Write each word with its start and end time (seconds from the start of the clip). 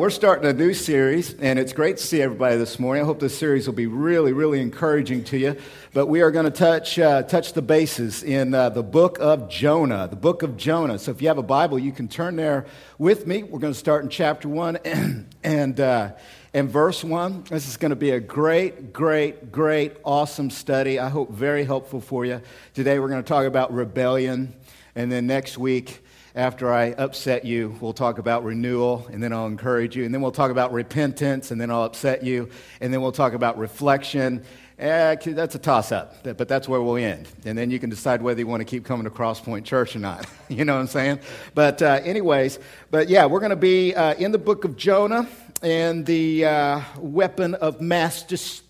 We're 0.00 0.08
starting 0.08 0.48
a 0.48 0.54
new 0.54 0.72
series, 0.72 1.34
and 1.34 1.58
it's 1.58 1.74
great 1.74 1.98
to 1.98 2.02
see 2.02 2.22
everybody 2.22 2.56
this 2.56 2.78
morning. 2.78 3.02
I 3.02 3.06
hope 3.06 3.20
this 3.20 3.36
series 3.36 3.66
will 3.66 3.74
be 3.74 3.86
really, 3.86 4.32
really 4.32 4.62
encouraging 4.62 5.24
to 5.24 5.36
you. 5.36 5.56
But 5.92 6.06
we 6.06 6.22
are 6.22 6.30
going 6.30 6.46
to 6.46 6.50
touch, 6.50 6.98
uh, 6.98 7.22
touch 7.24 7.52
the 7.52 7.60
bases 7.60 8.22
in 8.22 8.54
uh, 8.54 8.70
the 8.70 8.82
book 8.82 9.18
of 9.20 9.50
Jonah, 9.50 10.08
the 10.08 10.16
book 10.16 10.42
of 10.42 10.56
Jonah. 10.56 10.98
So 10.98 11.10
if 11.10 11.20
you 11.20 11.28
have 11.28 11.36
a 11.36 11.42
Bible, 11.42 11.78
you 11.78 11.92
can 11.92 12.08
turn 12.08 12.36
there 12.36 12.64
with 12.96 13.26
me. 13.26 13.42
We're 13.42 13.58
going 13.58 13.74
to 13.74 13.78
start 13.78 14.02
in 14.02 14.08
chapter 14.08 14.48
1 14.48 14.76
and, 14.86 15.34
and, 15.44 15.78
uh, 15.78 16.12
and 16.54 16.70
verse 16.70 17.04
1. 17.04 17.44
This 17.50 17.68
is 17.68 17.76
going 17.76 17.90
to 17.90 17.94
be 17.94 18.12
a 18.12 18.20
great, 18.20 18.94
great, 18.94 19.52
great, 19.52 19.98
awesome 20.02 20.48
study. 20.48 20.98
I 20.98 21.10
hope 21.10 21.30
very 21.30 21.64
helpful 21.64 22.00
for 22.00 22.24
you. 22.24 22.40
Today 22.72 22.98
we're 22.98 23.10
going 23.10 23.22
to 23.22 23.28
talk 23.28 23.44
about 23.44 23.70
rebellion, 23.70 24.54
and 24.94 25.12
then 25.12 25.26
next 25.26 25.58
week, 25.58 26.02
after 26.34 26.72
I 26.72 26.92
upset 26.92 27.44
you, 27.44 27.76
we'll 27.80 27.92
talk 27.92 28.18
about 28.18 28.44
renewal, 28.44 29.08
and 29.12 29.22
then 29.22 29.32
I'll 29.32 29.46
encourage 29.46 29.96
you. 29.96 30.04
And 30.04 30.14
then 30.14 30.20
we'll 30.20 30.30
talk 30.30 30.50
about 30.50 30.72
repentance, 30.72 31.50
and 31.50 31.60
then 31.60 31.70
I'll 31.70 31.84
upset 31.84 32.22
you. 32.22 32.48
And 32.80 32.92
then 32.92 33.02
we'll 33.02 33.12
talk 33.12 33.32
about 33.32 33.58
reflection. 33.58 34.44
Eh, 34.78 35.16
that's 35.16 35.54
a 35.54 35.58
toss 35.58 35.92
up, 35.92 36.22
but 36.22 36.48
that's 36.48 36.68
where 36.68 36.80
we'll 36.80 36.96
end. 36.96 37.28
And 37.44 37.58
then 37.58 37.70
you 37.70 37.78
can 37.78 37.90
decide 37.90 38.22
whether 38.22 38.40
you 38.40 38.46
want 38.46 38.60
to 38.60 38.64
keep 38.64 38.84
coming 38.84 39.04
to 39.04 39.10
Crosspoint 39.10 39.64
Church 39.64 39.94
or 39.96 39.98
not. 39.98 40.26
you 40.48 40.64
know 40.64 40.74
what 40.74 40.80
I'm 40.80 40.86
saying? 40.86 41.20
But, 41.54 41.82
uh, 41.82 42.00
anyways, 42.02 42.58
but 42.90 43.08
yeah, 43.08 43.26
we're 43.26 43.40
going 43.40 43.50
to 43.50 43.56
be 43.56 43.94
uh, 43.94 44.14
in 44.14 44.32
the 44.32 44.38
book 44.38 44.64
of 44.64 44.76
Jonah 44.76 45.28
and 45.62 46.06
the 46.06 46.46
uh, 46.46 46.80
weapon 46.98 47.56
of 47.56 47.80
mass 47.80 48.22
dis- 48.22 48.62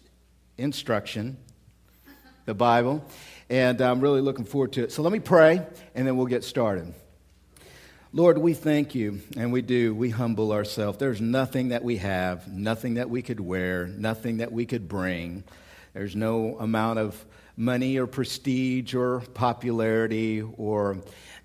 instruction, 0.58 1.36
the 2.46 2.54
Bible. 2.54 3.04
And 3.48 3.80
I'm 3.80 4.00
really 4.00 4.20
looking 4.20 4.44
forward 4.44 4.72
to 4.72 4.84
it. 4.84 4.92
So 4.92 5.02
let 5.02 5.12
me 5.12 5.20
pray, 5.20 5.64
and 5.94 6.06
then 6.06 6.16
we'll 6.16 6.26
get 6.26 6.42
started. 6.42 6.92
Lord, 8.12 8.38
we 8.38 8.54
thank 8.54 8.96
you, 8.96 9.20
and 9.36 9.52
we 9.52 9.62
do. 9.62 9.94
We 9.94 10.10
humble 10.10 10.50
ourselves. 10.50 10.98
There's 10.98 11.20
nothing 11.20 11.68
that 11.68 11.84
we 11.84 11.98
have, 11.98 12.48
nothing 12.48 12.94
that 12.94 13.08
we 13.08 13.22
could 13.22 13.38
wear, 13.38 13.86
nothing 13.86 14.38
that 14.38 14.50
we 14.50 14.66
could 14.66 14.88
bring. 14.88 15.44
There's 15.92 16.16
no 16.16 16.58
amount 16.58 16.98
of 16.98 17.24
money 17.56 17.98
or 17.98 18.08
prestige 18.08 18.96
or 18.96 19.20
popularity 19.34 20.42
or 20.42 20.96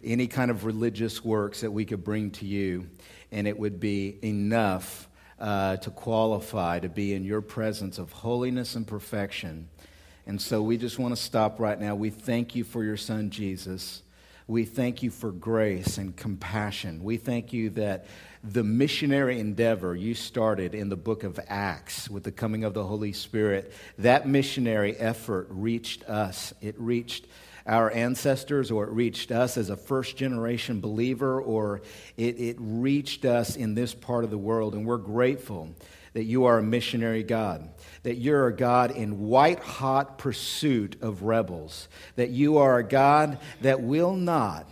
any 0.04 0.26
kind 0.26 0.50
of 0.50 0.66
religious 0.66 1.24
works 1.24 1.62
that 1.62 1.70
we 1.70 1.86
could 1.86 2.04
bring 2.04 2.32
to 2.32 2.48
you, 2.48 2.90
and 3.32 3.48
it 3.48 3.60
would 3.60 3.80
be 3.80 4.18
enough 4.24 5.08
uh, 5.40 5.78
to 5.78 5.92
qualify 5.92 6.80
to 6.80 6.90
be 6.90 7.14
in 7.14 7.24
your 7.24 7.42
presence 7.42 8.00
of 8.00 8.12
holiness 8.12 8.76
and 8.76 8.88
perfection. 8.88 9.70
And 10.26 10.42
so 10.42 10.64
we 10.64 10.80
just 10.80 10.98
want 10.98 11.16
to 11.16 11.22
stop 11.22 11.60
right 11.60 11.80
now. 11.80 11.94
We 11.94 12.10
thank 12.10 12.56
you 12.56 12.64
for 12.64 12.84
your 12.84 12.98
son, 12.98 13.30
Jesus. 13.30 14.02
We 14.48 14.66
thank 14.66 15.02
you 15.02 15.10
for 15.10 15.32
grace 15.32 15.98
and 15.98 16.16
compassion. 16.16 17.04
We 17.04 17.18
thank 17.18 17.52
you 17.52 17.72
that 17.72 18.06
the 18.44 18.64
missionary 18.64 19.40
endeavor 19.40 19.96
you 19.96 20.14
started 20.14 20.76
in 20.76 20.90
the 20.90 20.96
book 20.96 21.24
of 21.24 21.40
Acts 21.48 22.10
with 22.12 22.24
the 22.24 22.32
coming 22.32 22.64
of 22.64 22.76
the 22.76 22.84
Holy 22.84 23.12
Spirit, 23.12 23.74
that 23.98 24.28
missionary 24.28 24.96
effort 24.98 25.48
reached 25.50 26.04
us. 26.08 26.54
It 26.62 26.76
reached 26.78 27.26
our 27.66 27.90
ancestors, 27.92 28.70
or 28.70 28.86
it 28.86 28.92
reached 28.92 29.32
us 29.32 29.58
as 29.58 29.70
a 29.70 29.78
first 29.78 30.18
generation 30.18 30.80
believer, 30.80 31.42
or 31.42 31.82
it, 32.16 32.40
it 32.40 32.58
reached 32.60 33.26
us 33.26 33.56
in 33.56 33.74
this 33.74 33.94
part 33.94 34.24
of 34.24 34.30
the 34.30 34.38
world. 34.38 34.76
And 34.76 34.86
we're 34.86 34.98
grateful 34.98 35.70
that 36.14 36.24
you 36.24 36.46
are 36.46 36.60
a 36.60 36.64
missionary 36.64 37.24
God, 37.24 37.68
that 38.04 38.16
you're 38.16 38.48
a 38.48 38.56
God 38.56 38.92
in 38.92 39.28
white 39.28 39.60
hot 39.60 40.18
pursuit 40.18 41.02
of 41.02 41.24
rebels, 41.24 41.90
that 42.16 42.30
you 42.30 42.58
are 42.58 42.78
a 42.78 42.88
God 42.88 43.40
that 43.62 43.82
will 43.82 44.16
not 44.16 44.70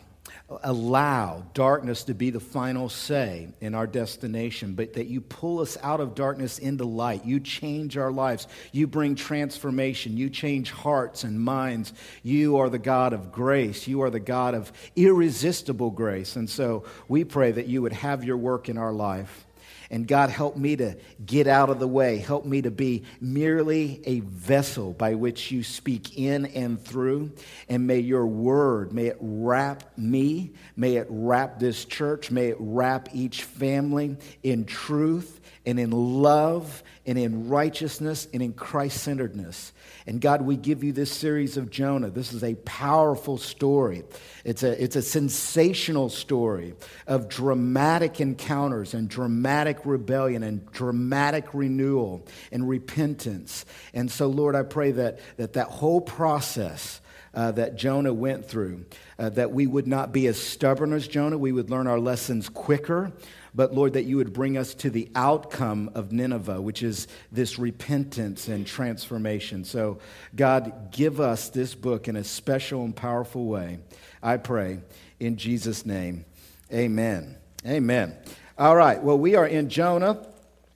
allow 0.64 1.44
darkness 1.54 2.04
to 2.06 2.14
be 2.14 2.30
the 2.30 2.40
final 2.40 2.90
say 2.90 3.48
in 3.62 3.74
our 3.74 3.88
destination, 3.88 4.74
but 4.74 4.94
that 4.94 5.08
you 5.08 5.22
pull 5.22 5.60
us 5.60 5.78
out 5.82 6.00
of 6.00 6.16
darkness 6.16 6.60
into 6.60 6.86
light. 6.86 7.26
You 7.26 7.40
change 7.40 7.98
our 7.98 8.12
lives. 8.12 8.48
You 8.72 8.88
bring 8.88 9.16
transformation. 9.16 10.18
You 10.18 10.30
change 10.30 10.72
hearts 10.72 11.24
and 11.24 11.40
minds. 11.40 11.94
You 12.22 12.58
are 12.58 12.70
the 12.70 12.80
God 12.80 13.14
of 13.14 13.32
grace. 13.32 13.88
You 13.88 14.02
are 14.02 14.10
the 14.10 14.20
God 14.20 14.54
of 14.54 14.72
irresistible 14.96 15.92
grace. 15.92 16.36
And 16.36 16.50
so 16.50 16.86
we 17.08 17.24
pray 17.24 17.52
that 17.52 17.68
you 17.68 17.82
would 17.82 17.94
have 17.94 18.24
your 18.24 18.38
work 18.38 18.70
in 18.70 18.78
our 18.78 18.94
life. 18.94 19.46
And 19.90 20.08
God, 20.08 20.30
help 20.30 20.58
me 20.58 20.76
to 20.78 20.96
get 21.26 21.48
out 21.48 21.70
of 21.70 21.80
the 21.80 21.88
way. 21.88 22.18
Help 22.18 22.46
me 22.46 22.62
to 22.62 22.72
be 22.72 23.04
merely 23.20 24.02
a 24.06 24.22
vessel 24.22 24.94
by 24.94 25.16
which 25.16 25.52
you 25.52 25.64
speak 25.64 26.18
in 26.18 26.46
and 26.48 26.84
through. 26.84 27.32
And 27.70 27.88
may 27.88 28.00
your 28.00 28.26
word, 28.26 28.94
may 28.94 29.08
it 29.08 29.18
wrap 29.20 29.98
me, 29.98 30.54
may 30.76 30.96
it 30.96 31.08
wrap 31.10 31.60
this 31.60 31.86
church, 31.86 32.32
may 32.32 32.50
it 32.50 32.58
wrap 32.60 33.10
each 33.14 33.44
family 33.44 34.18
in 34.42 34.66
truth 34.66 35.42
and 35.66 35.80
in 35.80 35.92
love 35.92 36.84
and 37.06 37.18
in 37.18 37.48
righteousness 37.50 38.28
and 38.34 38.42
in 38.42 38.54
Christ 38.54 39.02
centeredness. 39.04 39.72
And 40.06 40.20
God, 40.20 40.42
we 40.42 40.58
give 40.58 40.84
you 40.84 40.92
this 40.92 41.12
series 41.12 41.56
of 41.56 41.70
Jonah. 41.70 42.10
This 42.10 42.34
is 42.34 42.44
a 42.44 42.56
powerful 42.56 43.38
story. 43.38 44.04
It's 44.44 44.64
a, 44.64 44.82
it's 44.82 44.96
a 44.96 45.02
sensational 45.02 46.10
story 46.10 46.76
of 47.08 47.30
dramatic 47.30 48.20
encounters 48.20 48.94
and 48.94 49.08
dramatic 49.10 49.86
rebellion 49.86 50.44
and 50.44 50.70
dramatic 50.72 51.54
renewal 51.54 52.26
and 52.52 52.68
repentance. 52.68 53.66
And 53.94 54.12
so, 54.12 54.28
Lord, 54.28 54.56
I 54.56 54.64
pray 54.64 54.92
that 54.92 55.20
that, 55.38 55.54
that 55.54 55.68
whole 55.68 56.02
process. 56.02 57.00
Uh, 57.36 57.52
that 57.52 57.76
Jonah 57.76 58.14
went 58.14 58.46
through, 58.46 58.86
uh, 59.18 59.30
that 59.30 59.52
we 59.52 59.66
would 59.66 59.88
not 59.88 60.12
be 60.12 60.28
as 60.28 60.38
stubborn 60.40 60.94
as 60.94 61.08
Jonah, 61.08 61.36
we 61.36 61.52
would 61.52 61.72
learn 61.72 61.88
our 61.88 62.00
lessons 62.00 62.48
quicker, 62.48 63.12
but 63.56 63.74
Lord, 63.74 63.94
that 63.94 64.06
you 64.06 64.18
would 64.18 64.34
bring 64.34 64.58
us 64.58 64.74
to 64.76 64.90
the 64.90 65.10
outcome 65.16 65.92
of 65.96 66.12
Nineveh, 66.12 66.62
which 66.62 66.82
is 66.82 67.08
this 67.32 67.60
repentance 67.60 68.48
and 68.48 68.66
transformation. 68.66 69.64
So, 69.64 70.00
God, 70.36 70.92
give 70.92 71.20
us 71.20 71.50
this 71.50 71.76
book 71.76 72.08
in 72.08 72.16
a 72.16 72.24
special 72.24 72.84
and 72.84 72.96
powerful 72.96 73.46
way. 73.46 73.80
I 74.22 74.38
pray 74.38 74.80
in 75.20 75.38
Jesus' 75.38 75.86
name. 75.86 76.26
Amen. 76.72 77.38
Amen. 77.66 78.18
All 78.58 78.76
right, 78.76 79.02
well, 79.02 79.18
we 79.18 79.36
are 79.36 79.48
in 79.48 79.70
Jonah. 79.70 80.28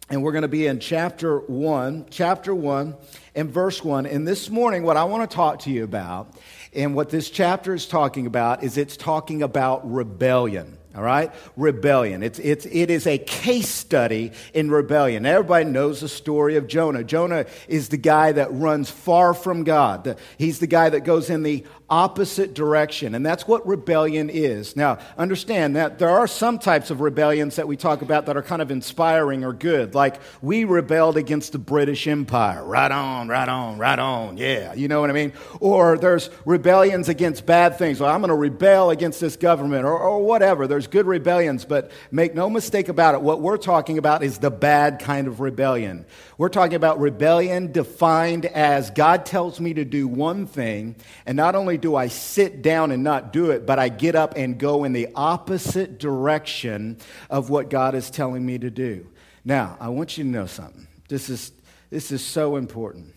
And 0.10 0.24
we're 0.24 0.32
going 0.32 0.44
to 0.44 0.48
be 0.48 0.68
in 0.68 0.80
chapter 0.80 1.38
1, 1.38 2.06
chapter 2.10 2.56
1 2.56 2.96
and 3.36 3.52
verse 3.52 3.84
1. 3.84 4.06
And 4.06 4.26
this 4.26 4.50
morning, 4.50 4.84
what 4.84 4.96
I 4.96 5.04
want 5.04 5.30
to 5.30 5.36
talk 5.36 5.60
to 5.64 5.70
you 5.70 5.84
about, 5.84 6.34
and 6.74 6.96
what 6.96 7.10
this 7.10 7.30
chapter 7.30 7.74
is 7.74 7.86
talking 7.86 8.26
about, 8.26 8.64
is 8.64 8.78
it's 8.78 8.96
talking 8.96 9.44
about 9.44 9.92
rebellion 9.92 10.78
all 10.98 11.04
right? 11.04 11.32
Rebellion. 11.56 12.24
It's, 12.24 12.40
it's, 12.40 12.66
it 12.66 12.90
is 12.90 13.06
a 13.08 13.18
case 13.18 13.70
study 13.70 14.32
in 14.54 14.72
rebellion. 14.72 15.26
Everybody 15.26 15.66
knows 15.66 16.02
the 16.02 16.10
story 16.10 16.56
of 16.58 16.68
Jonah. 16.68 17.04
Jonah 17.04 17.46
is 17.68 17.90
the 17.90 17.98
guy 17.98 18.32
that 18.32 18.52
runs 18.54 18.90
far 18.90 19.34
from 19.34 19.64
God. 19.64 20.18
he's 20.38 20.60
the 20.60 20.68
guy 20.68 20.90
that 20.90 21.02
goes 21.02 21.30
in 21.30 21.44
the 21.44 21.66
opposite 21.90 22.54
direction. 22.54 23.16
And 23.16 23.26
that's 23.26 23.48
what 23.48 23.66
rebellion 23.66 24.30
is. 24.30 24.76
Now, 24.76 24.98
understand 25.18 25.76
that 25.76 26.00
there 26.00 26.10
are 26.10 26.28
some 26.28 26.60
types 26.60 26.92
of 26.92 27.00
rebellions 27.00 27.56
that 27.56 27.68
we 27.68 27.78
talk 27.78 28.02
about 28.02 28.26
that 28.26 28.36
are 28.36 28.42
kind 28.42 28.62
of 28.62 28.72
inspiring 28.72 29.44
or 29.44 29.54
good. 29.54 29.96
Like 29.96 30.20
we 30.42 30.66
rebelled 30.66 31.18
against 31.18 31.54
the 31.54 31.60
British 31.60 32.08
Empire. 32.08 32.64
Right 32.64 32.92
on, 32.92 33.28
right 33.28 33.48
on, 33.48 33.78
right 33.78 34.00
on. 34.00 34.38
Yeah, 34.38 34.74
you 34.74 34.88
know 34.88 35.00
what 35.00 35.10
I 35.10 35.14
mean? 35.14 35.34
Or 35.60 35.98
there's 35.98 36.30
rebellions 36.46 37.10
against 37.10 37.46
bad 37.46 37.78
things. 37.78 38.00
Well, 38.00 38.14
I'm 38.14 38.22
going 38.22 38.30
to 38.30 38.36
rebel 38.36 38.90
against 38.90 39.22
this 39.22 39.38
government 39.38 39.86
or, 39.86 39.98
or 39.98 40.24
whatever. 40.24 40.68
There's 40.68 40.87
good 40.88 41.06
rebellions, 41.06 41.66
but 41.66 41.92
make 42.12 42.34
no 42.34 42.50
mistake 42.50 42.90
about 42.90 43.16
it. 43.16 43.22
What 43.22 43.42
we're 43.42 43.58
talking 43.58 43.98
about 43.98 44.24
is 44.24 44.40
the 44.40 44.50
bad 44.50 45.00
kind 45.00 45.28
of 45.28 45.40
rebellion. 45.40 46.06
We're 46.38 46.50
talking 46.50 46.76
about 46.76 47.00
rebellion 47.00 47.72
defined 47.72 48.46
as 48.46 48.90
God 48.90 49.26
tells 49.26 49.60
me 49.60 49.74
to 49.76 49.86
do 49.86 50.08
one 50.08 50.48
thing, 50.48 50.96
and 51.26 51.36
not 51.36 51.56
only 51.56 51.78
do 51.78 51.96
I 51.96 52.08
sit 52.08 52.62
down 52.62 52.92
and 52.92 53.04
not 53.04 53.32
do 53.32 53.52
it, 53.52 53.66
but 53.66 53.80
I 53.80 53.90
get 53.90 54.16
up 54.16 54.36
and 54.36 54.58
go 54.58 54.84
in 54.84 54.94
the 54.94 55.10
opposite 55.16 56.00
direction 56.00 56.98
of 57.30 57.50
what 57.50 57.70
God 57.70 57.96
is 57.96 58.10
telling 58.10 58.46
me 58.46 58.58
to 58.58 58.70
do. 58.70 59.08
Now, 59.46 59.78
I 59.80 59.90
want 59.90 60.18
you 60.18 60.24
to 60.24 60.30
know 60.30 60.46
something. 60.46 60.88
This 61.08 61.30
is, 61.30 61.52
this 61.90 62.12
is 62.12 62.24
so 62.24 62.56
important. 62.56 63.14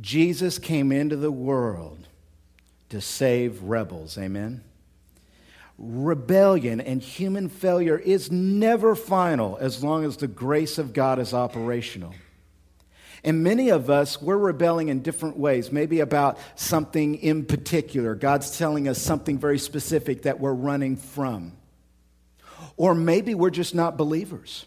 Jesus 0.00 0.58
came 0.58 0.90
into 0.90 1.16
the 1.16 1.30
world 1.30 2.08
to 2.88 3.00
save 3.00 3.62
rebels. 3.62 4.16
Amen? 4.18 4.62
Rebellion 5.78 6.80
and 6.80 7.02
human 7.02 7.48
failure 7.48 7.98
is 7.98 8.30
never 8.30 8.94
final 8.94 9.56
as 9.60 9.82
long 9.82 10.04
as 10.04 10.16
the 10.16 10.28
grace 10.28 10.78
of 10.78 10.92
God 10.92 11.18
is 11.18 11.34
operational. 11.34 12.14
And 13.24 13.42
many 13.42 13.70
of 13.70 13.88
us, 13.88 14.20
we're 14.20 14.36
rebelling 14.36 14.88
in 14.88 15.00
different 15.00 15.38
ways, 15.38 15.72
maybe 15.72 16.00
about 16.00 16.38
something 16.56 17.14
in 17.16 17.46
particular. 17.46 18.14
God's 18.14 18.58
telling 18.58 18.86
us 18.86 19.00
something 19.00 19.38
very 19.38 19.58
specific 19.58 20.22
that 20.22 20.40
we're 20.40 20.52
running 20.52 20.96
from. 20.96 21.52
Or 22.76 22.94
maybe 22.94 23.34
we're 23.34 23.50
just 23.50 23.74
not 23.74 23.96
believers. 23.96 24.66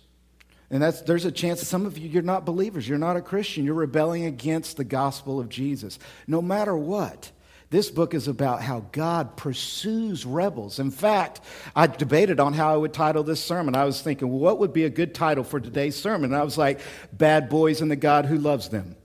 And 0.72 0.82
that's, 0.82 1.02
there's 1.02 1.26
a 1.26 1.32
chance 1.32 1.62
some 1.62 1.86
of 1.86 1.98
you, 2.00 2.10
you're 2.10 2.24
not 2.24 2.46
believers. 2.46 2.88
You're 2.88 2.98
not 2.98 3.16
a 3.16 3.22
Christian. 3.22 3.64
You're 3.64 3.76
rebelling 3.76 4.26
against 4.26 4.78
the 4.78 4.84
gospel 4.84 5.40
of 5.40 5.50
Jesus. 5.50 6.00
No 6.26 6.42
matter 6.42 6.76
what, 6.76 7.32
This 7.70 7.90
book 7.90 8.14
is 8.14 8.28
about 8.28 8.62
how 8.62 8.86
God 8.92 9.36
pursues 9.36 10.26
rebels. 10.26 10.80
In 10.80 10.90
fact, 10.90 11.42
I 11.76 11.88
debated 11.88 12.40
on 12.40 12.54
how 12.54 12.74
I 12.74 12.78
would 12.78 12.94
title 12.94 13.24
this 13.24 13.44
sermon. 13.44 13.76
I 13.76 13.84
was 13.84 14.02
thinking, 14.02 14.30
well, 14.30 14.40
what 14.40 14.60
would 14.60 14.72
be 14.72 14.86
a 14.86 14.90
good 14.90 15.14
title 15.14 15.44
for 15.44 15.60
today's 15.60 15.96
sermon? 15.96 16.32
And 16.32 16.40
I 16.40 16.44
was 16.44 16.58
like, 16.58 16.80
Bad 17.12 17.50
Boys 17.50 17.82
and 17.82 17.92
the 17.92 17.98
God 17.98 18.26
Who 18.26 18.38
Loves 18.38 18.70
Them. 18.70 18.96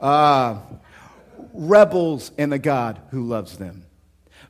Uh, 0.00 0.58
rebels 1.54 2.32
and 2.36 2.52
the 2.52 2.58
God 2.58 3.00
who 3.10 3.24
loves 3.24 3.56
them. 3.56 3.83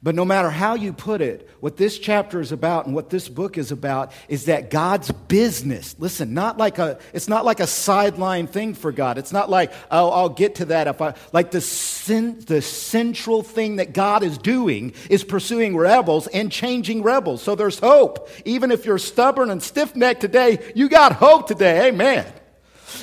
But 0.05 0.15
no 0.15 0.27
matter 0.27 0.51
how 0.51 0.75
you 0.75 0.93
put 0.93 1.23
it, 1.23 1.49
what 1.61 1.79
this 1.79 1.99
chapter 1.99 2.39
is 2.43 2.53
about 2.53 2.85
and 2.85 2.95
what 2.95 3.09
this 3.09 3.27
book 3.27 3.57
is 3.57 3.73
about 3.73 4.13
is 4.29 4.45
that 4.45 4.69
God's 4.69 5.11
business. 5.11 5.97
Listen, 5.99 6.35
not 6.35 6.59
like 6.59 6.79
a 6.79 6.99
it's 7.15 7.27
not 7.27 7.47
like 7.47 7.59
a 7.59 7.67
sideline 7.67 8.47
thing 8.47 8.75
for 8.75 8.93
God. 8.93 9.17
It's 9.17 9.33
not 9.33 9.49
like, 9.49 9.73
oh, 9.91 10.11
I'll 10.11 10.29
get 10.29 10.57
to 10.57 10.67
that 10.67 10.89
if 10.89 11.01
I 11.01 11.15
like 11.33 11.53
the 11.53 11.63
sin, 11.63 12.39
the 12.41 12.61
central 12.61 13.43
thing 13.43 13.77
that 13.77 13.95
God 13.95 14.23
is 14.23 14.37
doing 14.37 14.93
is 15.09 15.25
pursuing 15.25 15.75
rebels 15.75 16.27
and 16.27 16.53
changing 16.53 17.03
rebels. 17.03 17.43
So 17.43 17.55
there's 17.55 17.79
hope. 17.79 18.29
Even 18.45 18.73
if 18.73 18.85
you're 18.85 18.99
stubborn 18.99 19.49
and 19.49 19.63
stiff-necked 19.63 20.21
today, 20.21 20.59
you 20.75 20.91
got 20.91 21.13
hope 21.13 21.49
today. 21.49 21.89
Amen. 21.89 22.31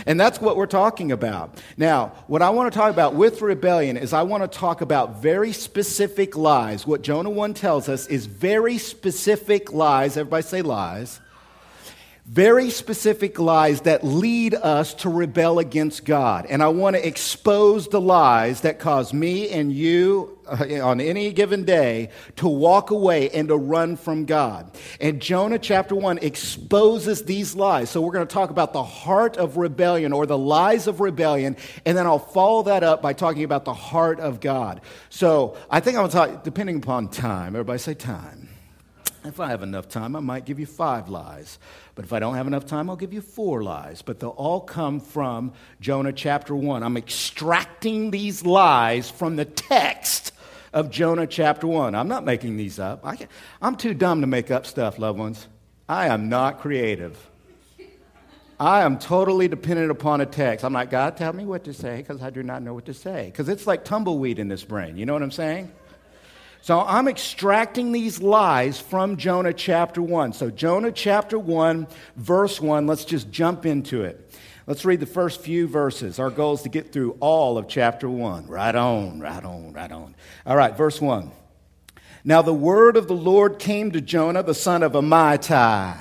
And 0.05 0.19
that's 0.19 0.41
what 0.41 0.57
we're 0.57 0.65
talking 0.65 1.11
about. 1.11 1.61
Now, 1.77 2.13
what 2.27 2.41
I 2.41 2.49
want 2.49 2.71
to 2.71 2.77
talk 2.77 2.91
about 2.91 3.15
with 3.15 3.41
rebellion 3.41 3.97
is 3.97 4.13
I 4.13 4.23
want 4.23 4.49
to 4.49 4.59
talk 4.59 4.81
about 4.81 5.21
very 5.21 5.53
specific 5.53 6.35
lies. 6.35 6.85
What 6.87 7.01
Jonah 7.01 7.29
1 7.29 7.53
tells 7.53 7.89
us 7.89 8.07
is 8.07 8.25
very 8.25 8.77
specific 8.77 9.71
lies. 9.71 10.17
Everybody 10.17 10.43
say 10.43 10.61
lies 10.61 11.19
very 12.25 12.69
specific 12.69 13.39
lies 13.39 13.81
that 13.81 14.03
lead 14.03 14.53
us 14.53 14.93
to 14.93 15.09
rebel 15.09 15.59
against 15.59 16.05
God. 16.05 16.45
And 16.45 16.61
I 16.61 16.67
want 16.67 16.95
to 16.95 17.05
expose 17.05 17.87
the 17.87 17.99
lies 17.99 18.61
that 18.61 18.79
cause 18.79 19.11
me 19.11 19.49
and 19.49 19.73
you 19.73 20.37
uh, 20.47 20.81
on 20.81 21.01
any 21.01 21.31
given 21.31 21.65
day 21.65 22.09
to 22.35 22.47
walk 22.47 22.91
away 22.91 23.29
and 23.31 23.47
to 23.47 23.55
run 23.55 23.95
from 23.95 24.25
God. 24.25 24.71
And 24.99 25.19
Jonah 25.21 25.57
chapter 25.57 25.95
1 25.95 26.19
exposes 26.19 27.23
these 27.23 27.55
lies. 27.55 27.89
So 27.89 28.01
we're 28.01 28.11
going 28.11 28.27
to 28.27 28.33
talk 28.33 28.51
about 28.51 28.73
the 28.73 28.83
heart 28.83 29.37
of 29.37 29.57
rebellion 29.57 30.13
or 30.13 30.25
the 30.25 30.37
lies 30.37 30.87
of 30.87 30.99
rebellion. 30.99 31.57
And 31.85 31.97
then 31.97 32.05
I'll 32.05 32.19
follow 32.19 32.63
that 32.63 32.83
up 32.83 33.01
by 33.01 33.13
talking 33.13 33.43
about 33.43 33.65
the 33.65 33.73
heart 33.73 34.19
of 34.19 34.39
God. 34.39 34.81
So 35.09 35.57
I 35.69 35.79
think 35.79 35.97
I'm 35.97 36.07
going 36.07 36.11
to 36.11 36.33
talk, 36.33 36.43
depending 36.43 36.77
upon 36.77 37.07
time, 37.07 37.55
everybody 37.55 37.79
say 37.79 37.95
time. 37.95 38.40
If 39.23 39.39
I 39.39 39.49
have 39.49 39.61
enough 39.61 39.87
time, 39.87 40.15
I 40.15 40.19
might 40.19 40.45
give 40.45 40.59
you 40.59 40.65
five 40.65 41.07
lies. 41.07 41.59
But 41.93 42.05
if 42.05 42.13
I 42.13 42.19
don't 42.19 42.35
have 42.35 42.47
enough 42.47 42.65
time, 42.65 42.89
I'll 42.89 42.95
give 42.95 43.13
you 43.13 43.21
four 43.21 43.61
lies. 43.61 44.01
But 44.01 44.19
they'll 44.19 44.29
all 44.29 44.61
come 44.61 44.99
from 44.99 45.53
Jonah 45.79 46.13
chapter 46.13 46.55
1. 46.55 46.81
I'm 46.81 46.97
extracting 46.97 48.09
these 48.09 48.43
lies 48.43 49.11
from 49.11 49.35
the 49.35 49.45
text 49.45 50.33
of 50.73 50.89
Jonah 50.89 51.27
chapter 51.27 51.67
1. 51.67 51.93
I'm 51.93 52.07
not 52.07 52.25
making 52.25 52.57
these 52.57 52.79
up. 52.79 53.01
I 53.05 53.27
am 53.61 53.75
too 53.75 53.93
dumb 53.93 54.21
to 54.21 54.27
make 54.27 54.49
up 54.49 54.65
stuff, 54.65 54.97
loved 54.97 55.19
ones. 55.19 55.47
I 55.87 56.07
am 56.07 56.29
not 56.29 56.59
creative. 56.59 57.27
I 58.59 58.83
am 58.83 58.97
totally 58.99 59.47
dependent 59.47 59.91
upon 59.91 60.21
a 60.21 60.25
text. 60.25 60.63
I'm 60.63 60.73
like, 60.73 60.89
God, 60.89 61.17
tell 61.17 61.33
me 61.33 61.45
what 61.45 61.63
to 61.65 61.73
say 61.73 61.97
because 61.97 62.21
I 62.21 62.29
do 62.29 62.43
not 62.43 62.61
know 62.61 62.73
what 62.73 62.85
to 62.85 62.93
say. 62.93 63.25
Because 63.25 63.49
it's 63.49 63.67
like 63.67 63.83
tumbleweed 63.85 64.39
in 64.39 64.47
this 64.47 64.63
brain. 64.63 64.97
You 64.97 65.05
know 65.05 65.13
what 65.13 65.23
I'm 65.23 65.31
saying? 65.31 65.71
So 66.63 66.79
I'm 66.79 67.07
extracting 67.07 67.91
these 67.91 68.21
lies 68.21 68.79
from 68.79 69.17
Jonah 69.17 69.53
chapter 69.53 69.99
1. 70.01 70.33
So, 70.33 70.51
Jonah 70.51 70.91
chapter 70.91 71.39
1, 71.39 71.87
verse 72.15 72.61
1, 72.61 72.85
let's 72.85 73.03
just 73.03 73.31
jump 73.31 73.65
into 73.65 74.03
it. 74.03 74.31
Let's 74.67 74.85
read 74.85 74.99
the 74.99 75.07
first 75.07 75.41
few 75.41 75.67
verses. 75.67 76.19
Our 76.19 76.29
goal 76.29 76.53
is 76.53 76.61
to 76.61 76.69
get 76.69 76.93
through 76.93 77.17
all 77.19 77.57
of 77.57 77.67
chapter 77.67 78.07
1. 78.07 78.45
Right 78.45 78.75
on, 78.75 79.19
right 79.19 79.43
on, 79.43 79.73
right 79.73 79.91
on. 79.91 80.15
All 80.45 80.55
right, 80.55 80.77
verse 80.77 81.01
1. 81.01 81.31
Now 82.23 82.43
the 82.43 82.53
word 82.53 82.95
of 82.95 83.07
the 83.07 83.15
Lord 83.15 83.57
came 83.57 83.91
to 83.91 84.01
Jonah, 84.01 84.43
the 84.43 84.53
son 84.53 84.83
of 84.83 84.91
Amittai, 84.91 85.97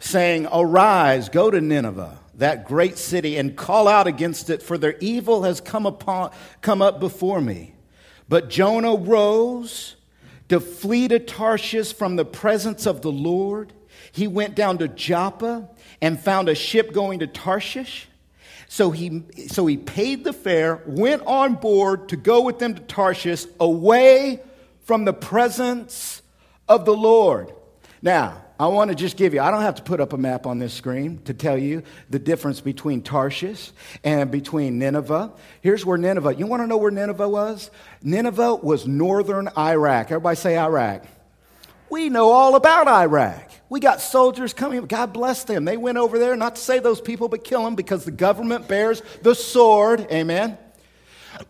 saying, 0.00 0.48
Arise, 0.52 1.28
go 1.28 1.52
to 1.52 1.60
Nineveh, 1.60 2.18
that 2.34 2.66
great 2.66 2.98
city, 2.98 3.36
and 3.36 3.56
call 3.56 3.86
out 3.86 4.08
against 4.08 4.50
it, 4.50 4.60
for 4.60 4.76
their 4.76 4.96
evil 4.98 5.44
has 5.44 5.60
come, 5.60 5.86
upon, 5.86 6.32
come 6.62 6.82
up 6.82 6.98
before 6.98 7.40
me. 7.40 7.74
But 8.28 8.48
Jonah 8.48 8.94
rose 8.96 9.96
to 10.48 10.60
flee 10.60 11.08
to 11.08 11.18
Tarshish 11.18 11.92
from 11.92 12.16
the 12.16 12.24
presence 12.24 12.86
of 12.86 13.02
the 13.02 13.12
Lord. 13.12 13.72
He 14.12 14.26
went 14.26 14.54
down 14.54 14.78
to 14.78 14.88
Joppa 14.88 15.68
and 16.00 16.20
found 16.20 16.48
a 16.48 16.54
ship 16.54 16.92
going 16.92 17.20
to 17.20 17.26
Tarshish. 17.26 18.08
So 18.68 18.90
he, 18.90 19.22
so 19.48 19.66
he 19.66 19.76
paid 19.76 20.24
the 20.24 20.32
fare, 20.32 20.82
went 20.86 21.22
on 21.26 21.54
board 21.54 22.08
to 22.08 22.16
go 22.16 22.42
with 22.42 22.58
them 22.58 22.74
to 22.74 22.80
Tarshish 22.82 23.46
away 23.60 24.40
from 24.84 25.04
the 25.04 25.12
presence 25.12 26.22
of 26.68 26.84
the 26.84 26.96
Lord. 26.96 27.52
Now, 28.00 28.44
I 28.62 28.68
want 28.68 28.90
to 28.90 28.94
just 28.94 29.16
give 29.16 29.34
you, 29.34 29.40
I 29.40 29.50
don't 29.50 29.62
have 29.62 29.74
to 29.74 29.82
put 29.82 29.98
up 29.98 30.12
a 30.12 30.16
map 30.16 30.46
on 30.46 30.60
this 30.60 30.72
screen 30.72 31.20
to 31.24 31.34
tell 31.34 31.58
you 31.58 31.82
the 32.10 32.20
difference 32.20 32.60
between 32.60 33.02
Tarshish 33.02 33.72
and 34.04 34.30
between 34.30 34.78
Nineveh. 34.78 35.32
Here's 35.62 35.84
where 35.84 35.98
Nineveh, 35.98 36.36
you 36.36 36.46
want 36.46 36.62
to 36.62 36.68
know 36.68 36.76
where 36.76 36.92
Nineveh 36.92 37.28
was? 37.28 37.72
Nineveh 38.04 38.54
was 38.54 38.86
northern 38.86 39.48
Iraq. 39.58 40.12
Everybody 40.12 40.36
say 40.36 40.56
Iraq. 40.56 41.04
We 41.90 42.08
know 42.08 42.30
all 42.30 42.54
about 42.54 42.86
Iraq. 42.86 43.50
We 43.68 43.80
got 43.80 44.00
soldiers 44.00 44.54
coming. 44.54 44.86
God 44.86 45.12
bless 45.12 45.42
them. 45.42 45.64
They 45.64 45.76
went 45.76 45.98
over 45.98 46.20
there 46.20 46.36
not 46.36 46.54
to 46.54 46.62
save 46.62 46.84
those 46.84 47.00
people, 47.00 47.28
but 47.28 47.42
kill 47.42 47.64
them 47.64 47.74
because 47.74 48.04
the 48.04 48.12
government 48.12 48.68
bears 48.68 49.02
the 49.22 49.34
sword. 49.34 50.06
Amen. 50.12 50.56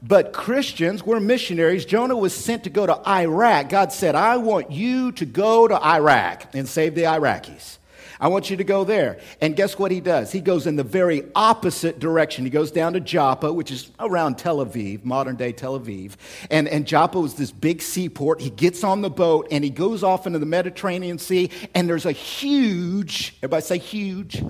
But 0.02 0.32
Christians, 0.32 1.04
we're 1.04 1.20
missionaries. 1.20 1.84
Jonah 1.84 2.16
was 2.16 2.34
sent 2.34 2.64
to 2.64 2.70
go 2.70 2.86
to 2.86 3.08
Iraq. 3.08 3.68
God 3.68 3.92
said, 3.92 4.14
I 4.14 4.36
want 4.36 4.70
you 4.70 5.12
to 5.12 5.24
go 5.24 5.68
to 5.68 5.84
Iraq 5.84 6.54
and 6.54 6.68
save 6.68 6.94
the 6.94 7.02
Iraqis. 7.02 7.78
I 8.22 8.28
want 8.28 8.50
you 8.50 8.56
to 8.58 8.64
go 8.64 8.84
there. 8.84 9.18
And 9.40 9.56
guess 9.56 9.76
what 9.76 9.90
he 9.90 10.00
does? 10.00 10.30
He 10.30 10.40
goes 10.40 10.68
in 10.68 10.76
the 10.76 10.84
very 10.84 11.24
opposite 11.34 11.98
direction. 11.98 12.44
He 12.44 12.50
goes 12.50 12.70
down 12.70 12.92
to 12.92 13.00
Joppa, 13.00 13.52
which 13.52 13.72
is 13.72 13.90
around 13.98 14.38
Tel 14.38 14.64
Aviv, 14.64 15.04
modern 15.04 15.34
day 15.34 15.50
Tel 15.50 15.78
Aviv. 15.78 16.12
And, 16.48 16.68
and 16.68 16.86
Joppa 16.86 17.18
was 17.18 17.34
this 17.34 17.50
big 17.50 17.82
seaport. 17.82 18.40
He 18.40 18.50
gets 18.50 18.84
on 18.84 19.00
the 19.00 19.10
boat 19.10 19.48
and 19.50 19.64
he 19.64 19.70
goes 19.70 20.04
off 20.04 20.24
into 20.28 20.38
the 20.38 20.46
Mediterranean 20.46 21.18
Sea. 21.18 21.50
And 21.74 21.88
there's 21.88 22.06
a 22.06 22.12
huge, 22.12 23.34
everybody 23.38 23.64
say 23.64 23.78
huge, 23.78 24.44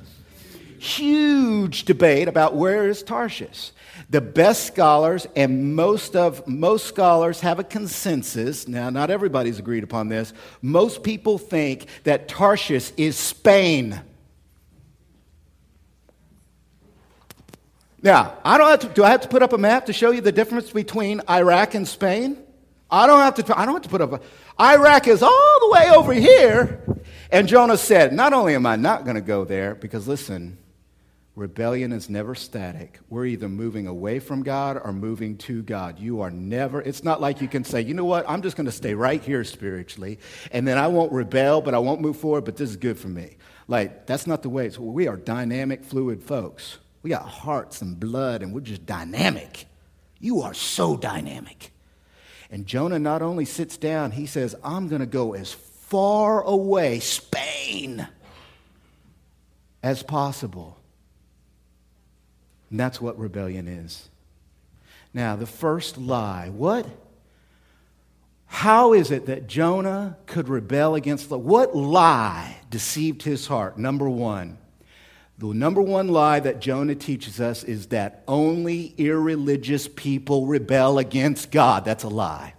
huge 0.83 1.85
debate 1.85 2.27
about 2.27 2.57
where 2.57 2.89
is 2.89 3.05
Tarshish. 3.05 3.71
The 4.11 4.21
best 4.21 4.67
scholars 4.67 5.29
and 5.37 5.77
most 5.77 6.17
of 6.17 6.47
most 6.49 6.87
scholars 6.87 7.41
have 7.41 7.61
a 7.61 7.65
consensus. 7.65 8.67
Now, 8.67 8.91
not 8.91 9.09
everybody's 9.09 9.61
agreed 9.61 9.85
upon 9.85 10.09
this. 10.09 10.33
Most 10.61 11.05
people 11.05 11.39
think 11.39 11.87
that 12.03 12.27
Tarshish 12.27 12.93
is 12.97 13.17
Spain. 13.17 14.01
Now, 18.03 18.37
I 18.45 18.59
don't 18.59 18.69
have 18.69 18.81
to, 18.81 18.89
do 18.89 19.05
I 19.05 19.11
have 19.11 19.21
to 19.21 19.29
put 19.29 19.43
up 19.43 19.53
a 19.53 19.59
map 19.59 19.87
to 19.87 19.93
show 19.93 20.11
you 20.11 20.21
the 20.21 20.33
difference 20.33 20.73
between 20.73 21.21
Iraq 21.31 21.75
and 21.75 21.87
Spain? 21.87 22.37
I 22.91 23.07
don't 23.07 23.21
have 23.21 23.37
to, 23.37 23.59
I 23.59 23.65
don't 23.65 23.75
have 23.75 23.83
to 23.83 23.89
put 23.89 24.01
up 24.01 24.13
a, 24.15 24.21
Iraq 24.61 25.07
is 25.07 25.23
all 25.23 25.59
the 25.61 25.71
way 25.71 25.91
over 25.95 26.13
here. 26.13 26.83
And 27.31 27.47
Jonah 27.47 27.77
said, 27.77 28.13
Not 28.13 28.33
only 28.33 28.57
am 28.57 28.67
I 28.67 28.75
not 28.75 29.05
going 29.05 29.15
to 29.15 29.23
go 29.23 29.45
there, 29.45 29.77
because 29.77 30.09
listen, 30.09 30.59
Rebellion 31.35 31.93
is 31.93 32.11
never 32.11 32.35
static. 32.35 32.99
We're 33.09 33.25
either 33.25 33.49
moving 33.49 33.87
away 33.87 34.19
from 34.19 34.43
God 34.43 34.79
or 34.83 34.93
moving 34.93 35.39
to 35.39 35.63
God. 35.63 35.99
You 35.99 36.21
are 36.21 36.31
never, 36.31 36.83
it's 36.83 37.03
not 37.03 37.23
like 37.23 37.41
you 37.41 37.49
can 37.49 37.65
say, 37.65 37.81
you 37.81 37.95
know 37.95 38.05
what, 38.05 38.29
I'm 38.29 38.43
just 38.43 38.55
going 38.55 38.67
to 38.67 38.73
stay 38.73 38.93
right 38.93 39.23
here 39.23 39.43
spiritually, 39.43 40.19
and 40.51 40.69
then 40.69 40.77
I 40.77 40.89
won't 40.89 41.11
rebel, 41.11 41.63
but 41.63 41.73
I 41.75 41.79
won't 41.79 42.03
move 42.03 42.19
forward, 42.19 42.45
but 42.45 42.57
this 42.57 42.69
is 42.69 42.77
good 42.77 42.99
for 42.99 43.09
me. 43.09 43.37
Like, 43.67 44.05
that's 44.05 44.27
not 44.27 44.43
the 44.43 44.51
way. 44.51 44.67
It's, 44.67 44.79
we 44.79 45.09
are 45.09 45.17
dynamic, 45.17 45.85
fluid 45.85 46.23
folks. 46.23 46.79
We 47.03 47.09
got 47.09 47.27
hearts 47.27 47.81
and 47.81 47.99
blood, 47.99 48.43
and 48.43 48.53
we're 48.53 48.61
just 48.61 48.85
dynamic. 48.85 49.65
You 50.21 50.43
are 50.43 50.53
so 50.53 50.99
dynamic. 50.99 51.73
And 52.51 52.67
Jonah 52.67 52.99
not 52.99 53.23
only 53.23 53.47
sits 53.47 53.79
down, 53.79 54.11
he 54.11 54.27
says, 54.27 54.55
I'm 54.63 54.89
going 54.89 55.01
to 55.01 55.07
go 55.07 55.33
as 55.33 55.51
far 55.51 56.43
away, 56.43 57.01
Spain, 57.01 58.07
as 59.83 60.03
possible 60.03 60.77
and 62.73 62.81
that's 62.81 63.01
what 63.01 63.19
rebellion 63.19 63.69
is. 63.69 64.09
Now, 65.15 65.37
the 65.37 65.47
first 65.47 65.99
lie. 65.99 66.49
What? 66.49 66.87
How 68.47 68.95
is 68.95 69.11
it 69.11 69.27
that 69.27 69.47
Jonah 69.47 70.17
could 70.27 70.49
rebel 70.49 70.95
against 70.95 71.29
the 71.29 71.39
what 71.39 71.77
lie 71.77 72.57
deceived 72.71 73.23
his 73.23 73.47
heart? 73.47 73.79
Number 73.79 74.09
1. 74.09 74.57
The 75.37 75.49
number 75.49 75.83
one 75.83 76.09
lie 76.09 76.41
that 76.41 76.61
Jonah 76.61 76.95
teaches 76.95 77.41
us 77.41 77.65
is 77.65 77.89
that 77.89 78.23
only 78.29 78.95
irreligious 78.97 79.89
people 79.89 80.47
rebel 80.47 80.99
against 80.99 81.51
God. 81.51 81.85
That's 81.85 82.05
a 82.05 82.09
lie. 82.09 82.55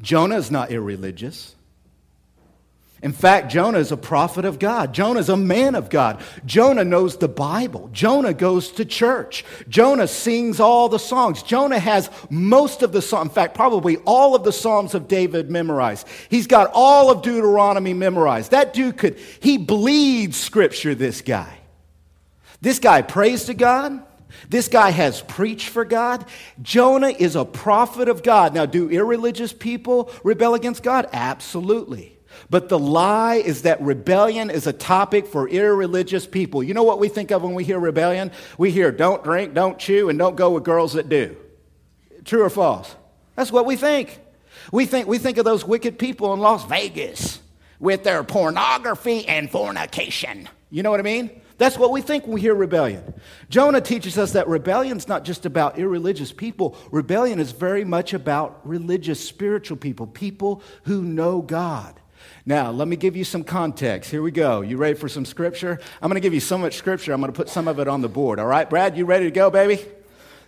Jonah 0.00 0.36
is 0.36 0.50
not 0.50 0.70
irreligious. 0.70 1.54
In 3.00 3.12
fact, 3.12 3.48
Jonah 3.48 3.78
is 3.78 3.92
a 3.92 3.96
prophet 3.96 4.44
of 4.44 4.58
God. 4.58 4.92
Jonah 4.92 5.20
is 5.20 5.28
a 5.28 5.36
man 5.36 5.76
of 5.76 5.88
God. 5.88 6.20
Jonah 6.44 6.84
knows 6.84 7.16
the 7.16 7.28
Bible. 7.28 7.88
Jonah 7.92 8.34
goes 8.34 8.72
to 8.72 8.84
church. 8.84 9.44
Jonah 9.68 10.08
sings 10.08 10.58
all 10.58 10.88
the 10.88 10.98
songs. 10.98 11.44
Jonah 11.44 11.78
has 11.78 12.10
most 12.28 12.82
of 12.82 12.90
the 12.90 13.00
songs, 13.00 13.28
in 13.28 13.34
fact, 13.34 13.54
probably 13.54 13.98
all 13.98 14.34
of 14.34 14.42
the 14.42 14.52
Psalms 14.52 14.94
of 14.94 15.06
David 15.06 15.48
memorized. 15.48 16.08
He's 16.28 16.48
got 16.48 16.72
all 16.74 17.08
of 17.12 17.22
Deuteronomy 17.22 17.94
memorized. 17.94 18.50
That 18.50 18.72
dude 18.72 18.96
could, 18.96 19.16
he 19.38 19.58
bleeds 19.58 20.36
scripture, 20.36 20.96
this 20.96 21.22
guy. 21.22 21.58
This 22.60 22.80
guy 22.80 23.02
prays 23.02 23.44
to 23.44 23.54
God. 23.54 24.02
This 24.48 24.66
guy 24.66 24.90
has 24.90 25.22
preached 25.22 25.68
for 25.68 25.84
God. 25.84 26.24
Jonah 26.62 27.10
is 27.10 27.36
a 27.36 27.44
prophet 27.44 28.08
of 28.08 28.24
God. 28.24 28.54
Now, 28.54 28.66
do 28.66 28.90
irreligious 28.90 29.52
people 29.52 30.10
rebel 30.24 30.54
against 30.54 30.82
God? 30.82 31.08
Absolutely. 31.12 32.17
But 32.50 32.68
the 32.68 32.78
lie 32.78 33.36
is 33.36 33.62
that 33.62 33.80
rebellion 33.80 34.50
is 34.50 34.66
a 34.66 34.72
topic 34.72 35.26
for 35.26 35.48
irreligious 35.48 36.26
people. 36.26 36.62
You 36.62 36.74
know 36.74 36.82
what 36.82 36.98
we 36.98 37.08
think 37.08 37.30
of 37.30 37.42
when 37.42 37.54
we 37.54 37.64
hear 37.64 37.78
rebellion? 37.78 38.30
We 38.56 38.70
hear 38.70 38.90
don't 38.92 39.22
drink, 39.24 39.54
don't 39.54 39.78
chew, 39.78 40.08
and 40.08 40.18
don't 40.18 40.36
go 40.36 40.50
with 40.50 40.64
girls 40.64 40.94
that 40.94 41.08
do. 41.08 41.36
True 42.24 42.42
or 42.42 42.50
false? 42.50 42.94
That's 43.36 43.52
what 43.52 43.66
we 43.66 43.76
think. 43.76 44.20
We 44.72 44.86
think, 44.86 45.06
we 45.06 45.18
think 45.18 45.38
of 45.38 45.44
those 45.44 45.64
wicked 45.64 45.98
people 45.98 46.34
in 46.34 46.40
Las 46.40 46.64
Vegas 46.64 47.40
with 47.78 48.04
their 48.04 48.24
pornography 48.24 49.26
and 49.26 49.50
fornication. 49.50 50.48
You 50.70 50.82
know 50.82 50.90
what 50.90 51.00
I 51.00 51.04
mean? 51.04 51.40
That's 51.58 51.76
what 51.76 51.90
we 51.90 52.02
think 52.02 52.24
when 52.24 52.34
we 52.34 52.40
hear 52.40 52.54
rebellion. 52.54 53.14
Jonah 53.48 53.80
teaches 53.80 54.16
us 54.16 54.32
that 54.32 54.46
rebellion 54.46 54.96
is 54.96 55.08
not 55.08 55.24
just 55.24 55.44
about 55.44 55.78
irreligious 55.78 56.32
people. 56.32 56.76
Rebellion 56.92 57.40
is 57.40 57.50
very 57.50 57.84
much 57.84 58.14
about 58.14 58.60
religious, 58.64 59.26
spiritual 59.26 59.76
people, 59.76 60.06
people 60.06 60.62
who 60.84 61.02
know 61.02 61.42
God. 61.42 61.98
Now, 62.48 62.70
let 62.70 62.88
me 62.88 62.96
give 62.96 63.14
you 63.14 63.24
some 63.24 63.44
context. 63.44 64.10
Here 64.10 64.22
we 64.22 64.30
go. 64.30 64.62
You 64.62 64.78
ready 64.78 64.94
for 64.94 65.06
some 65.06 65.26
scripture? 65.26 65.78
I'm 66.00 66.08
going 66.08 66.14
to 66.14 66.26
give 66.26 66.32
you 66.32 66.40
so 66.40 66.56
much 66.56 66.76
scripture, 66.76 67.12
I'm 67.12 67.20
going 67.20 67.30
to 67.30 67.36
put 67.36 67.50
some 67.50 67.68
of 67.68 67.78
it 67.78 67.88
on 67.88 68.00
the 68.00 68.08
board. 68.08 68.40
All 68.40 68.46
right, 68.46 68.68
Brad, 68.70 68.96
you 68.96 69.04
ready 69.04 69.26
to 69.26 69.30
go, 69.30 69.50
baby? 69.50 69.84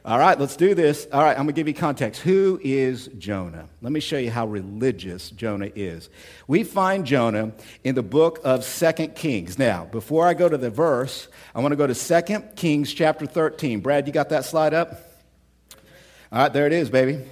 All 0.02 0.18
right, 0.18 0.40
let's 0.40 0.56
do 0.56 0.74
this. 0.74 1.06
All 1.12 1.22
right, 1.22 1.32
I'm 1.32 1.44
going 1.44 1.48
to 1.48 1.52
give 1.52 1.68
you 1.68 1.74
context. 1.74 2.22
Who 2.22 2.58
is 2.64 3.08
Jonah? 3.18 3.68
Let 3.82 3.92
me 3.92 4.00
show 4.00 4.16
you 4.16 4.30
how 4.30 4.46
religious 4.46 5.28
Jonah 5.28 5.68
is. 5.74 6.08
We 6.46 6.64
find 6.64 7.04
Jonah 7.04 7.52
in 7.84 7.96
the 7.96 8.02
book 8.02 8.40
of 8.44 8.64
Second 8.64 9.14
Kings. 9.14 9.58
Now, 9.58 9.84
before 9.84 10.26
I 10.26 10.32
go 10.32 10.48
to 10.48 10.56
the 10.56 10.70
verse, 10.70 11.28
I 11.54 11.60
want 11.60 11.72
to 11.72 11.76
go 11.76 11.86
to 11.86 11.94
Second 11.94 12.56
Kings 12.56 12.94
chapter 12.94 13.26
13. 13.26 13.80
Brad, 13.80 14.06
you 14.06 14.14
got 14.14 14.30
that 14.30 14.46
slide 14.46 14.72
up? 14.72 15.02
All 16.32 16.38
right, 16.38 16.50
there 16.50 16.66
it 16.66 16.72
is, 16.72 16.88
baby. 16.88 17.26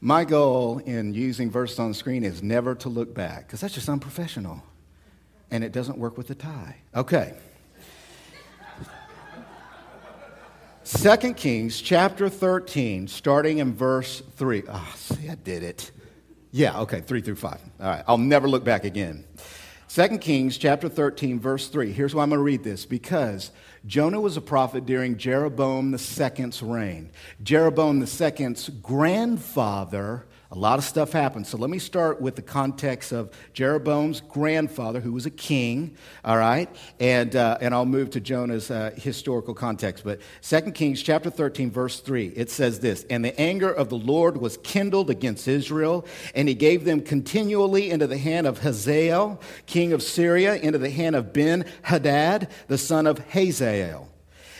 My 0.00 0.24
goal 0.24 0.78
in 0.78 1.12
using 1.12 1.50
verses 1.50 1.78
on 1.78 1.88
the 1.88 1.94
screen 1.94 2.22
is 2.22 2.42
never 2.42 2.74
to 2.76 2.88
look 2.88 3.14
back 3.14 3.46
because 3.46 3.60
that's 3.60 3.74
just 3.74 3.88
unprofessional 3.88 4.62
and 5.50 5.64
it 5.64 5.72
doesn't 5.72 5.98
work 5.98 6.16
with 6.16 6.28
the 6.28 6.34
tie. 6.34 6.76
Okay. 6.94 7.34
Second 10.84 11.36
Kings 11.36 11.80
chapter 11.80 12.28
13, 12.28 13.08
starting 13.08 13.58
in 13.58 13.74
verse 13.74 14.22
3. 14.36 14.62
Ah, 14.70 14.88
oh, 14.88 14.96
see, 14.96 15.28
I 15.28 15.34
did 15.34 15.62
it. 15.62 15.90
Yeah, 16.50 16.80
okay, 16.80 17.00
3 17.02 17.20
through 17.20 17.36
5. 17.36 17.60
All 17.80 17.86
right, 17.86 18.04
I'll 18.06 18.16
never 18.16 18.48
look 18.48 18.64
back 18.64 18.84
again. 18.84 19.24
Second 19.88 20.20
Kings 20.20 20.56
chapter 20.56 20.88
13, 20.88 21.40
verse 21.40 21.68
3. 21.68 21.92
Here's 21.92 22.14
why 22.14 22.22
I'm 22.22 22.30
going 22.30 22.38
to 22.38 22.42
read 22.42 22.64
this 22.64 22.86
because 22.86 23.50
Jonah 23.86 24.20
was 24.20 24.36
a 24.36 24.40
prophet 24.40 24.86
during 24.86 25.16
Jeroboam 25.16 25.92
II's 25.92 26.62
reign. 26.62 27.10
Jeroboam 27.42 28.00
II's 28.00 28.68
grandfather 28.82 30.26
a 30.50 30.56
lot 30.56 30.78
of 30.78 30.84
stuff 30.84 31.12
happened. 31.12 31.46
So 31.46 31.58
let 31.58 31.68
me 31.68 31.78
start 31.78 32.22
with 32.22 32.34
the 32.34 32.42
context 32.42 33.12
of 33.12 33.30
Jeroboam's 33.52 34.22
grandfather, 34.22 34.98
who 34.98 35.12
was 35.12 35.26
a 35.26 35.30
king, 35.30 35.94
all 36.24 36.38
right? 36.38 36.74
And, 36.98 37.36
uh, 37.36 37.58
and 37.60 37.74
I'll 37.74 37.84
move 37.84 38.10
to 38.10 38.20
Jonah's 38.20 38.70
uh, 38.70 38.92
historical 38.96 39.52
context. 39.52 40.04
But 40.04 40.20
2 40.40 40.72
Kings 40.72 41.02
chapter 41.02 41.28
13, 41.28 41.70
verse 41.70 42.00
3, 42.00 42.28
it 42.28 42.50
says 42.50 42.80
this 42.80 43.04
And 43.10 43.22
the 43.22 43.38
anger 43.38 43.70
of 43.70 43.90
the 43.90 43.98
Lord 43.98 44.38
was 44.38 44.56
kindled 44.58 45.10
against 45.10 45.46
Israel, 45.46 46.06
and 46.34 46.48
he 46.48 46.54
gave 46.54 46.86
them 46.86 47.02
continually 47.02 47.90
into 47.90 48.06
the 48.06 48.18
hand 48.18 48.46
of 48.46 48.60
Hazael, 48.60 49.40
king 49.66 49.92
of 49.92 50.02
Syria, 50.02 50.54
into 50.54 50.78
the 50.78 50.90
hand 50.90 51.14
of 51.14 51.34
Ben 51.34 51.66
Hadad, 51.82 52.48
the 52.68 52.78
son 52.78 53.06
of 53.06 53.18
Hazael. 53.18 54.08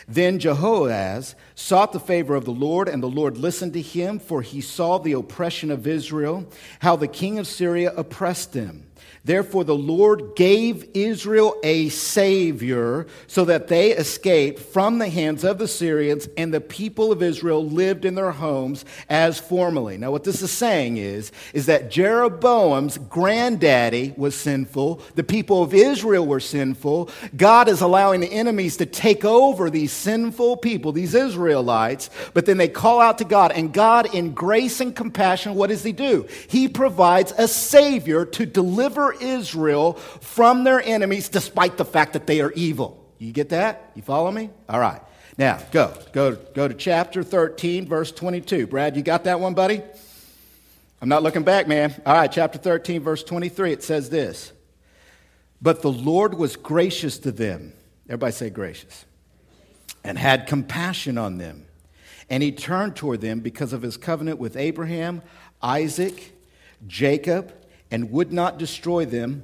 Then 0.09 0.39
Jehoahaz 0.39 1.35
sought 1.55 1.93
the 1.93 2.01
favor 2.01 2.35
of 2.35 2.47
the 2.47 2.51
Lord, 2.51 2.89
and 2.89 3.03
the 3.03 3.09
Lord 3.09 3.37
listened 3.37 3.75
to 3.75 3.83
him, 3.83 4.19
for 4.19 4.41
he 4.41 4.63
saw 4.63 4.99
the 4.99 5.13
oppression 5.13 5.71
of 5.71 5.87
Israel, 5.87 6.51
how 6.81 6.97
the 6.97 7.07
king 7.07 7.39
of 7.39 7.47
Syria 7.47 7.93
oppressed 7.95 8.55
them. 8.55 8.88
Therefore, 9.25 9.65
the 9.65 9.75
Lord 9.75 10.37
gave 10.37 10.89
Israel 10.95 11.57
a 11.63 11.89
savior 11.91 13.07
so 13.27 13.45
that 13.45 13.69
they 13.69 13.91
escaped 13.91 14.59
from 14.59 14.99
the 14.99 15.09
hands 15.09 15.45
of 15.45 15.59
the 15.59 15.69
Syrians, 15.69 16.29
and 16.37 16.53
the 16.53 16.61
people 16.61 17.13
of 17.13 17.23
Israel 17.23 17.65
lived 17.65 18.05
in 18.05 18.15
their 18.15 18.31
homes 18.31 18.85
as 19.09 19.39
formerly. 19.39 19.99
Now, 19.99 20.11
what 20.11 20.25
this 20.25 20.43
is 20.43 20.51
saying 20.51 20.97
is, 20.97 21.33
is 21.53 21.67
that 21.67 21.91
Jeroboam's 21.91 22.99
granddaddy 22.99 24.15
was 24.17 24.35
sinful, 24.35 25.03
the 25.15 25.25
people 25.25 25.63
of 25.63 25.75
Israel 25.75 26.27
were 26.27 26.41
sinful. 26.41 27.11
God 27.37 27.69
is 27.69 27.81
allowing 27.81 28.21
the 28.21 28.33
enemies 28.33 28.77
to 28.79 28.87
take 28.87 29.25
over 29.25 29.71
these 29.71 29.93
sinful 29.93 30.59
people, 30.59 30.93
these 30.93 31.15
Israelites, 31.15 32.11
but 32.35 32.47
then 32.47 32.57
they 32.57 32.69
call 32.69 33.01
out 33.01 33.19
to 33.19 33.25
God, 33.25 33.53
and 33.53 33.73
God, 33.73 34.15
in 34.15 34.33
grace 34.33 34.81
and 34.81 34.95
compassion, 34.95 35.55
what 35.55 35.69
does 35.69 35.83
He 35.83 35.93
do? 35.93 36.27
He 36.49 36.69
provides 36.69 37.33
a 37.37 37.49
savior 37.49 38.25
to 38.25 38.47
deliver 38.47 39.13
Israel 39.21 39.95
from 39.95 40.65
their 40.65 40.81
enemies 40.83 41.29
despite 41.29 41.77
the 41.77 41.85
fact 41.85 42.13
that 42.15 42.27
they 42.27 42.41
are 42.41 42.53
evil. 42.53 43.05
You 43.19 43.33
get 43.33 43.51
that? 43.51 43.91
You 43.95 44.03
follow 44.03 44.31
me? 44.31 44.51
All 44.69 44.81
right. 44.81 45.01
Now, 45.37 45.61
go. 45.71 45.95
Go, 46.13 46.35
go 46.35 46.69
to 46.69 46.75
chapter 46.75 47.23
13, 47.23 47.87
verse 47.87 48.11
22. 48.11 48.67
Brad, 48.67 48.97
you 48.97 49.03
got 49.03 49.25
that 49.25 49.41
one, 49.41 49.55
buddy? 49.55 49.83
I'm 51.01 51.09
not 51.09 51.23
looking 51.23 51.45
back, 51.45 51.69
man. 51.69 51.95
All 52.05 52.15
right, 52.15 52.31
chapter 52.31 52.59
13, 52.59 53.03
verse 53.03 53.23
23. 53.23 53.73
It 53.73 53.83
says 53.85 54.11
this 54.11 54.53
But 55.63 55.83
the 55.83 55.93
Lord 55.93 56.35
was 56.35 56.57
gracious 56.57 57.19
to 57.21 57.33
them. 57.33 57.73
Everybody 58.07 58.33
say 58.33 58.51
gracious. 58.51 59.05
And 60.03 60.19
had 60.19 60.47
compassion 60.47 61.19
on 61.19 61.39
them. 61.39 61.67
And 62.31 62.43
he 62.43 62.53
turned 62.53 62.97
toward 62.97 63.21
them 63.21 63.41
because 63.41 63.73
of 63.73 63.83
his 63.83 63.97
covenant 63.97 64.39
with 64.39 64.57
Abraham, 64.57 65.23
Isaac, 65.63 66.33
Jacob, 66.87 67.53
and 67.91 68.11
would 68.11 68.33
not 68.33 68.59
destroy 68.59 69.05
them, 69.05 69.43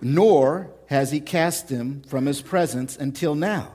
nor 0.00 0.70
has 0.86 1.10
he 1.10 1.20
cast 1.20 1.68
them 1.68 2.02
from 2.08 2.26
his 2.26 2.40
presence 2.40 2.96
until 2.96 3.34
now. 3.34 3.72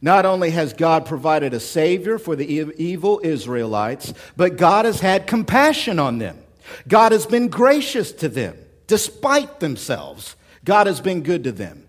Not 0.00 0.26
only 0.26 0.50
has 0.50 0.72
God 0.72 1.06
provided 1.06 1.54
a 1.54 1.60
Savior 1.60 2.18
for 2.18 2.34
the 2.34 2.46
evil 2.76 3.20
Israelites, 3.22 4.12
but 4.36 4.56
God 4.56 4.84
has 4.84 5.00
had 5.00 5.26
compassion 5.26 5.98
on 5.98 6.18
them. 6.18 6.38
God 6.88 7.12
has 7.12 7.24
been 7.26 7.48
gracious 7.48 8.12
to 8.12 8.28
them, 8.28 8.56
despite 8.86 9.60
themselves. 9.60 10.34
God 10.64 10.88
has 10.88 11.00
been 11.00 11.22
good 11.22 11.44
to 11.44 11.52
them. 11.52 11.81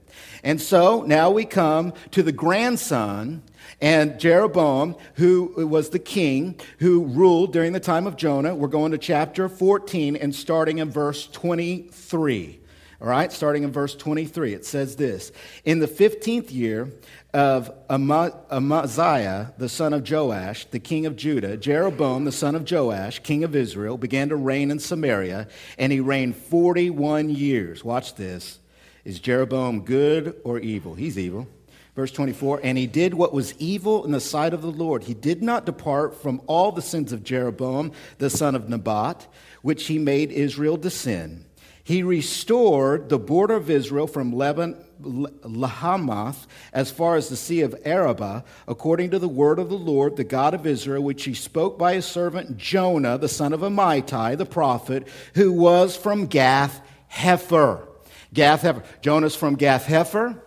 And 0.44 0.62
so 0.62 1.04
now 1.04 1.32
we 1.32 1.46
come 1.46 1.94
to 2.12 2.24
the 2.24 2.32
grandson 2.32 3.44
and 3.82 4.20
Jeroboam, 4.20 4.96
who 5.16 5.68
was 5.68 5.90
the 5.90 6.00
king 6.00 6.60
who 6.80 7.06
ruled 7.06 7.54
during 7.54 7.74
the 7.74 7.80
time 7.80 8.08
of 8.08 8.16
Jonah. 8.16 8.56
We're 8.56 8.68
going 8.68 8.92
to 8.92 8.98
chapter 8.98 9.50
14 9.50 10.16
and 10.16 10.34
starting 10.34 10.80
in 10.80 10.90
verse 10.90 11.28
23. 11.28 12.60
All 13.02 13.10
right, 13.10 13.34
starting 13.34 13.64
in 13.64 13.72
verse 13.74 13.96
23, 13.96 14.54
it 14.54 14.66
says 14.66 14.96
this 14.96 15.34
In 15.66 15.80
the 15.80 15.88
15th 15.88 16.54
year 16.54 16.90
of 17.34 17.70
Amaziah, 17.90 19.54
the 19.58 19.68
son 19.68 19.92
of 19.94 20.10
Joash, 20.10 20.66
the 20.66 20.80
king 20.80 21.06
of 21.06 21.18
Judah, 21.18 21.58
Jeroboam, 21.58 22.24
the 22.24 22.32
son 22.32 22.56
of 22.56 22.70
Joash, 22.70 23.20
king 23.20 23.44
of 23.44 23.58
Israel, 23.58 23.98
began 23.98 24.30
to 24.30 24.38
reign 24.38 24.72
in 24.72 24.80
Samaria, 24.80 25.50
and 25.78 25.92
he 25.92 26.00
reigned 26.00 26.38
41 26.38 27.30
years. 27.30 27.84
Watch 27.84 28.16
this. 28.16 28.60
Is 29.06 29.20
Jeroboam 29.20 29.82
good 29.82 30.40
or 30.44 30.60
evil? 30.60 30.96
He's 30.96 31.18
evil. 31.18 31.48
Verse 31.96 32.12
24, 32.12 32.62
and 32.64 32.76
he 32.76 32.88
did 32.88 33.14
what 33.14 33.34
was 33.34 33.54
evil 33.60 34.04
in 34.04 34.12
the 34.12 34.20
sight 34.20 34.52
of 34.52 34.64
the 34.64 34.72
Lord. 34.72 35.04
He 35.04 35.14
did 35.14 35.44
not 35.44 35.66
depart 35.66 36.20
from 36.20 36.42
all 36.48 36.72
the 36.72 36.82
sins 36.82 37.12
of 37.12 37.24
Jeroboam, 37.24 37.92
the 38.18 38.32
son 38.32 38.56
of 38.56 38.68
Nebat, 38.68 39.28
which 39.62 39.86
he 39.86 40.00
made 40.00 40.32
Israel 40.32 40.78
to 40.80 40.90
sin. 40.90 41.46
He 41.84 42.02
restored 42.02 43.10
the 43.10 43.20
border 43.20 43.56
of 43.56 43.70
Israel 43.70 44.08
from 44.08 44.34
Lebanon, 44.34 44.84
Lahamath 45.02 46.48
as 46.72 46.90
far 46.90 47.16
as 47.16 47.30
the 47.30 47.36
Sea 47.36 47.62
of 47.62 47.76
Arabah, 47.86 48.44
according 48.68 49.12
to 49.12 49.20
the 49.20 49.28
word 49.28 49.60
of 49.60 49.70
the 49.70 49.78
Lord, 49.78 50.16
the 50.16 50.24
God 50.24 50.54
of 50.54 50.66
Israel, 50.66 51.04
which 51.04 51.26
he 51.26 51.34
spoke 51.36 51.78
by 51.78 51.94
his 51.94 52.06
servant 52.06 52.58
Jonah, 52.58 53.20
the 53.20 53.28
son 53.28 53.54
of 53.54 53.60
Amittai, 53.60 54.38
the 54.38 54.46
prophet, 54.46 55.08
who 55.36 55.52
was 55.52 55.96
from 55.96 56.26
Gath 56.26 56.82
Hepher. 57.12 57.86
Gath 58.34 58.64
Hepher. 58.64 58.84
Jonah's 59.02 59.36
from 59.36 59.56
Gath 59.56 59.86
Hepher. 59.86 60.40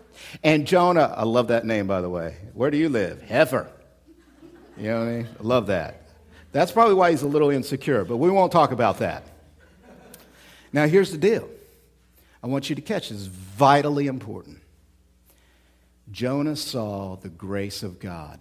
And 0.43 0.67
Jonah, 0.67 1.15
I 1.17 1.25
love 1.25 1.49
that 1.49 1.65
name, 1.65 1.87
by 1.87 2.01
the 2.01 2.11
way. 2.11 2.37
Where 2.55 2.71
do 2.71 2.77
you 2.77 2.89
live? 2.89 3.23
Heifer. 3.23 3.71
You 4.77 4.89
know 4.89 4.99
what 4.99 5.09
I 5.09 5.11
mean? 5.11 5.29
I 5.39 5.43
love 5.43 5.67
that. 5.69 6.03
That's 6.53 6.73
probably 6.73 6.95
why 6.95 7.11
he's 7.11 7.23
a 7.23 7.29
little 7.29 7.51
insecure, 7.51 8.05
but 8.05 8.17
we 8.17 8.31
won't 8.31 8.53
talk 8.53 8.73
about 8.73 8.99
that. 8.99 9.25
Now, 10.73 10.87
here's 10.87 11.11
the 11.11 11.19
deal 11.19 11.49
I 12.43 12.47
want 12.47 12.69
you 12.69 12.77
to 12.77 12.83
catch 12.83 13.09
this, 13.09 13.27
vitally 13.27 14.07
important. 14.07 14.61
Jonah 16.11 16.57
saw 16.57 17.17
the 17.17 17.29
grace 17.29 17.83
of 17.83 17.99
God. 17.99 18.39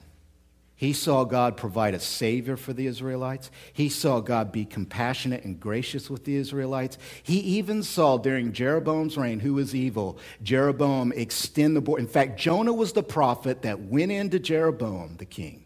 He 0.85 0.93
saw 0.93 1.23
God 1.23 1.57
provide 1.57 1.95
a 1.95 1.99
Savior 1.99 2.55
for 2.55 2.71
the 2.71 2.85
Israelites. 2.85 3.49
He 3.73 3.89
saw 3.89 4.19
God 4.19 4.51
be 4.51 4.65
compassionate 4.65 5.43
and 5.43 5.59
gracious 5.59 6.11
with 6.11 6.25
the 6.25 6.35
Israelites. 6.35 6.99
He 7.23 7.39
even 7.39 7.81
saw 7.81 8.19
during 8.19 8.53
Jeroboam's 8.53 9.17
reign, 9.17 9.39
who 9.39 9.55
was 9.55 9.73
evil, 9.73 10.19
Jeroboam 10.43 11.11
extend 11.13 11.75
the 11.75 11.81
border. 11.81 12.01
In 12.01 12.07
fact, 12.07 12.39
Jonah 12.39 12.71
was 12.71 12.93
the 12.93 13.01
prophet 13.01 13.63
that 13.63 13.79
went 13.79 14.11
into 14.11 14.37
Jeroboam, 14.37 15.15
the 15.17 15.25
king, 15.25 15.65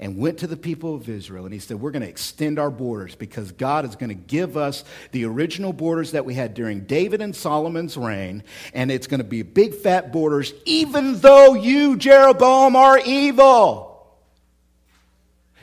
and 0.00 0.18
went 0.18 0.38
to 0.38 0.48
the 0.48 0.56
people 0.56 0.92
of 0.96 1.08
Israel 1.08 1.44
and 1.44 1.54
he 1.54 1.60
said, 1.60 1.80
We're 1.80 1.92
going 1.92 2.02
to 2.02 2.08
extend 2.08 2.58
our 2.58 2.72
borders 2.72 3.14
because 3.14 3.52
God 3.52 3.84
is 3.84 3.94
going 3.94 4.08
to 4.08 4.16
give 4.16 4.56
us 4.56 4.82
the 5.12 5.24
original 5.24 5.72
borders 5.72 6.10
that 6.10 6.24
we 6.24 6.34
had 6.34 6.54
during 6.54 6.80
David 6.80 7.22
and 7.22 7.36
Solomon's 7.36 7.96
reign, 7.96 8.42
and 8.74 8.90
it's 8.90 9.06
going 9.06 9.20
to 9.20 9.24
be 9.24 9.42
big 9.42 9.76
fat 9.76 10.10
borders, 10.10 10.52
even 10.64 11.20
though 11.20 11.54
you, 11.54 11.96
Jeroboam, 11.96 12.74
are 12.74 12.98
evil. 12.98 13.88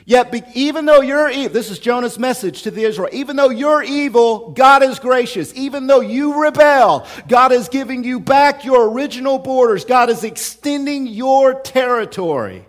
Yet, 0.08 0.30
be, 0.30 0.44
even 0.54 0.86
though 0.86 1.00
you're 1.00 1.28
evil, 1.28 1.52
this 1.52 1.68
is 1.68 1.80
Jonah's 1.80 2.16
message 2.16 2.62
to 2.62 2.70
the 2.70 2.84
Israel. 2.84 3.08
Even 3.10 3.34
though 3.34 3.50
you're 3.50 3.82
evil, 3.82 4.52
God 4.52 4.84
is 4.84 5.00
gracious. 5.00 5.52
Even 5.56 5.88
though 5.88 6.00
you 6.00 6.40
rebel, 6.40 7.04
God 7.26 7.50
is 7.50 7.68
giving 7.68 8.04
you 8.04 8.20
back 8.20 8.64
your 8.64 8.88
original 8.88 9.40
borders. 9.40 9.84
God 9.84 10.08
is 10.08 10.22
extending 10.22 11.08
your 11.08 11.60
territory. 11.60 12.64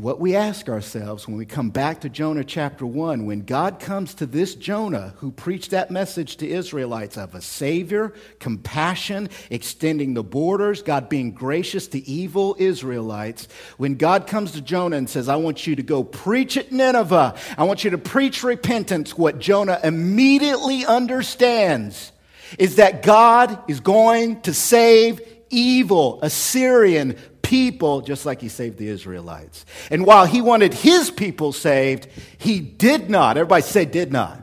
What 0.00 0.18
we 0.18 0.34
ask 0.34 0.68
ourselves 0.68 1.28
when 1.28 1.36
we 1.36 1.44
come 1.44 1.68
back 1.68 2.00
to 2.00 2.08
Jonah 2.08 2.44
chapter 2.44 2.86
1, 2.86 3.26
when 3.26 3.42
God 3.42 3.80
comes 3.80 4.14
to 4.14 4.26
this 4.26 4.54
Jonah 4.54 5.12
who 5.18 5.30
preached 5.30 5.72
that 5.72 5.90
message 5.90 6.36
to 6.38 6.48
Israelites 6.48 7.18
of 7.18 7.34
a 7.34 7.42
Savior, 7.42 8.14
compassion, 8.38 9.28
extending 9.50 10.14
the 10.14 10.22
borders, 10.22 10.82
God 10.82 11.10
being 11.10 11.32
gracious 11.32 11.86
to 11.88 12.08
evil 12.08 12.56
Israelites, 12.58 13.46
when 13.76 13.96
God 13.96 14.26
comes 14.26 14.52
to 14.52 14.62
Jonah 14.62 14.96
and 14.96 15.10
says, 15.10 15.28
I 15.28 15.36
want 15.36 15.66
you 15.66 15.76
to 15.76 15.82
go 15.82 16.02
preach 16.02 16.56
at 16.56 16.72
Nineveh, 16.72 17.34
I 17.58 17.64
want 17.64 17.84
you 17.84 17.90
to 17.90 17.98
preach 17.98 18.42
repentance, 18.42 19.18
what 19.18 19.38
Jonah 19.38 19.80
immediately 19.84 20.86
understands 20.86 22.12
is 22.58 22.76
that 22.76 23.02
God 23.02 23.58
is 23.68 23.80
going 23.80 24.40
to 24.42 24.54
save 24.54 25.20
evil, 25.50 26.20
Assyrian, 26.22 27.16
people 27.50 28.00
just 28.00 28.24
like 28.24 28.40
he 28.40 28.48
saved 28.48 28.78
the 28.78 28.86
Israelites. 28.86 29.66
And 29.90 30.06
while 30.06 30.24
he 30.24 30.40
wanted 30.40 30.72
his 30.72 31.10
people 31.10 31.52
saved, 31.52 32.06
he 32.38 32.60
did 32.60 33.10
not, 33.10 33.36
everybody 33.36 33.62
say 33.62 33.84
did 33.84 34.12
not, 34.12 34.40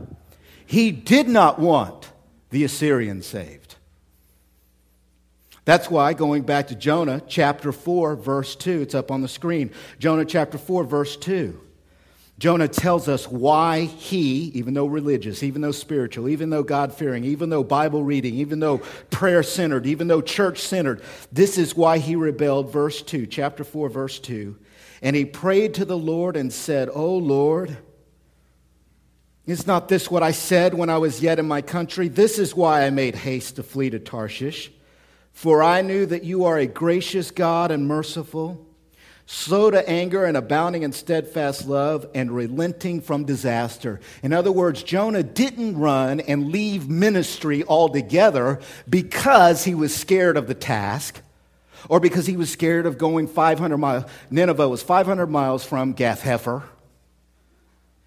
he 0.66 0.92
did 0.92 1.30
not 1.30 1.58
want 1.58 2.12
the 2.50 2.66
Assyrians 2.66 3.26
saved. 3.26 3.76
That's 5.64 5.90
why, 5.90 6.12
going 6.14 6.44
back 6.44 6.68
to 6.68 6.76
Jonah 6.76 7.22
chapter 7.26 7.72
4, 7.72 8.18
verse 8.18 8.58
2, 8.58 8.82
it's 8.82 8.96
up 8.96 9.10
on 9.10 9.22
the 9.22 9.30
screen. 9.30 9.72
Jonah 10.00 10.26
chapter 10.26 10.58
4, 10.58 10.84
verse 10.84 11.16
2. 11.16 11.58
Jonah 12.40 12.68
tells 12.68 13.08
us 13.08 13.28
why 13.28 13.82
he, 13.82 14.52
even 14.54 14.76
though 14.76 14.86
religious, 14.86 15.42
even 15.42 15.62
though 15.62 15.72
spiritual, 15.72 16.30
even 16.30 16.52
though 16.52 16.62
God 16.62 16.94
fearing, 16.94 17.24
even 17.24 17.50
though 17.50 17.64
Bible 17.64 18.04
reading, 18.04 18.36
even 18.36 18.60
though 18.60 18.80
prayer 19.10 19.42
centered, 19.42 19.88
even 19.88 20.08
though 20.08 20.22
church 20.22 20.60
centered, 20.60 21.02
this 21.32 21.58
is 21.58 21.76
why 21.76 21.98
he 21.98 22.16
rebelled. 22.16 22.72
Verse 22.72 23.02
2, 23.02 23.26
chapter 23.26 23.64
4, 23.64 23.90
verse 23.90 24.20
2. 24.20 24.56
And 25.02 25.16
he 25.16 25.26
prayed 25.26 25.74
to 25.76 25.86
the 25.86 25.98
Lord 25.98 26.38
and 26.38 26.54
said, 26.54 26.90
O 26.94 27.18
Lord, 27.18 27.76
is 29.48 29.66
not 29.66 29.88
this 29.88 30.12
what 30.12 30.22
I 30.22 30.32
said 30.32 30.76
when 30.76 30.92
I 30.92 31.00
was 31.00 31.24
yet 31.24 31.40
in 31.40 31.48
my 31.48 31.64
country? 31.64 32.08
This 32.08 32.38
is 32.38 32.54
why 32.54 32.84
I 32.84 32.92
made 32.92 33.16
haste 33.16 33.56
to 33.56 33.64
flee 33.64 33.90
to 33.90 34.00
Tarshish. 34.00 34.72
For 35.32 35.64
I 35.64 35.82
knew 35.82 36.06
that 36.06 36.24
you 36.24 36.46
are 36.46 36.58
a 36.58 36.68
gracious 36.68 37.32
God 37.32 37.72
and 37.72 37.88
merciful 37.88 38.67
slow 39.30 39.70
to 39.70 39.88
anger 39.90 40.24
and 40.24 40.38
abounding 40.38 40.84
in 40.84 40.94
steadfast 40.94 41.68
love 41.68 42.08
and 42.16 42.32
relenting 42.32 43.02
from 43.02 43.26
disaster. 43.26 44.00
In 44.24 44.32
other 44.32 44.54
words, 44.54 44.82
Jonah 44.82 45.22
didn't 45.22 45.78
run 45.78 46.22
and 46.22 46.50
leave 46.50 46.88
ministry 46.88 47.64
altogether 47.66 48.62
because 48.90 49.66
he 49.66 49.76
was 49.76 49.94
scared 49.94 50.38
of 50.38 50.48
the 50.48 50.54
task 50.54 51.22
or 51.90 52.00
because 52.00 52.26
he 52.26 52.38
was 52.38 52.50
scared 52.50 52.86
of 52.86 52.98
going 52.98 53.28
500 53.28 53.78
miles. 53.78 54.06
Nineveh 54.32 54.70
was 54.70 54.82
500 54.82 55.28
miles 55.28 55.66
from 55.66 55.92
Gath 55.92 56.22
Hepher. 56.22 56.64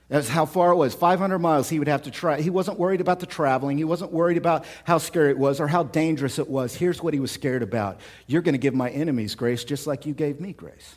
That's 0.09 0.29
how 0.29 0.47
far 0.47 0.73
it 0.73 0.77
was. 0.77 0.95
500 0.95 1.39
miles 1.39 1.69
he 1.69 1.79
would 1.79 1.87
have 1.87 2.03
to 2.03 2.11
try. 2.11 2.41
He 2.41 2.51
wasn't 2.51 2.79
worried 2.79 3.03
about 3.03 3.21
the 3.21 3.27
traveling. 3.27 3.77
He 3.77 3.85
wasn't 3.85 4.11
worried 4.11 4.39
about 4.39 4.65
how 4.85 4.97
scary 4.97 5.31
it 5.31 5.39
was 5.39 5.61
or 5.61 5.69
how 5.69 5.83
dangerous 5.83 6.39
it 6.39 6.49
was. 6.49 6.75
Here's 6.75 7.03
what 7.03 7.13
he 7.13 7.21
was 7.21 7.31
scared 7.31 7.63
about 7.63 8.01
You're 8.27 8.43
going 8.43 8.55
to 8.55 8.59
give 8.59 8.75
my 8.75 8.89
enemies 8.89 9.35
grace 9.35 9.65
just 9.65 9.87
like 9.87 10.07
you 10.07 10.15
gave 10.15 10.41
me 10.41 10.55
grace. 10.55 10.97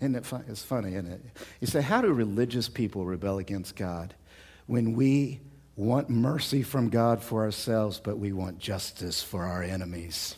Isn't 0.00 0.16
it 0.16 0.26
fun? 0.26 0.44
It's 0.48 0.62
funny, 0.62 0.94
isn't 0.94 1.10
it? 1.10 1.22
You 1.60 1.66
say, 1.66 1.80
how 1.80 2.00
do 2.00 2.12
religious 2.12 2.68
people 2.68 3.06
rebel 3.06 3.38
against 3.38 3.76
God 3.76 4.14
when 4.66 4.94
we 4.94 5.40
want 5.76 6.10
mercy 6.10 6.62
from 6.62 6.88
God 6.88 7.22
for 7.22 7.42
ourselves, 7.42 8.00
but 8.02 8.18
we 8.18 8.32
want 8.32 8.58
justice 8.58 9.22
for 9.22 9.44
our 9.44 9.62
enemies? 9.62 10.36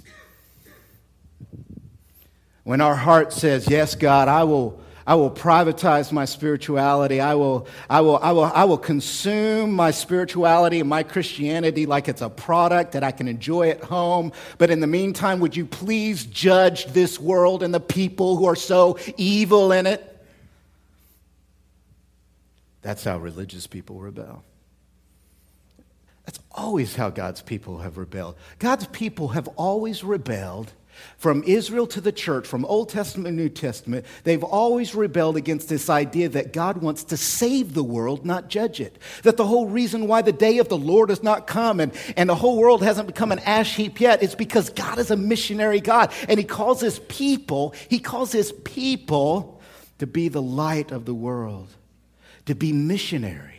When 2.64 2.80
our 2.80 2.96
heart 2.96 3.32
says, 3.32 3.68
Yes, 3.70 3.94
God, 3.94 4.26
I 4.26 4.42
will 4.44 4.80
I 5.06 5.14
will 5.14 5.30
privatize 5.30 6.10
my 6.10 6.24
spirituality. 6.24 7.20
I 7.20 7.34
will, 7.34 7.68
I 7.88 8.00
will, 8.00 8.18
I 8.18 8.32
will, 8.32 8.44
I 8.44 8.64
will 8.64 8.78
consume 8.78 9.72
my 9.72 9.92
spirituality 9.92 10.80
and 10.80 10.88
my 10.88 11.04
Christianity 11.04 11.86
like 11.86 12.08
it's 12.08 12.22
a 12.22 12.28
product 12.28 12.92
that 12.92 13.04
I 13.04 13.12
can 13.12 13.28
enjoy 13.28 13.70
at 13.70 13.84
home. 13.84 14.32
But 14.58 14.70
in 14.70 14.80
the 14.80 14.88
meantime, 14.88 15.38
would 15.40 15.56
you 15.56 15.64
please 15.64 16.26
judge 16.26 16.86
this 16.86 17.20
world 17.20 17.62
and 17.62 17.72
the 17.72 17.80
people 17.80 18.36
who 18.36 18.46
are 18.46 18.56
so 18.56 18.98
evil 19.16 19.70
in 19.70 19.86
it? 19.86 20.12
That's 22.82 23.04
how 23.04 23.18
religious 23.18 23.66
people 23.68 24.00
rebel. 24.00 24.42
That's 26.24 26.40
always 26.50 26.96
how 26.96 27.10
God's 27.10 27.42
people 27.42 27.78
have 27.78 27.96
rebelled. 27.96 28.34
God's 28.58 28.88
people 28.88 29.28
have 29.28 29.46
always 29.56 30.02
rebelled 30.02 30.72
from 31.18 31.42
Israel 31.44 31.86
to 31.88 32.00
the 32.00 32.12
church, 32.12 32.46
from 32.46 32.64
Old 32.64 32.88
Testament 32.88 33.26
to 33.26 33.42
New 33.42 33.48
Testament, 33.48 34.06
they've 34.24 34.42
always 34.42 34.94
rebelled 34.94 35.36
against 35.36 35.68
this 35.68 35.88
idea 35.88 36.28
that 36.30 36.52
God 36.52 36.78
wants 36.78 37.04
to 37.04 37.16
save 37.16 37.74
the 37.74 37.82
world, 37.82 38.24
not 38.24 38.48
judge 38.48 38.80
it. 38.80 38.98
That 39.22 39.36
the 39.36 39.46
whole 39.46 39.66
reason 39.66 40.06
why 40.06 40.22
the 40.22 40.32
day 40.32 40.58
of 40.58 40.68
the 40.68 40.78
Lord 40.78 41.10
has 41.10 41.22
not 41.22 41.46
come 41.46 41.80
and, 41.80 41.92
and 42.16 42.28
the 42.28 42.34
whole 42.34 42.58
world 42.58 42.82
hasn't 42.82 43.06
become 43.06 43.32
an 43.32 43.40
ash 43.40 43.76
heap 43.76 44.00
yet 44.00 44.22
is 44.22 44.34
because 44.34 44.70
God 44.70 44.98
is 44.98 45.10
a 45.10 45.16
missionary 45.16 45.80
God. 45.80 46.12
And 46.28 46.38
He 46.38 46.44
calls 46.44 46.80
His 46.80 46.98
people, 47.00 47.74
He 47.88 47.98
calls 47.98 48.32
His 48.32 48.52
people 48.52 49.60
to 49.98 50.06
be 50.06 50.28
the 50.28 50.42
light 50.42 50.92
of 50.92 51.04
the 51.04 51.14
world, 51.14 51.68
to 52.44 52.54
be 52.54 52.72
missionaries 52.72 53.55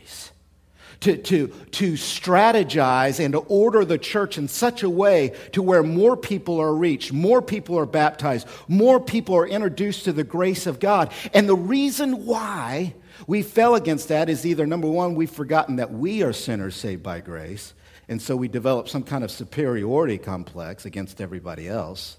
to, 1.02 1.18
to, 1.18 1.48
to 1.48 1.94
strategize 1.94 3.24
and 3.24 3.34
to 3.34 3.40
order 3.40 3.86
the 3.86 3.98
church 3.98 4.38
in 4.38 4.48
such 4.48 4.84
a 4.84 4.90
way 4.90 5.34
to 5.52 5.62
where 5.62 5.84
more 5.84 6.18
people 6.18 6.60
are 6.60 6.74
reached, 6.74 7.14
more 7.14 7.42
people 7.42 7.78
are 7.78 7.86
baptized, 7.86 8.48
more 8.68 9.00
people 9.00 9.36
are 9.36 9.48
introduced 9.48 10.06
to 10.06 10.14
the 10.14 10.24
grace 10.24 10.66
of 10.66 10.80
God. 10.80 11.12
And 11.34 11.48
the 11.48 11.56
reason 11.56 12.26
why 12.26 12.96
we 13.28 13.42
fell 13.44 13.76
against 13.76 14.10
that 14.10 14.30
is 14.30 14.46
either 14.46 14.66
number 14.66 14.90
one, 14.90 15.16
we've 15.16 15.30
forgotten 15.30 15.78
that 15.78 15.92
we 15.92 16.24
are 16.24 16.34
sinners 16.34 16.76
saved 16.76 17.04
by 17.04 17.20
grace, 17.20 17.74
and 18.08 18.22
so 18.22 18.36
we 18.36 18.48
develop 18.48 18.90
some 18.90 19.04
kind 19.04 19.24
of 19.24 19.32
superiority 19.32 20.18
complex 20.18 20.86
against 20.86 21.22
everybody 21.22 21.68
else. 21.68 22.18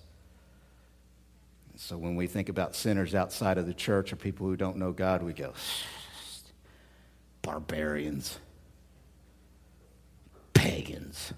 So 1.77 1.97
when 1.97 2.17
we 2.17 2.27
think 2.27 2.49
about 2.49 2.75
sinners 2.75 3.15
outside 3.15 3.57
of 3.57 3.67
the 3.67 3.75
church 3.75 4.13
or 4.13 4.17
people 4.17 4.47
who 4.47 4.57
don't 4.57 4.77
know 4.77 4.91
God, 4.91 5.23
we 5.23 5.33
go, 5.33 5.53
barbarians 7.43 8.39
pagans. 10.59 11.33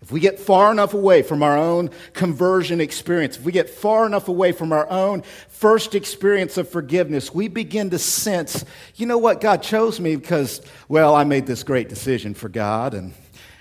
If 0.00 0.10
we 0.10 0.18
get 0.18 0.40
far 0.40 0.72
enough 0.72 0.94
away 0.94 1.22
from 1.22 1.42
our 1.42 1.58
own 1.58 1.90
conversion 2.14 2.80
experience, 2.80 3.36
if 3.36 3.44
we 3.44 3.52
get 3.52 3.68
far 3.68 4.06
enough 4.06 4.28
away 4.28 4.52
from 4.52 4.72
our 4.72 4.88
own 4.90 5.22
first 5.48 5.94
experience 5.94 6.56
of 6.56 6.68
forgiveness, 6.68 7.34
we 7.34 7.48
begin 7.48 7.90
to 7.90 7.98
sense, 7.98 8.64
you 8.96 9.04
know 9.04 9.18
what, 9.18 9.42
God 9.42 9.62
chose 9.62 10.00
me 10.00 10.16
because, 10.16 10.62
well, 10.88 11.14
I 11.14 11.24
made 11.24 11.46
this 11.46 11.62
great 11.62 11.90
decision 11.90 12.32
for 12.32 12.48
God. 12.48 12.94
And, 12.94 13.12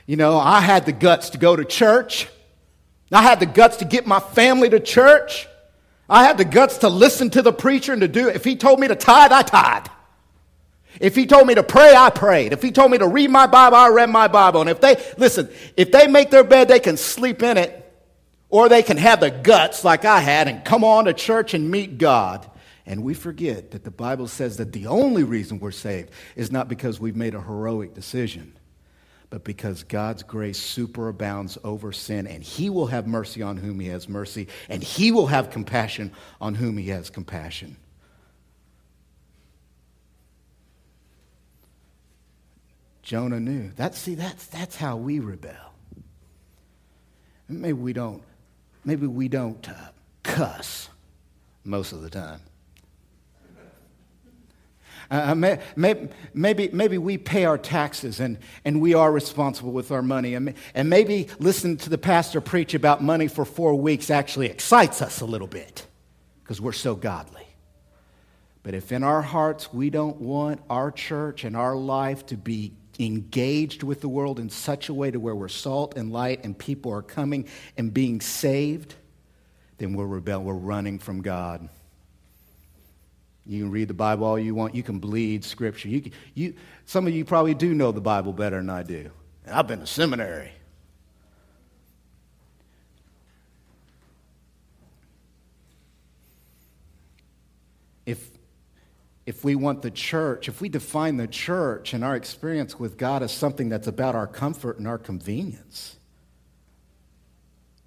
you 0.08 0.16
know, 0.16 0.40
I 0.40 0.62
had 0.62 0.86
the 0.86 0.94
guts 0.94 1.32
to 1.32 1.38
go 1.38 1.58
to 1.58 1.66
church. 1.66 2.30
I 3.12 3.22
had 3.22 3.42
the 3.42 3.46
guts 3.46 3.78
to 3.78 3.86
get 3.86 4.08
my 4.08 4.22
family 4.22 4.70
to 4.70 4.80
church. 4.80 5.46
I 6.08 6.24
had 6.24 6.38
the 6.38 6.46
guts 6.46 6.80
to 6.80 6.90
listen 6.90 7.30
to 7.32 7.42
the 7.42 7.54
preacher 7.54 7.92
and 7.92 8.02
to 8.02 8.08
do, 8.08 8.30
if 8.30 8.46
he 8.46 8.56
told 8.56 8.80
me 8.80 8.88
to 8.88 8.96
tithe, 8.96 9.34
I 9.34 9.42
tithe. 9.42 9.88
If 11.00 11.16
he 11.16 11.26
told 11.26 11.48
me 11.48 11.56
to 11.56 11.64
pray, 11.64 11.96
I 11.96 12.10
prayed. 12.10 12.52
If 12.52 12.62
he 12.62 12.72
told 12.72 12.92
me 12.92 12.98
to 12.98 13.08
read 13.08 13.30
my 13.30 13.48
Bible, 13.48 13.78
I 13.78 13.90
read 13.90 14.10
my 14.10 14.28
Bible. 14.28 14.62
And 14.62 14.70
if 14.70 14.82
they, 14.82 15.02
listen, 15.18 15.50
if 15.78 15.92
they 15.92 16.08
make 16.08 16.30
their 16.32 16.44
bed, 16.44 16.68
they 16.68 16.80
can 16.80 16.98
sleep 16.98 17.44
in 17.44 17.58
it, 17.58 17.76
or 18.50 18.68
they 18.68 18.82
can 18.82 18.98
have 18.98 19.20
the 19.20 19.30
guts 19.30 19.84
like 19.84 20.06
I 20.06 20.20
had 20.20 20.48
and 20.48 20.66
come 20.66 20.84
on 20.84 21.06
to 21.06 21.14
church 21.14 21.54
and 21.54 21.70
meet 21.70 21.98
God. 21.98 22.50
And 22.86 23.04
we 23.04 23.14
forget 23.14 23.72
that 23.72 23.84
the 23.84 23.92
Bible 23.92 24.28
says 24.28 24.58
that 24.58 24.74
the 24.74 24.88
only 24.88 25.24
reason 25.24 25.60
we're 25.60 25.70
saved 25.70 26.10
is 26.36 26.52
not 26.52 26.68
because 26.68 27.00
we've 27.00 27.16
made 27.16 27.36
a 27.36 27.42
heroic 27.42 27.94
decision, 27.94 28.58
but 29.30 29.44
because 29.44 29.84
God's 29.84 30.24
grace 30.24 30.60
superabounds 30.60 31.60
over 31.64 31.92
sin, 31.92 32.26
and 32.26 32.44
He 32.44 32.72
will 32.72 32.88
have 32.88 33.06
mercy 33.06 33.44
on 33.44 33.58
whom 33.58 33.80
He 33.80 33.90
has 33.90 34.10
mercy, 34.10 34.48
and 34.70 34.82
He 34.82 35.12
will 35.12 35.28
have 35.28 35.52
compassion 35.52 36.12
on 36.42 36.56
whom 36.56 36.78
He 36.78 36.90
has 36.90 37.12
compassion. 37.12 37.78
Jonah 43.10 43.40
knew. 43.40 43.72
That, 43.76 43.96
see, 43.96 44.14
that's, 44.14 44.46
that's 44.46 44.76
how 44.76 44.96
we 44.96 45.18
rebel. 45.18 45.74
Maybe 47.48 47.74
we 47.74 47.92
don't, 47.92 48.22
maybe 48.86 49.08
we 49.08 49.28
don't 49.28 49.68
uh, 49.68 49.74
cuss 50.22 50.90
most 51.64 51.92
of 51.92 52.04
the 52.04 52.10
time. 52.12 52.40
Uh, 55.10 55.34
may, 55.34 55.60
may, 55.76 56.08
maybe, 56.36 56.70
maybe 56.72 57.00
we 57.00 57.18
pay 57.18 57.46
our 57.46 57.58
taxes 57.58 58.20
and, 58.20 58.38
and 58.64 58.80
we 58.80 58.94
are 58.94 59.12
responsible 59.12 59.72
with 59.72 59.92
our 59.92 60.04
money. 60.04 60.36
And, 60.36 60.54
and 60.76 60.88
maybe 60.88 61.30
listening 61.40 61.78
to 61.78 61.90
the 61.90 61.98
pastor 61.98 62.42
preach 62.42 62.76
about 62.76 63.02
money 63.02 63.28
for 63.28 63.44
four 63.44 63.74
weeks 63.74 64.12
actually 64.12 64.50
excites 64.52 65.02
us 65.02 65.22
a 65.22 65.26
little 65.26 65.48
bit 65.48 65.84
because 66.44 66.62
we're 66.62 66.74
so 66.74 66.94
godly. 66.94 67.48
But 68.62 68.76
if 68.76 68.92
in 68.92 69.02
our 69.04 69.24
hearts 69.24 69.74
we 69.74 69.90
don't 69.90 70.18
want 70.18 70.62
our 70.70 70.92
church 70.92 71.44
and 71.44 71.58
our 71.58 71.76
life 71.76 72.28
to 72.28 72.38
be 72.38 72.74
engaged 73.00 73.82
with 73.82 74.02
the 74.02 74.10
world 74.10 74.40
in 74.40 74.50
such 74.50 74.90
a 74.90 74.94
way 74.94 75.10
to 75.10 75.20
where 75.20 75.36
we're 75.36 75.48
salt 75.48 75.96
and 75.96 76.12
light 76.12 76.44
and 76.44 76.58
people 76.58 76.92
are 76.92 77.02
coming 77.02 77.48
and 77.78 77.94
being 77.94 78.20
saved, 78.20 78.96
then 79.78 79.94
we're 79.94 80.06
rebel. 80.06 80.44
We're 80.44 80.54
running 80.54 81.00
from 81.00 81.22
God. 81.22 81.70
You 83.46 83.64
can 83.64 83.72
read 83.72 83.88
the 83.88 83.96
Bible 83.96 84.28
all 84.28 84.38
you 84.38 84.54
want. 84.54 84.76
You 84.76 84.84
can 84.84 85.00
bleed 85.00 85.44
Scripture. 85.44 85.88
You, 85.88 86.02
can, 86.02 86.12
you, 86.36 86.54
some 86.86 87.08
of 87.08 87.14
you 87.14 87.26
probably 87.26 87.56
do 87.56 87.74
know 87.74 87.92
the 87.92 88.02
Bible 88.02 88.34
better 88.34 88.58
than 88.58 88.70
I 88.70 88.84
do. 88.84 89.10
And 89.46 89.56
I've 89.56 89.66
been 89.66 89.80
to 89.80 89.88
seminary. 89.88 90.52
If 98.06 98.30
if 99.30 99.44
we 99.44 99.54
want 99.54 99.84
the 99.84 99.92
church, 99.92 100.50
if 100.50 100.60
we 100.60 100.70
define 100.70 101.18
the 101.18 101.28
church 101.28 101.94
and 101.94 102.04
our 102.04 102.16
experience 102.16 102.80
with 102.80 102.98
God 102.98 103.22
as 103.22 103.32
something 103.32 103.70
that's 103.70 103.86
about 103.86 104.16
our 104.16 104.26
comfort 104.26 104.80
and 104.80 104.88
our 104.88 104.98
convenience, 104.98 105.98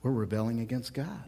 we're 0.04 0.12
rebelling 0.12 0.60
against 0.60 0.94
God. 0.94 1.24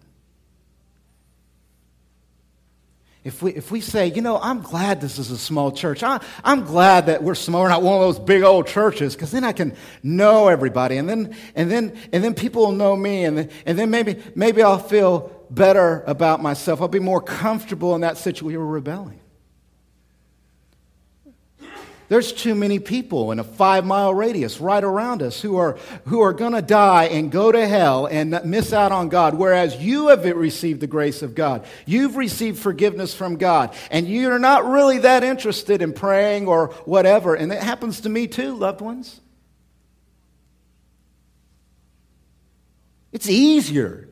If 3.25 3.43
we, 3.43 3.55
if 3.55 3.73
we 3.73 3.81
say, 3.81 4.07
you 4.07 4.23
know, 4.23 4.39
I'm 4.41 4.63
glad 4.63 5.01
this 5.01 5.19
is 5.19 5.33
a 5.33 5.39
small 5.39 5.73
church, 5.73 6.05
I, 6.05 6.21
I'm 6.45 6.65
glad 6.65 7.07
that 7.07 7.25
we're 7.25 7.35
small, 7.35 7.63
we're 7.63 7.69
not 7.69 7.83
one 7.83 7.95
of 7.95 8.01
those 8.03 8.21
big 8.21 8.45
old 8.45 8.69
churches, 8.69 9.17
because 9.17 9.33
then 9.33 9.43
I 9.43 9.53
can 9.53 9.75
know 10.05 10.47
everybody, 10.47 10.97
and 10.97 11.09
then, 11.09 11.35
and 11.57 11.69
then, 11.69 11.99
and 12.13 12.23
then 12.23 12.35
people 12.35 12.67
will 12.67 12.73
know 12.73 12.95
me, 12.95 13.25
and 13.25 13.37
then, 13.37 13.51
and 13.67 13.77
then 13.77 13.91
maybe, 13.91 14.23
maybe 14.37 14.63
I'll 14.63 14.79
feel 14.79 15.45
better 15.51 16.05
about 16.07 16.41
myself. 16.41 16.81
I'll 16.81 16.87
be 16.87 17.01
more 17.01 17.21
comfortable 17.21 17.97
in 17.97 18.03
that 18.03 18.17
situation. 18.17 18.61
We're 18.61 18.65
rebelling. 18.65 19.19
There's 22.09 22.33
too 22.33 22.55
many 22.55 22.79
people 22.79 23.33
in 23.33 23.39
a 23.39 23.45
five 23.45 23.85
mile 23.85 24.13
radius 24.13 24.61
right 24.61 24.83
around 24.83 25.23
us 25.23 25.41
who 25.41 25.57
are, 25.57 25.79
who 26.07 26.21
are 26.21 26.33
going 26.33 26.53
to 26.53 26.63
die 26.63 27.05
and 27.05 27.31
go 27.31 27.51
to 27.51 27.67
hell 27.67 28.07
and 28.07 28.39
miss 28.45 28.73
out 28.73 28.93
on 28.93 29.09
God, 29.09 29.35
whereas 29.35 29.77
you 29.77 30.09
have 30.09 30.25
received 30.25 30.81
the 30.81 30.87
grace 30.87 31.23
of 31.23 31.35
God. 31.35 31.65
You've 31.87 32.17
received 32.17 32.59
forgiveness 32.59 33.15
from 33.15 33.37
God, 33.37 33.75
and 33.91 34.07
you're 34.07 34.39
not 34.39 34.67
really 34.67 34.99
that 34.99 35.25
interested 35.25 35.83
in 35.83 35.93
praying 35.93 36.47
or 36.47 36.69
whatever. 36.85 37.35
And 37.35 37.53
it 37.53 37.63
happens 37.63 38.03
to 38.03 38.09
me 38.09 38.27
too, 38.27 38.55
loved 38.55 38.81
ones. 38.81 39.21
It's 43.13 43.29
easier 43.29 44.09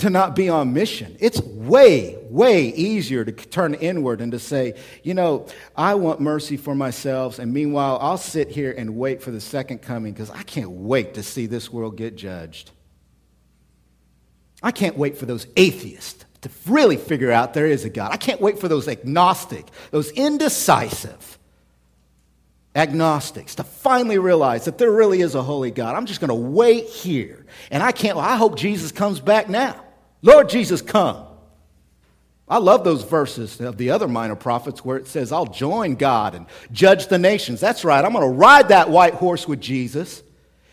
to 0.00 0.10
not 0.10 0.34
be 0.34 0.48
on 0.48 0.72
mission. 0.72 1.16
It's 1.20 1.40
way, 1.42 2.16
way 2.30 2.68
easier 2.68 3.24
to 3.24 3.32
turn 3.32 3.74
inward 3.74 4.20
and 4.20 4.32
to 4.32 4.38
say, 4.38 4.74
you 5.02 5.12
know, 5.12 5.46
I 5.76 5.94
want 5.94 6.20
mercy 6.20 6.56
for 6.56 6.74
myself, 6.74 7.38
and 7.38 7.52
meanwhile, 7.52 7.98
I'll 8.00 8.18
sit 8.18 8.48
here 8.48 8.74
and 8.76 8.96
wait 8.96 9.22
for 9.22 9.30
the 9.30 9.40
second 9.40 9.82
coming 9.82 10.12
because 10.12 10.30
I 10.30 10.42
can't 10.42 10.70
wait 10.70 11.14
to 11.14 11.22
see 11.22 11.46
this 11.46 11.70
world 11.70 11.96
get 11.96 12.16
judged. 12.16 12.70
I 14.62 14.72
can't 14.72 14.96
wait 14.96 15.18
for 15.18 15.26
those 15.26 15.46
atheists 15.56 16.24
to 16.42 16.50
really 16.66 16.96
figure 16.96 17.30
out 17.30 17.52
there 17.52 17.66
is 17.66 17.84
a 17.84 17.90
God. 17.90 18.10
I 18.12 18.16
can't 18.16 18.40
wait 18.40 18.58
for 18.58 18.68
those 18.68 18.88
agnostic, 18.88 19.66
those 19.90 20.10
indecisive 20.12 21.38
agnostics 22.74 23.56
to 23.56 23.64
finally 23.64 24.16
realize 24.16 24.64
that 24.64 24.78
there 24.78 24.90
really 24.90 25.20
is 25.20 25.34
a 25.34 25.42
holy 25.42 25.70
God. 25.70 25.94
I'm 25.94 26.06
just 26.06 26.20
going 26.20 26.28
to 26.28 26.34
wait 26.34 26.86
here. 26.86 27.44
And 27.70 27.82
I 27.82 27.92
can't, 27.92 28.16
I 28.16 28.36
hope 28.36 28.56
Jesus 28.56 28.92
comes 28.92 29.20
back 29.20 29.50
now. 29.50 29.84
Lord 30.22 30.48
Jesus, 30.48 30.82
come. 30.82 31.26
I 32.50 32.58
love 32.58 32.82
those 32.82 33.04
verses 33.04 33.60
of 33.60 33.76
the 33.76 33.90
other 33.90 34.08
minor 34.08 34.34
prophets 34.34 34.84
where 34.84 34.96
it 34.96 35.06
says, 35.06 35.30
I'll 35.30 35.46
join 35.46 35.94
God 35.94 36.34
and 36.34 36.46
judge 36.72 37.06
the 37.06 37.18
nations. 37.18 37.60
That's 37.60 37.84
right. 37.84 38.04
I'm 38.04 38.12
going 38.12 38.28
to 38.28 38.36
ride 38.36 38.68
that 38.68 38.90
white 38.90 39.14
horse 39.14 39.46
with 39.46 39.60
Jesus. 39.60 40.24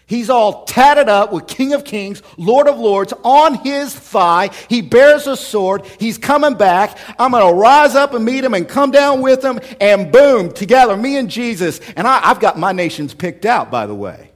He's 0.07 0.29
all 0.29 0.63
tatted 0.63 1.09
up 1.09 1.31
with 1.31 1.47
King 1.47 1.73
of 1.73 1.83
Kings, 1.83 2.23
Lord 2.37 2.67
of 2.67 2.79
Lords 2.79 3.13
on 3.23 3.55
his 3.55 3.93
thigh. 3.93 4.49
He 4.69 4.81
bears 4.81 5.27
a 5.27 5.35
sword. 5.37 5.85
He's 5.99 6.17
coming 6.17 6.55
back. 6.55 6.97
I'm 7.19 7.31
going 7.31 7.45
to 7.45 7.59
rise 7.59 7.93
up 7.93 8.13
and 8.13 8.25
meet 8.25 8.43
him 8.43 8.53
and 8.53 8.67
come 8.67 8.89
down 8.89 9.21
with 9.21 9.43
him, 9.43 9.59
and 9.79 10.11
boom, 10.11 10.51
together, 10.51 10.95
me 10.97 11.17
and 11.17 11.29
Jesus. 11.29 11.81
And 11.95 12.07
I, 12.07 12.19
have 12.21 12.39
got 12.39 12.57
my 12.57 12.71
nations 12.71 13.13
picked 13.13 13.45
out, 13.45 13.69
by 13.69 13.85
the 13.85 13.93
way. 13.93 14.31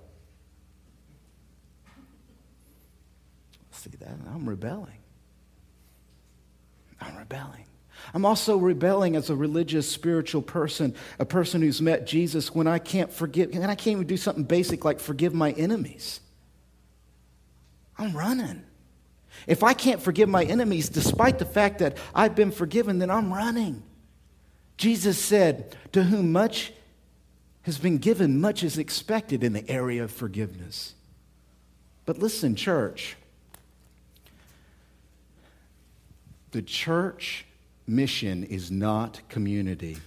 See 3.72 3.92
that? 4.00 4.10
I'm 4.28 4.48
rebelling. 4.48 5.01
I'm 7.32 7.38
rebelling. 7.38 7.66
I'm 8.14 8.26
also 8.26 8.58
rebelling 8.58 9.16
as 9.16 9.30
a 9.30 9.36
religious, 9.36 9.90
spiritual 9.90 10.42
person, 10.42 10.96
a 11.20 11.26
person 11.26 11.62
who's 11.62 11.82
met 11.82 12.06
Jesus 12.06 12.54
when 12.54 12.68
I 12.68 12.80
can't 12.80 13.12
forgive, 13.12 13.52
and 13.54 13.64
I 13.64 13.76
can't 13.76 13.96
even 13.96 14.08
do 14.08 14.18
something 14.18 14.44
basic 14.44 14.84
like 14.84 15.00
forgive 15.00 15.34
my 15.34 15.52
enemies. 15.52 16.20
I'm 17.98 18.16
running. 18.16 18.64
If 19.48 19.64
I 19.64 19.74
can't 19.74 20.02
forgive 20.02 20.28
my 20.28 20.44
enemies, 20.44 20.90
despite 20.90 21.40
the 21.40 21.46
fact 21.46 21.80
that 21.80 21.98
I've 22.14 22.36
been 22.36 22.52
forgiven, 22.52 23.00
then 23.00 23.10
I'm 23.10 23.34
running. 23.34 23.84
Jesus 24.78 25.18
said, 25.18 25.76
To 25.94 26.04
whom 26.04 26.32
much 26.32 26.74
has 27.64 27.78
been 27.78 28.00
given, 28.00 28.42
much 28.42 28.64
is 28.64 28.78
expected 28.78 29.44
in 29.44 29.54
the 29.54 29.68
area 29.70 30.04
of 30.04 30.12
forgiveness. 30.12 30.96
But 32.06 32.18
listen, 32.18 32.56
church, 32.56 33.16
The 36.52 36.62
church 36.62 37.46
mission 37.88 38.44
is 38.44 38.72
not 38.72 39.22
community, 39.30 39.98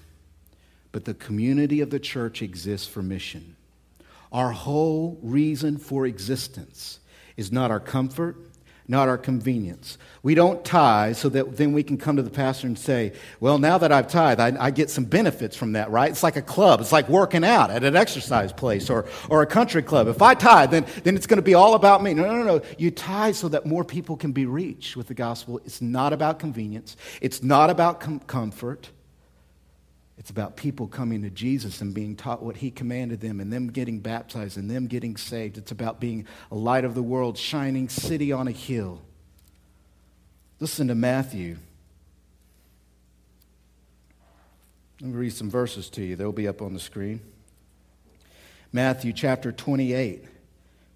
but 0.92 1.04
the 1.04 1.14
community 1.14 1.80
of 1.80 1.90
the 1.90 1.98
church 1.98 2.42
exists 2.42 2.86
for 2.86 3.02
mission. 3.02 3.56
Our 4.32 4.50
whole 4.50 5.18
reason 5.22 5.78
for 5.78 6.06
existence 6.06 6.98
is 7.36 7.50
not 7.50 7.70
our 7.70 7.80
comfort, 7.80 8.36
not 8.86 9.08
our 9.08 9.16
convenience. 9.16 9.96
We 10.22 10.34
don't 10.34 10.64
tithe 10.64 11.16
so 11.16 11.28
that 11.30 11.56
then 11.56 11.72
we 11.72 11.82
can 11.82 11.96
come 11.96 12.16
to 12.16 12.22
the 12.22 12.30
pastor 12.30 12.66
and 12.66 12.78
say, 12.78 13.12
Well, 13.40 13.58
now 13.58 13.78
that 13.78 13.92
I've 13.92 14.08
tithe, 14.08 14.40
I, 14.40 14.52
I, 14.58 14.70
get 14.70 14.90
some 14.90 15.04
benefits 15.04 15.56
from 15.56 15.72
that, 15.72 15.90
right? 15.90 16.10
It's 16.10 16.22
like 16.22 16.36
a 16.36 16.42
club. 16.42 16.80
It's 16.80 16.92
like 16.92 17.08
working 17.08 17.44
out 17.44 17.70
at 17.70 17.82
an 17.82 17.96
exercise 17.96 18.52
place 18.52 18.90
or, 18.90 19.06
or 19.30 19.42
a 19.42 19.46
country 19.46 19.82
club. 19.82 20.08
If 20.08 20.20
I 20.20 20.34
tithe, 20.34 20.70
then, 20.70 20.86
then 21.02 21.16
it's 21.16 21.26
going 21.26 21.38
to 21.38 21.42
be 21.42 21.54
all 21.54 21.74
about 21.74 22.02
me. 22.02 22.12
No, 22.12 22.24
no, 22.24 22.42
no. 22.42 22.62
You 22.76 22.90
tithe 22.90 23.34
so 23.34 23.48
that 23.48 23.64
more 23.64 23.84
people 23.84 24.16
can 24.16 24.32
be 24.32 24.44
reached 24.44 24.96
with 24.96 25.08
the 25.08 25.14
gospel. 25.14 25.60
It's 25.64 25.80
not 25.80 26.12
about 26.12 26.38
convenience, 26.38 26.96
it's 27.20 27.42
not 27.42 27.70
about 27.70 28.00
com- 28.00 28.20
comfort. 28.20 28.90
It's 30.24 30.30
about 30.30 30.56
people 30.56 30.88
coming 30.88 31.20
to 31.20 31.28
Jesus 31.28 31.82
and 31.82 31.92
being 31.92 32.16
taught 32.16 32.42
what 32.42 32.56
he 32.56 32.70
commanded 32.70 33.20
them 33.20 33.40
and 33.40 33.52
them 33.52 33.68
getting 33.68 33.98
baptized 33.98 34.56
and 34.56 34.70
them 34.70 34.86
getting 34.86 35.18
saved. 35.18 35.58
It's 35.58 35.70
about 35.70 36.00
being 36.00 36.26
a 36.50 36.54
light 36.54 36.86
of 36.86 36.94
the 36.94 37.02
world, 37.02 37.36
shining 37.36 37.90
city 37.90 38.32
on 38.32 38.48
a 38.48 38.50
hill. 38.50 39.02
Listen 40.60 40.88
to 40.88 40.94
Matthew. 40.94 41.58
Let 44.98 45.10
me 45.10 45.14
read 45.14 45.34
some 45.34 45.50
verses 45.50 45.90
to 45.90 46.02
you. 46.02 46.16
They'll 46.16 46.32
be 46.32 46.48
up 46.48 46.62
on 46.62 46.72
the 46.72 46.80
screen. 46.80 47.20
Matthew 48.72 49.12
chapter 49.12 49.52
28, 49.52 50.24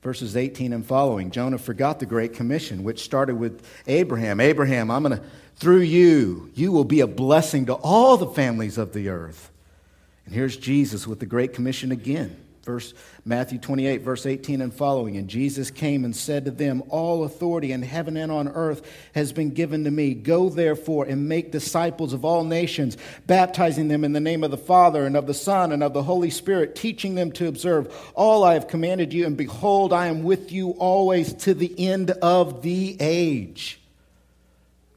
verses 0.02 0.36
18 0.36 0.72
and 0.72 0.86
following. 0.86 1.30
Jonah 1.30 1.58
forgot 1.58 1.98
the 1.98 2.06
Great 2.06 2.34
Commission, 2.34 2.84
which 2.84 3.02
started 3.02 3.36
with 3.36 3.66
Abraham. 3.86 4.40
Abraham, 4.40 4.90
I'm 4.90 5.02
going 5.02 5.18
to 5.18 5.24
through 5.58 5.80
you, 5.80 6.50
you 6.54 6.70
will 6.70 6.84
be 6.84 7.00
a 7.00 7.06
blessing 7.06 7.66
to 7.66 7.74
all 7.74 8.16
the 8.16 8.28
families 8.28 8.78
of 8.78 8.92
the 8.92 9.08
earth. 9.08 9.50
And 10.24 10.32
here's 10.32 10.56
Jesus 10.56 11.06
with 11.06 11.18
the 11.18 11.26
Great 11.26 11.52
Commission 11.52 11.90
again. 11.90 12.36
Verse 12.68 12.92
Matthew 13.24 13.58
28, 13.58 14.02
verse 14.02 14.26
18 14.26 14.60
and 14.60 14.74
following. 14.74 15.16
And 15.16 15.26
Jesus 15.26 15.70
came 15.70 16.04
and 16.04 16.14
said 16.14 16.44
to 16.44 16.50
them, 16.50 16.82
All 16.90 17.24
authority 17.24 17.72
in 17.72 17.80
heaven 17.80 18.14
and 18.18 18.30
on 18.30 18.46
earth 18.46 18.86
has 19.14 19.32
been 19.32 19.52
given 19.52 19.84
to 19.84 19.90
me. 19.90 20.12
Go 20.12 20.50
therefore 20.50 21.06
and 21.06 21.30
make 21.30 21.50
disciples 21.50 22.12
of 22.12 22.26
all 22.26 22.44
nations, 22.44 22.98
baptizing 23.26 23.88
them 23.88 24.04
in 24.04 24.12
the 24.12 24.20
name 24.20 24.44
of 24.44 24.50
the 24.50 24.58
Father 24.58 25.06
and 25.06 25.16
of 25.16 25.26
the 25.26 25.32
Son 25.32 25.72
and 25.72 25.82
of 25.82 25.94
the 25.94 26.02
Holy 26.02 26.28
Spirit, 26.28 26.74
teaching 26.74 27.14
them 27.14 27.32
to 27.32 27.48
observe 27.48 27.90
all 28.14 28.44
I 28.44 28.52
have 28.52 28.68
commanded 28.68 29.14
you. 29.14 29.24
And 29.24 29.34
behold, 29.34 29.94
I 29.94 30.08
am 30.08 30.22
with 30.22 30.52
you 30.52 30.72
always 30.72 31.32
to 31.44 31.54
the 31.54 31.74
end 31.78 32.10
of 32.10 32.60
the 32.60 32.98
age. 33.00 33.80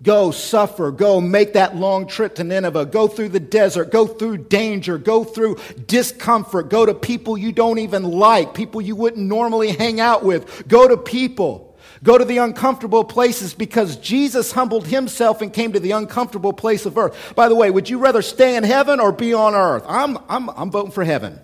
Go 0.04 0.32
suffer. 0.32 0.92
Go 0.92 1.22
make 1.22 1.54
that 1.54 1.76
long 1.76 2.08
trip 2.08 2.36
to 2.36 2.44
Nineveh. 2.44 2.88
Go 2.88 3.08
through 3.08 3.30
the 3.30 3.40
desert. 3.40 3.92
Go 3.92 4.08
through 4.08 4.38
danger. 4.38 4.98
Go 4.98 5.24
through 5.24 5.58
discomfort. 5.86 6.70
Go 6.70 6.86
to 6.86 6.94
people 6.94 7.38
you 7.38 7.52
don't 7.52 7.78
even 7.78 8.04
like, 8.04 8.54
people 8.54 8.82
you 8.82 8.96
wouldn't 8.96 9.26
normally 9.26 9.72
hang 9.72 10.00
out 10.00 10.24
with. 10.24 10.68
Go 10.68 10.88
to 10.88 10.98
people. 10.98 11.78
Go 12.04 12.18
to 12.18 12.26
the 12.26 12.40
uncomfortable 12.40 13.04
places 13.04 13.54
because 13.54 13.96
Jesus 13.98 14.52
humbled 14.52 14.88
himself 14.88 15.42
and 15.42 15.54
came 15.54 15.74
to 15.74 15.80
the 15.80 15.92
uncomfortable 15.92 16.54
place 16.54 16.88
of 16.88 16.98
earth. 16.98 17.34
By 17.36 17.48
the 17.48 17.56
way, 17.56 17.70
would 17.70 17.90
you 17.90 18.00
rather 18.00 18.24
stay 18.24 18.56
in 18.56 18.64
heaven 18.64 19.00
or 19.00 19.12
be 19.12 19.36
on 19.36 19.54
earth? 19.54 19.84
I'm, 19.88 20.18
I'm, 20.28 20.50
I'm 20.50 20.72
voting 20.72 20.92
for 20.92 21.04
heaven. 21.04 21.40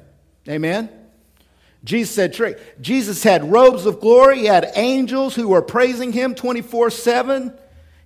Amen? 0.50 0.90
Jesus 1.84 2.16
said, 2.16 2.60
Jesus 2.82 3.22
had 3.22 3.52
robes 3.52 3.86
of 3.86 4.00
glory. 4.00 4.40
He 4.40 4.46
had 4.46 4.72
angels 4.74 5.36
who 5.36 5.50
were 5.50 5.62
praising 5.62 6.12
him 6.12 6.34
24 6.34 6.90
7. 6.90 7.54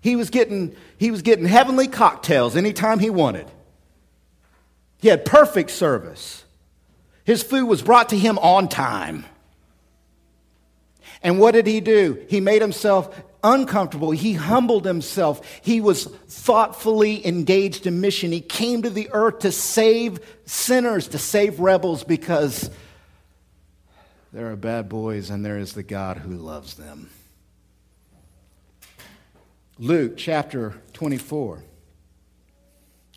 He 0.01 0.15
was 0.15 0.29
getting, 0.29 0.75
he 0.97 1.11
was 1.11 1.21
getting 1.21 1.45
heavenly 1.45 1.87
cocktails 1.87 2.55
anytime 2.55 2.99
he 2.99 3.09
wanted. 3.09 3.47
He 4.97 5.07
had 5.07 5.25
perfect 5.25 5.71
service. 5.71 6.43
His 7.23 7.43
food 7.43 7.65
was 7.65 7.81
brought 7.81 8.09
to 8.09 8.17
him 8.17 8.37
on 8.39 8.67
time. 8.67 9.25
And 11.23 11.39
what 11.39 11.51
did 11.51 11.67
he 11.67 11.79
do? 11.81 12.23
He 12.29 12.39
made 12.39 12.61
himself 12.61 13.15
uncomfortable. 13.43 14.11
He 14.11 14.33
humbled 14.33 14.85
himself. 14.85 15.45
He 15.61 15.81
was 15.81 16.05
thoughtfully 16.05 17.25
engaged 17.25 17.85
in 17.85 18.01
mission. 18.01 18.31
He 18.31 18.41
came 18.41 18.81
to 18.81 18.89
the 18.89 19.09
earth 19.11 19.39
to 19.39 19.51
save 19.51 20.19
sinners, 20.45 21.07
to 21.09 21.19
save 21.19 21.59
rebels, 21.59 22.03
because 22.03 22.71
there 24.33 24.51
are 24.51 24.55
bad 24.55 24.89
boys 24.89 25.29
and 25.29 25.45
there 25.45 25.59
is 25.59 25.73
the 25.73 25.83
God 25.83 26.17
who 26.17 26.35
loves 26.35 26.75
them. 26.75 27.09
Luke 29.79 30.13
chapter 30.17 30.75
24. 30.93 31.63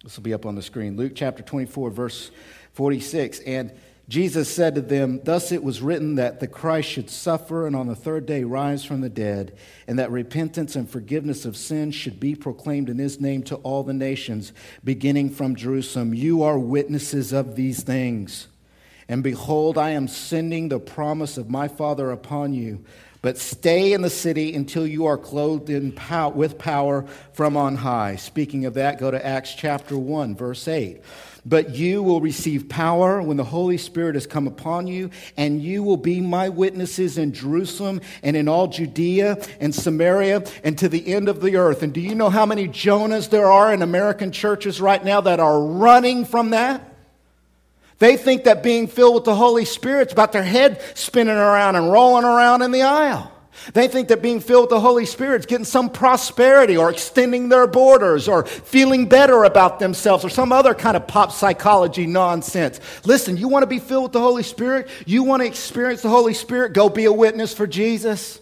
This 0.02 0.16
will 0.16 0.22
be 0.22 0.34
up 0.34 0.46
on 0.46 0.54
the 0.54 0.62
screen. 0.62 0.96
Luke 0.96 1.12
chapter 1.14 1.42
24, 1.42 1.90
verse 1.90 2.30
46. 2.72 3.40
And 3.40 3.72
Jesus 4.08 4.54
said 4.54 4.74
to 4.74 4.82
them, 4.82 5.20
Thus 5.24 5.50
it 5.50 5.64
was 5.64 5.80
written 5.80 6.16
that 6.16 6.38
the 6.38 6.46
Christ 6.46 6.90
should 6.90 7.08
suffer 7.08 7.66
and 7.66 7.74
on 7.74 7.86
the 7.86 7.96
third 7.96 8.26
day 8.26 8.44
rise 8.44 8.84
from 8.84 9.00
the 9.00 9.08
dead, 9.08 9.56
and 9.88 9.98
that 9.98 10.10
repentance 10.10 10.76
and 10.76 10.88
forgiveness 10.88 11.46
of 11.46 11.56
sins 11.56 11.94
should 11.94 12.20
be 12.20 12.34
proclaimed 12.34 12.90
in 12.90 12.98
his 12.98 13.18
name 13.18 13.42
to 13.44 13.56
all 13.56 13.82
the 13.82 13.94
nations, 13.94 14.52
beginning 14.84 15.30
from 15.30 15.56
Jerusalem. 15.56 16.12
You 16.12 16.42
are 16.42 16.58
witnesses 16.58 17.32
of 17.32 17.56
these 17.56 17.82
things. 17.82 18.48
And 19.08 19.22
behold, 19.22 19.76
I 19.76 19.90
am 19.90 20.08
sending 20.08 20.68
the 20.68 20.80
promise 20.80 21.36
of 21.38 21.50
my 21.50 21.68
Father 21.68 22.10
upon 22.10 22.54
you. 22.54 22.84
But 23.24 23.38
stay 23.38 23.94
in 23.94 24.02
the 24.02 24.10
city 24.10 24.54
until 24.54 24.87
you 24.87 25.06
are 25.06 25.16
clothed 25.16 25.70
in 25.70 25.92
pow- 25.92 26.28
with 26.28 26.58
power 26.58 27.06
from 27.32 27.56
on 27.56 27.74
high. 27.74 28.16
Speaking 28.16 28.66
of 28.66 28.74
that, 28.74 29.00
go 29.00 29.10
to 29.10 29.26
Acts 29.26 29.54
chapter 29.54 29.96
1, 29.96 30.37
verse 30.37 30.68
8. 30.68 31.00
But 31.46 31.74
you 31.74 32.02
will 32.02 32.20
receive 32.20 32.68
power 32.68 33.22
when 33.22 33.38
the 33.38 33.44
Holy 33.44 33.78
Spirit 33.78 34.14
has 34.16 34.26
come 34.26 34.46
upon 34.46 34.88
you, 34.88 35.08
and 35.38 35.62
you 35.62 35.82
will 35.82 35.96
be 35.96 36.20
my 36.20 36.50
witnesses 36.50 37.16
in 37.16 37.32
Jerusalem 37.32 38.02
and 38.22 38.37
in 38.37 38.46
all 38.46 38.66
Judea 38.66 39.38
and 39.58 39.74
Samaria 39.74 40.44
and 40.62 40.76
to 40.76 40.90
the 40.90 41.14
end 41.14 41.30
of 41.30 41.40
the 41.40 41.56
earth. 41.56 41.82
And 41.82 41.94
do 41.94 42.02
you 42.02 42.14
know 42.14 42.28
how 42.28 42.44
many 42.44 42.68
Jonahs 42.68 43.30
there 43.30 43.50
are 43.50 43.72
in 43.72 43.80
American 43.80 44.32
churches 44.32 44.82
right 44.82 45.02
now 45.02 45.22
that 45.22 45.40
are 45.40 45.62
running 45.62 46.26
from 46.26 46.50
that? 46.50 46.93
They 47.98 48.16
think 48.16 48.44
that 48.44 48.62
being 48.62 48.87
filled 48.87 49.14
with 49.14 49.24
the 49.24 49.35
Holy 49.35 49.64
Spirit's 49.64 50.12
about 50.12 50.33
their 50.33 50.42
head 50.42 50.83
spinning 50.94 51.37
around 51.37 51.76
and 51.76 51.90
rolling 51.90 52.24
around 52.24 52.62
in 52.62 52.70
the 52.70 52.83
aisle. 52.83 53.30
They 53.72 53.87
think 53.88 54.09
that 54.09 54.20
being 54.20 54.40
filled 54.40 54.64
with 54.64 54.70
the 54.70 54.80
Holy 54.80 55.07
Spirit 55.07 55.40
is 55.40 55.46
getting 55.46 55.64
some 55.64 55.88
prosperity 55.88 56.76
or 56.76 56.90
extending 56.90 57.48
their 57.48 57.66
borders 57.66 58.28
or 58.28 58.44
feeling 58.44 59.09
better 59.09 59.44
about 59.44 59.78
themselves 59.78 60.24
or 60.24 60.28
some 60.28 60.52
other 60.52 60.74
kind 60.74 60.96
of 60.96 61.07
pop 61.07 61.30
psychology 61.30 62.07
nonsense. 62.07 62.80
Listen, 63.04 63.37
you 63.37 63.48
want 63.48 63.62
to 63.62 63.68
be 63.68 63.78
filled 63.78 64.04
with 64.04 64.12
the 64.12 64.20
Holy 64.20 64.42
Spirit? 64.42 64.88
You 65.07 65.22
want 65.22 65.42
to 65.42 65.46
experience 65.46 66.02
the 66.02 66.09
Holy 66.09 66.35
Spirit? 66.35 66.72
Go 66.72 66.88
be 66.88 67.04
a 67.04 67.12
witness 67.12 67.54
for 67.54 67.66
Jesus 67.66 68.40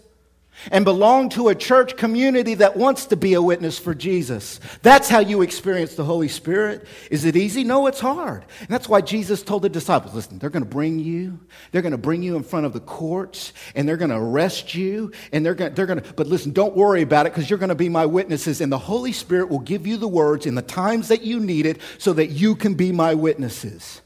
and 0.71 0.85
belong 0.85 1.29
to 1.29 1.49
a 1.49 1.55
church 1.55 1.97
community 1.97 2.53
that 2.55 2.77
wants 2.77 3.07
to 3.07 3.15
be 3.15 3.33
a 3.33 3.41
witness 3.41 3.77
for 3.77 3.93
Jesus. 3.93 4.59
That's 4.81 5.09
how 5.09 5.19
you 5.19 5.41
experience 5.41 5.95
the 5.95 6.05
Holy 6.05 6.27
Spirit. 6.27 6.85
Is 7.11 7.25
it 7.25 7.35
easy? 7.35 7.63
No, 7.63 7.87
it's 7.87 7.99
hard. 7.99 8.45
And 8.59 8.69
that's 8.69 8.87
why 8.87 9.01
Jesus 9.01 9.43
told 9.43 9.63
the 9.63 9.69
disciples, 9.69 10.13
listen, 10.13 10.39
they're 10.39 10.49
going 10.49 10.63
to 10.63 10.69
bring 10.69 10.99
you, 10.99 11.39
they're 11.71 11.81
going 11.81 11.91
to 11.91 11.97
bring 11.97 12.23
you 12.23 12.35
in 12.35 12.43
front 12.43 12.65
of 12.65 12.73
the 12.73 12.79
courts, 12.79 13.53
and 13.75 13.87
they're 13.87 13.97
going 13.97 14.11
to 14.11 14.17
arrest 14.17 14.75
you, 14.75 15.11
and 15.31 15.45
they're 15.45 15.55
going, 15.55 15.73
they're 15.73 15.85
going 15.85 16.01
to, 16.01 16.13
but 16.13 16.27
listen, 16.27 16.51
don't 16.51 16.75
worry 16.75 17.01
about 17.01 17.25
it 17.25 17.33
because 17.33 17.49
you're 17.49 17.59
going 17.59 17.69
to 17.69 17.75
be 17.75 17.89
my 17.89 18.05
witnesses, 18.05 18.61
and 18.61 18.71
the 18.71 18.77
Holy 18.77 19.11
Spirit 19.11 19.49
will 19.49 19.59
give 19.59 19.85
you 19.87 19.97
the 19.97 20.07
words 20.07 20.45
in 20.45 20.55
the 20.55 20.61
times 20.61 21.07
that 21.09 21.23
you 21.23 21.39
need 21.39 21.65
it 21.65 21.81
so 21.97 22.13
that 22.13 22.27
you 22.27 22.55
can 22.55 22.73
be 22.73 22.91
my 22.91 23.13
witnesses. 23.13 24.01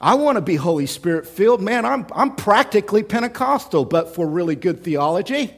I 0.00 0.14
want 0.14 0.36
to 0.36 0.42
be 0.42 0.56
Holy 0.56 0.86
Spirit 0.86 1.26
filled. 1.26 1.62
Man, 1.62 1.86
I'm, 1.86 2.06
I'm 2.14 2.36
practically 2.36 3.02
Pentecostal, 3.02 3.84
but 3.84 4.14
for 4.14 4.26
really 4.26 4.56
good 4.56 4.82
theology. 4.82 5.54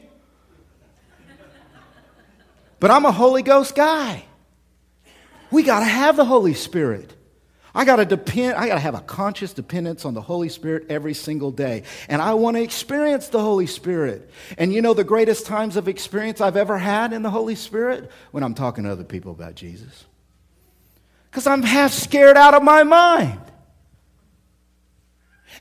But 2.79 2.91
I'm 2.91 3.05
a 3.05 3.11
Holy 3.11 3.41
Ghost 3.41 3.75
guy. 3.75 4.23
We 5.51 5.63
got 5.63 5.79
to 5.79 5.85
have 5.85 6.15
the 6.15 6.23
Holy 6.23 6.53
Spirit. 6.53 7.13
I 7.75 7.85
got 7.85 7.97
to 7.97 8.05
depend, 8.05 8.55
I 8.55 8.67
got 8.67 8.75
to 8.75 8.79
have 8.79 8.95
a 8.95 9.01
conscious 9.01 9.53
dependence 9.53 10.05
on 10.05 10.13
the 10.13 10.21
Holy 10.21 10.49
Spirit 10.49 10.87
every 10.89 11.13
single 11.13 11.51
day. 11.51 11.83
And 12.07 12.21
I 12.21 12.33
want 12.33 12.55
to 12.57 12.63
experience 12.63 13.27
the 13.27 13.41
Holy 13.41 13.67
Spirit. 13.67 14.29
And 14.57 14.73
you 14.73 14.81
know 14.81 14.93
the 14.93 15.03
greatest 15.03 15.45
times 15.45 15.75
of 15.75 15.87
experience 15.87 16.39
I've 16.39 16.57
ever 16.57 16.77
had 16.77 17.13
in 17.13 17.21
the 17.21 17.29
Holy 17.29 17.55
Spirit? 17.55 18.09
When 18.31 18.43
I'm 18.43 18.53
talking 18.53 18.85
to 18.85 18.91
other 18.91 19.03
people 19.03 19.31
about 19.31 19.55
Jesus. 19.55 20.05
Because 21.29 21.45
I'm 21.45 21.61
half 21.61 21.91
scared 21.91 22.37
out 22.37 22.53
of 22.53 22.63
my 22.63 22.83
mind. 22.83 23.48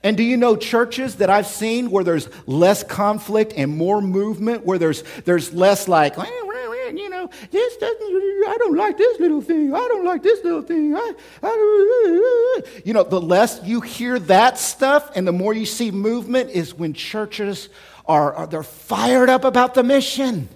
And 0.03 0.17
do 0.17 0.23
you 0.23 0.37
know 0.37 0.57
churches 0.57 1.17
that 1.17 1.29
I've 1.29 1.47
seen 1.47 1.91
where 1.91 2.05
there's 2.05 2.29
less 2.47 2.85
conflict 2.85 3.53
and 3.57 3.77
more 3.77 4.01
movement, 4.01 4.65
where 4.65 4.79
there's, 4.79 5.03
there's 5.25 5.53
less 5.53 5.89
like, 5.89 6.17
you 6.17 7.11
know, 7.11 7.29
this 7.51 7.77
doesn't, 7.77 8.01
I 8.01 8.57
don't 8.59 8.77
like 8.77 8.97
this 8.97 9.21
little 9.21 9.43
thing. 9.43 9.75
I 9.75 9.79
don't 9.79 10.05
like 10.05 10.23
this 10.23 10.43
little 10.45 10.63
thing. 10.63 10.95
I, 10.95 11.13
I, 11.43 12.63
you 12.85 12.95
know, 12.95 13.03
the 13.03 13.21
less 13.21 13.61
you 13.65 13.81
hear 13.81 14.19
that 14.21 14.59
stuff 14.59 15.11
and 15.15 15.27
the 15.27 15.33
more 15.33 15.53
you 15.53 15.67
see 15.67 15.91
movement 15.91 16.51
is 16.51 16.75
when 16.75 16.95
churches 16.95 17.69
are, 18.07 18.33
are 18.35 18.47
they're 18.47 18.63
fired 18.63 19.29
up 19.29 19.45
about 19.45 19.75
the 19.75 19.83
mission. 19.83 20.49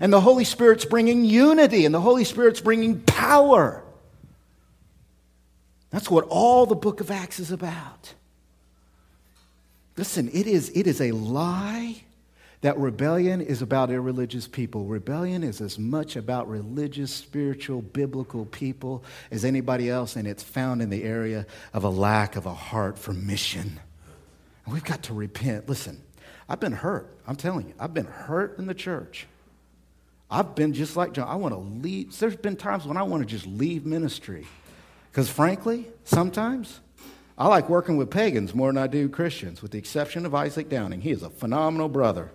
And 0.00 0.12
the 0.12 0.20
Holy 0.20 0.44
Spirit's 0.44 0.84
bringing 0.84 1.24
unity 1.24 1.84
and 1.84 1.94
the 1.94 2.00
Holy 2.00 2.24
Spirit's 2.24 2.60
bringing 2.60 3.00
power. 3.00 3.84
That's 5.90 6.10
what 6.10 6.26
all 6.28 6.66
the 6.66 6.74
book 6.74 7.00
of 7.00 7.10
Acts 7.10 7.40
is 7.40 7.50
about. 7.50 8.14
Listen, 9.98 10.30
it 10.32 10.46
is, 10.46 10.70
it 10.76 10.86
is 10.86 11.00
a 11.00 11.10
lie 11.10 11.96
that 12.60 12.78
rebellion 12.78 13.40
is 13.40 13.62
about 13.62 13.90
irreligious 13.90 14.46
people. 14.46 14.84
Rebellion 14.84 15.42
is 15.42 15.60
as 15.60 15.76
much 15.76 16.14
about 16.14 16.48
religious, 16.48 17.12
spiritual, 17.12 17.82
biblical 17.82 18.46
people 18.46 19.04
as 19.32 19.44
anybody 19.44 19.90
else, 19.90 20.14
and 20.14 20.26
it's 20.26 20.42
found 20.42 20.82
in 20.82 20.90
the 20.90 21.02
area 21.02 21.46
of 21.72 21.82
a 21.82 21.88
lack 21.88 22.36
of 22.36 22.46
a 22.46 22.54
heart 22.54 22.96
for 22.96 23.12
mission. 23.12 23.80
And 24.64 24.72
we've 24.72 24.84
got 24.84 25.02
to 25.04 25.14
repent. 25.14 25.68
Listen, 25.68 26.00
I've 26.48 26.60
been 26.60 26.72
hurt. 26.72 27.16
I'm 27.26 27.36
telling 27.36 27.66
you, 27.68 27.74
I've 27.78 27.94
been 27.94 28.06
hurt 28.06 28.58
in 28.58 28.66
the 28.66 28.74
church. 28.74 29.26
I've 30.30 30.54
been 30.54 30.74
just 30.74 30.96
like 30.96 31.12
John. 31.12 31.26
I 31.26 31.34
want 31.34 31.54
to 31.54 31.60
leave. 31.60 32.16
There's 32.18 32.36
been 32.36 32.56
times 32.56 32.86
when 32.86 32.96
I 32.96 33.02
want 33.02 33.22
to 33.22 33.26
just 33.26 33.46
leave 33.46 33.84
ministry. 33.84 34.46
Because 35.10 35.28
frankly, 35.28 35.88
sometimes 36.04 36.80
I 37.38 37.46
like 37.46 37.68
working 37.68 37.96
with 37.96 38.10
pagans 38.10 38.52
more 38.52 38.68
than 38.68 38.82
I 38.82 38.88
do 38.88 39.08
Christians, 39.08 39.62
with 39.62 39.70
the 39.70 39.78
exception 39.78 40.26
of 40.26 40.34
Isaac 40.34 40.68
Downing. 40.68 41.02
He 41.02 41.12
is 41.12 41.22
a 41.22 41.30
phenomenal 41.30 41.88
brother. 41.88 42.32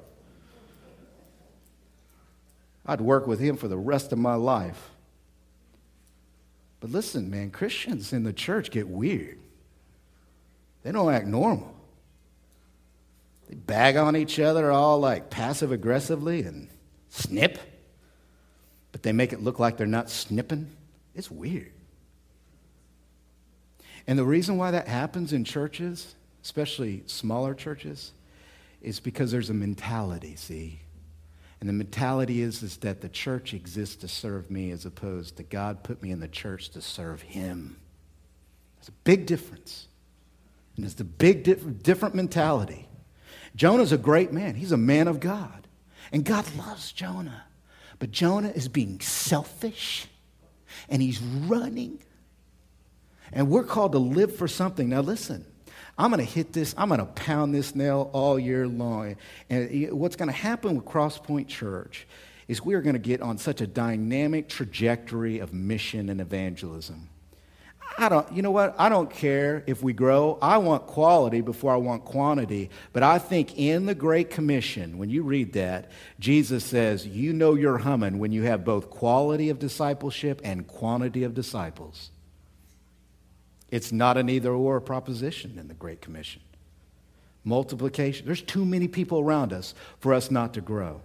I'd 2.86 3.02
work 3.02 3.28
with 3.28 3.40
him 3.40 3.58
for 3.58 3.68
the 3.68 3.78
rest 3.78 4.14
of 4.14 4.18
my 4.18 4.36
life. 4.36 4.92
But 6.80 6.92
listen, 6.92 7.30
man, 7.30 7.52
Christians 7.52 8.14
in 8.14 8.24
the 8.24 8.32
church 8.32 8.72
get 8.72 8.88
weird. 8.88 9.40
They 10.84 10.94
don't 10.94 11.14
act 11.14 11.28
normal. 11.28 11.76
They 13.50 13.56
bag 13.56 13.98
on 13.98 14.16
each 14.16 14.40
other 14.40 14.72
all 14.72 15.00
like 15.00 15.30
passive 15.30 15.74
aggressively 15.74 16.44
and 16.44 16.70
snip, 17.10 17.60
but 18.94 19.04
they 19.04 19.12
make 19.12 19.34
it 19.34 19.44
look 19.44 19.60
like 19.60 19.76
they're 19.76 19.86
not 19.86 20.10
snipping. 20.10 20.72
It's 21.14 21.30
weird. 21.30 21.72
And 24.08 24.20
the 24.20 24.26
reason 24.26 24.58
why 24.58 24.72
that 24.72 24.88
happens 24.88 25.34
in 25.34 25.44
churches 25.44 26.16
especially 26.44 27.04
smaller 27.06 27.54
churches, 27.54 28.12
is 28.82 29.00
because 29.00 29.32
there's 29.32 29.50
a 29.50 29.54
mentality, 29.54 30.36
see? 30.36 30.82
And 31.62 31.70
the 31.70 31.74
mentality 31.74 32.42
is, 32.42 32.62
is 32.62 32.78
that 32.78 33.00
the 33.00 33.08
church 33.08 33.54
exists 33.54 33.96
to 33.98 34.10
serve 34.10 34.52
me 34.52 34.72
as 34.72 34.86
opposed 34.86 35.38
to 35.38 35.44
God 35.44 35.84
put 35.84 36.04
me 36.04 36.12
in 36.12 36.20
the 36.20 36.28
church 36.28 36.70
to 36.72 36.82
serve 36.82 37.22
him. 37.22 37.78
There's 38.76 38.90
a 38.90 39.04
big 39.06 39.26
difference. 39.26 39.88
And 40.76 40.84
it's 40.84 41.00
a 41.00 41.06
big 41.06 41.44
different 41.82 42.16
mentality. 42.16 42.90
Jonah's 43.56 43.94
a 43.94 43.98
great 43.98 44.34
man. 44.34 44.56
He's 44.56 44.74
a 44.74 44.78
man 44.78 45.08
of 45.08 45.22
God. 45.22 45.68
And 46.12 46.26
God 46.26 46.46
loves 46.58 46.92
Jonah. 46.92 47.46
But 48.00 48.12
Jonah 48.12 48.50
is 48.50 48.68
being 48.68 49.00
selfish 49.00 50.08
and 50.90 51.02
he's 51.02 51.22
running. 51.22 52.04
And 53.34 53.50
we're 53.50 53.64
called 53.64 53.94
to 53.94 54.00
live 54.00 54.36
for 54.36 54.48
something. 54.48 54.90
Now, 54.90 55.02
listen, 55.02 55.46
I'm 55.98 56.12
going 56.12 56.26
to 56.26 56.32
hit 56.32 56.54
this, 56.54 56.74
I'm 56.78 56.88
going 56.88 57.00
to 57.00 57.06
pound 57.06 57.54
this 57.54 57.76
nail 57.76 58.10
all 58.14 58.40
year 58.40 58.68
long. 58.68 59.16
And 59.50 59.92
what's 59.92 60.16
going 60.16 60.30
to 60.30 60.36
happen 60.36 60.76
with 60.76 60.86
Crosspoint 60.86 61.48
Church 61.48 62.08
is 62.48 62.64
we 62.64 62.74
are 62.74 62.82
going 62.82 62.94
to 62.94 63.00
get 63.00 63.22
on 63.22 63.38
such 63.38 63.62
a 63.62 63.68
dynamic 63.68 64.50
trajectory 64.50 65.40
of 65.40 65.54
mission 65.54 66.10
and 66.10 66.20
evangelism. 66.20 67.10
I 67.98 68.10
don't, 68.10 68.32
you 68.34 68.42
know 68.42 68.50
what? 68.50 68.76
I 68.80 68.90
don't 68.90 69.10
care 69.10 69.64
if 69.68 69.84
we 69.84 69.94
grow. 69.94 70.40
I 70.42 70.58
want 70.58 70.88
quality 70.88 71.42
before 71.42 71.72
I 71.72 71.78
want 71.78 72.06
quantity. 72.06 72.72
But 72.92 73.04
I 73.04 73.20
think 73.20 73.58
in 73.58 73.86
the 73.86 73.94
Great 73.94 74.32
Commission, 74.32 74.98
when 74.98 75.12
you 75.12 75.22
read 75.22 75.54
that, 75.54 75.92
Jesus 76.20 76.64
says, 76.64 77.06
You 77.06 77.34
know 77.34 77.54
you're 77.54 77.78
humming 77.78 78.18
when 78.18 78.32
you 78.32 78.44
have 78.44 78.66
both 78.66 78.90
quality 78.90 79.50
of 79.50 79.60
discipleship 79.60 80.42
and 80.44 80.68
quantity 80.68 81.24
of 81.24 81.36
disciples. 81.36 82.10
It's 83.74 83.92
not 83.92 84.18
an 84.18 84.30
either 84.30 84.54
or 84.54 84.80
proposition 84.80 85.58
in 85.58 85.68
the 85.68 85.74
Great 85.74 86.00
Commission. 86.00 86.44
Multiplication. 87.44 88.28
There's 88.28 88.44
too 88.44 88.66
many 88.66 88.88
people 88.88 89.20
around 89.20 89.52
us 89.52 89.74
for 89.98 90.14
us 90.14 90.30
not 90.30 90.54
to 90.54 90.62
grow. 90.62 91.02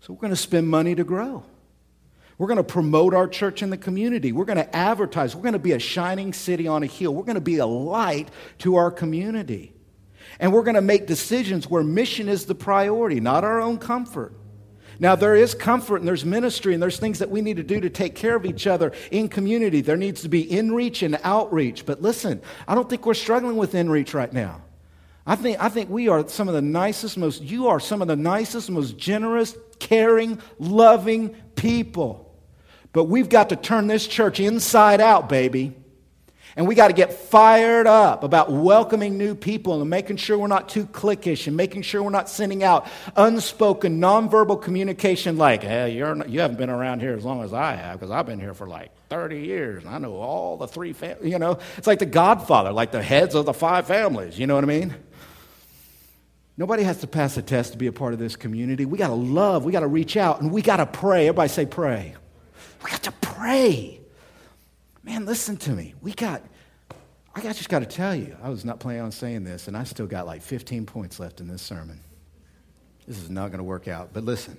So 0.00 0.14
we're 0.14 0.20
going 0.22 0.32
to 0.32 0.36
spend 0.36 0.66
money 0.66 0.94
to 0.94 1.04
grow. 1.04 1.42
We're 2.38 2.46
going 2.46 2.56
to 2.56 2.64
promote 2.64 3.12
our 3.12 3.28
church 3.28 3.62
in 3.62 3.68
the 3.68 3.76
community. 3.76 4.32
We're 4.32 4.46
going 4.46 4.56
to 4.56 4.74
advertise. 4.74 5.36
We're 5.36 5.42
going 5.42 5.52
to 5.52 5.58
be 5.58 5.72
a 5.72 5.78
shining 5.78 6.32
city 6.32 6.66
on 6.66 6.82
a 6.82 6.86
hill. 6.86 7.14
We're 7.14 7.24
going 7.24 7.34
to 7.34 7.42
be 7.42 7.58
a 7.58 7.66
light 7.66 8.30
to 8.60 8.76
our 8.76 8.90
community. 8.90 9.74
And 10.38 10.54
we're 10.54 10.62
going 10.62 10.76
to 10.76 10.80
make 10.80 11.06
decisions 11.06 11.68
where 11.68 11.82
mission 11.82 12.30
is 12.30 12.46
the 12.46 12.54
priority, 12.54 13.20
not 13.20 13.44
our 13.44 13.60
own 13.60 13.76
comfort. 13.76 14.32
Now, 15.00 15.16
there 15.16 15.34
is 15.34 15.54
comfort 15.54 15.96
and 15.96 16.06
there's 16.06 16.26
ministry 16.26 16.74
and 16.74 16.82
there's 16.82 16.98
things 16.98 17.20
that 17.20 17.30
we 17.30 17.40
need 17.40 17.56
to 17.56 17.62
do 17.62 17.80
to 17.80 17.88
take 17.88 18.14
care 18.14 18.36
of 18.36 18.44
each 18.44 18.66
other 18.66 18.92
in 19.10 19.30
community. 19.30 19.80
There 19.80 19.96
needs 19.96 20.20
to 20.22 20.28
be 20.28 20.46
inreach 20.46 21.02
and 21.02 21.18
outreach. 21.24 21.86
But 21.86 22.02
listen, 22.02 22.42
I 22.68 22.74
don't 22.74 22.88
think 22.88 23.06
we're 23.06 23.14
struggling 23.14 23.56
with 23.56 23.72
inreach 23.72 24.12
right 24.12 24.30
now. 24.30 24.60
I 25.26 25.36
think, 25.36 25.58
I 25.58 25.70
think 25.70 25.88
we 25.88 26.08
are 26.08 26.28
some 26.28 26.48
of 26.48 26.54
the 26.54 26.60
nicest, 26.60 27.16
most, 27.16 27.40
you 27.40 27.68
are 27.68 27.80
some 27.80 28.02
of 28.02 28.08
the 28.08 28.16
nicest, 28.16 28.70
most 28.70 28.98
generous, 28.98 29.56
caring, 29.78 30.38
loving 30.58 31.30
people. 31.56 32.34
But 32.92 33.04
we've 33.04 33.28
got 33.28 33.48
to 33.48 33.56
turn 33.56 33.86
this 33.86 34.06
church 34.06 34.38
inside 34.38 35.00
out, 35.00 35.30
baby. 35.30 35.74
And 36.60 36.68
we 36.68 36.74
got 36.74 36.88
to 36.88 36.92
get 36.92 37.14
fired 37.14 37.86
up 37.86 38.22
about 38.22 38.52
welcoming 38.52 39.16
new 39.16 39.34
people 39.34 39.80
and 39.80 39.88
making 39.88 40.18
sure 40.18 40.36
we're 40.36 40.46
not 40.46 40.68
too 40.68 40.84
cliquish 40.84 41.46
and 41.46 41.56
making 41.56 41.80
sure 41.80 42.02
we're 42.02 42.10
not 42.10 42.28
sending 42.28 42.62
out 42.62 42.86
unspoken, 43.16 43.98
nonverbal 43.98 44.60
communication 44.60 45.38
like, 45.38 45.62
hey, 45.62 45.96
you're 45.96 46.14
not, 46.14 46.28
you 46.28 46.40
haven't 46.40 46.58
been 46.58 46.68
around 46.68 47.00
here 47.00 47.14
as 47.14 47.24
long 47.24 47.42
as 47.42 47.54
I 47.54 47.76
have 47.76 47.98
because 47.98 48.10
I've 48.10 48.26
been 48.26 48.38
here 48.38 48.52
for 48.52 48.66
like 48.66 48.90
30 49.08 49.40
years 49.40 49.84
and 49.84 49.94
I 49.94 49.96
know 49.96 50.16
all 50.16 50.58
the 50.58 50.68
three 50.68 50.92
families. 50.92 51.32
You 51.32 51.38
know, 51.38 51.58
it's 51.78 51.86
like 51.86 51.98
the 51.98 52.04
Godfather, 52.04 52.72
like 52.72 52.92
the 52.92 53.02
heads 53.02 53.34
of 53.34 53.46
the 53.46 53.54
five 53.54 53.86
families. 53.86 54.38
You 54.38 54.46
know 54.46 54.56
what 54.56 54.64
I 54.64 54.66
mean? 54.66 54.94
Nobody 56.58 56.82
has 56.82 56.98
to 56.98 57.06
pass 57.06 57.38
a 57.38 57.42
test 57.42 57.72
to 57.72 57.78
be 57.78 57.86
a 57.86 57.92
part 57.92 58.12
of 58.12 58.18
this 58.18 58.36
community. 58.36 58.84
We 58.84 58.98
got 58.98 59.08
to 59.08 59.14
love, 59.14 59.64
we 59.64 59.72
got 59.72 59.80
to 59.80 59.86
reach 59.86 60.18
out, 60.18 60.42
and 60.42 60.52
we 60.52 60.60
got 60.60 60.76
to 60.76 60.84
pray. 60.84 61.26
Everybody 61.26 61.48
say, 61.48 61.64
pray. 61.64 62.16
We 62.84 62.90
got 62.90 63.04
to 63.04 63.12
pray. 63.12 63.99
Man, 65.02 65.24
listen 65.24 65.56
to 65.58 65.72
me. 65.72 65.94
We 66.02 66.12
got, 66.12 66.42
I 67.34 67.40
just 67.40 67.68
got 67.68 67.80
to 67.80 67.86
tell 67.86 68.14
you, 68.14 68.36
I 68.42 68.50
was 68.50 68.64
not 68.64 68.80
planning 68.80 69.02
on 69.02 69.12
saying 69.12 69.44
this, 69.44 69.66
and 69.68 69.76
I 69.76 69.84
still 69.84 70.06
got 70.06 70.26
like 70.26 70.42
15 70.42 70.86
points 70.86 71.18
left 71.18 71.40
in 71.40 71.48
this 71.48 71.62
sermon. 71.62 72.00
This 73.06 73.18
is 73.18 73.30
not 73.30 73.48
going 73.48 73.58
to 73.58 73.64
work 73.64 73.88
out. 73.88 74.10
But 74.12 74.24
listen, 74.24 74.58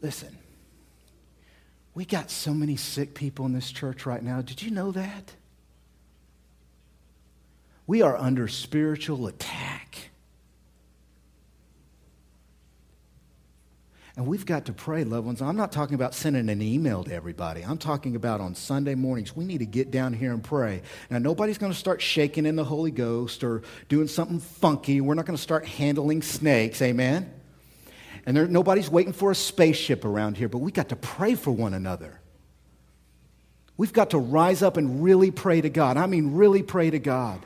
listen. 0.00 0.38
We 1.94 2.04
got 2.04 2.30
so 2.30 2.54
many 2.54 2.76
sick 2.76 3.14
people 3.14 3.44
in 3.46 3.52
this 3.52 3.70
church 3.70 4.06
right 4.06 4.22
now. 4.22 4.40
Did 4.40 4.62
you 4.62 4.70
know 4.70 4.92
that? 4.92 5.34
We 7.86 8.00
are 8.00 8.16
under 8.16 8.48
spiritual 8.48 9.26
attack. 9.26 10.11
And 14.16 14.26
we've 14.26 14.44
got 14.44 14.66
to 14.66 14.74
pray, 14.74 15.04
loved 15.04 15.26
ones. 15.26 15.40
I'm 15.40 15.56
not 15.56 15.72
talking 15.72 15.94
about 15.94 16.14
sending 16.14 16.50
an 16.50 16.60
email 16.60 17.02
to 17.04 17.14
everybody. 17.14 17.62
I'm 17.62 17.78
talking 17.78 18.14
about 18.14 18.42
on 18.42 18.54
Sunday 18.54 18.94
mornings, 18.94 19.34
we 19.34 19.46
need 19.46 19.58
to 19.58 19.66
get 19.66 19.90
down 19.90 20.12
here 20.12 20.34
and 20.34 20.44
pray. 20.44 20.82
Now, 21.08 21.16
nobody's 21.16 21.56
going 21.56 21.72
to 21.72 21.78
start 21.78 22.02
shaking 22.02 22.44
in 22.44 22.54
the 22.54 22.64
Holy 22.64 22.90
Ghost 22.90 23.42
or 23.42 23.62
doing 23.88 24.08
something 24.08 24.38
funky. 24.38 25.00
We're 25.00 25.14
not 25.14 25.24
going 25.24 25.36
to 25.36 25.42
start 25.42 25.64
handling 25.64 26.20
snakes. 26.20 26.82
Amen? 26.82 27.32
And 28.26 28.36
there, 28.36 28.46
nobody's 28.46 28.90
waiting 28.90 29.14
for 29.14 29.30
a 29.30 29.34
spaceship 29.34 30.04
around 30.04 30.36
here, 30.36 30.48
but 30.48 30.58
we 30.58 30.72
got 30.72 30.90
to 30.90 30.96
pray 30.96 31.34
for 31.34 31.50
one 31.50 31.72
another. 31.72 32.20
We've 33.78 33.94
got 33.94 34.10
to 34.10 34.18
rise 34.18 34.62
up 34.62 34.76
and 34.76 35.02
really 35.02 35.30
pray 35.30 35.62
to 35.62 35.70
God. 35.70 35.96
I 35.96 36.06
mean, 36.06 36.34
really 36.34 36.62
pray 36.62 36.90
to 36.90 36.98
God. 36.98 37.44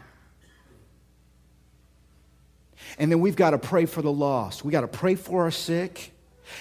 And 2.98 3.10
then 3.12 3.20
we've 3.20 3.36
got 3.36 3.50
to 3.50 3.58
pray 3.58 3.86
for 3.86 4.02
the 4.02 4.12
lost. 4.12 4.64
We've 4.64 4.72
got 4.72 4.80
to 4.80 4.88
pray 4.88 5.14
for 5.14 5.44
our 5.44 5.52
sick 5.52 6.12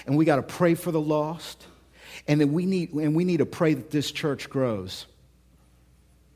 and 0.06 0.16
we 0.16 0.24
got 0.24 0.36
to 0.36 0.42
pray 0.42 0.74
for 0.74 0.90
the 0.90 1.00
lost, 1.00 1.66
and 2.26 2.40
then 2.40 2.52
we 2.52 2.66
need 2.66 2.92
and 2.92 3.14
we 3.14 3.24
need 3.24 3.38
to 3.38 3.46
pray 3.46 3.74
that 3.74 3.90
this 3.90 4.10
church 4.10 4.48
grows. 4.50 5.06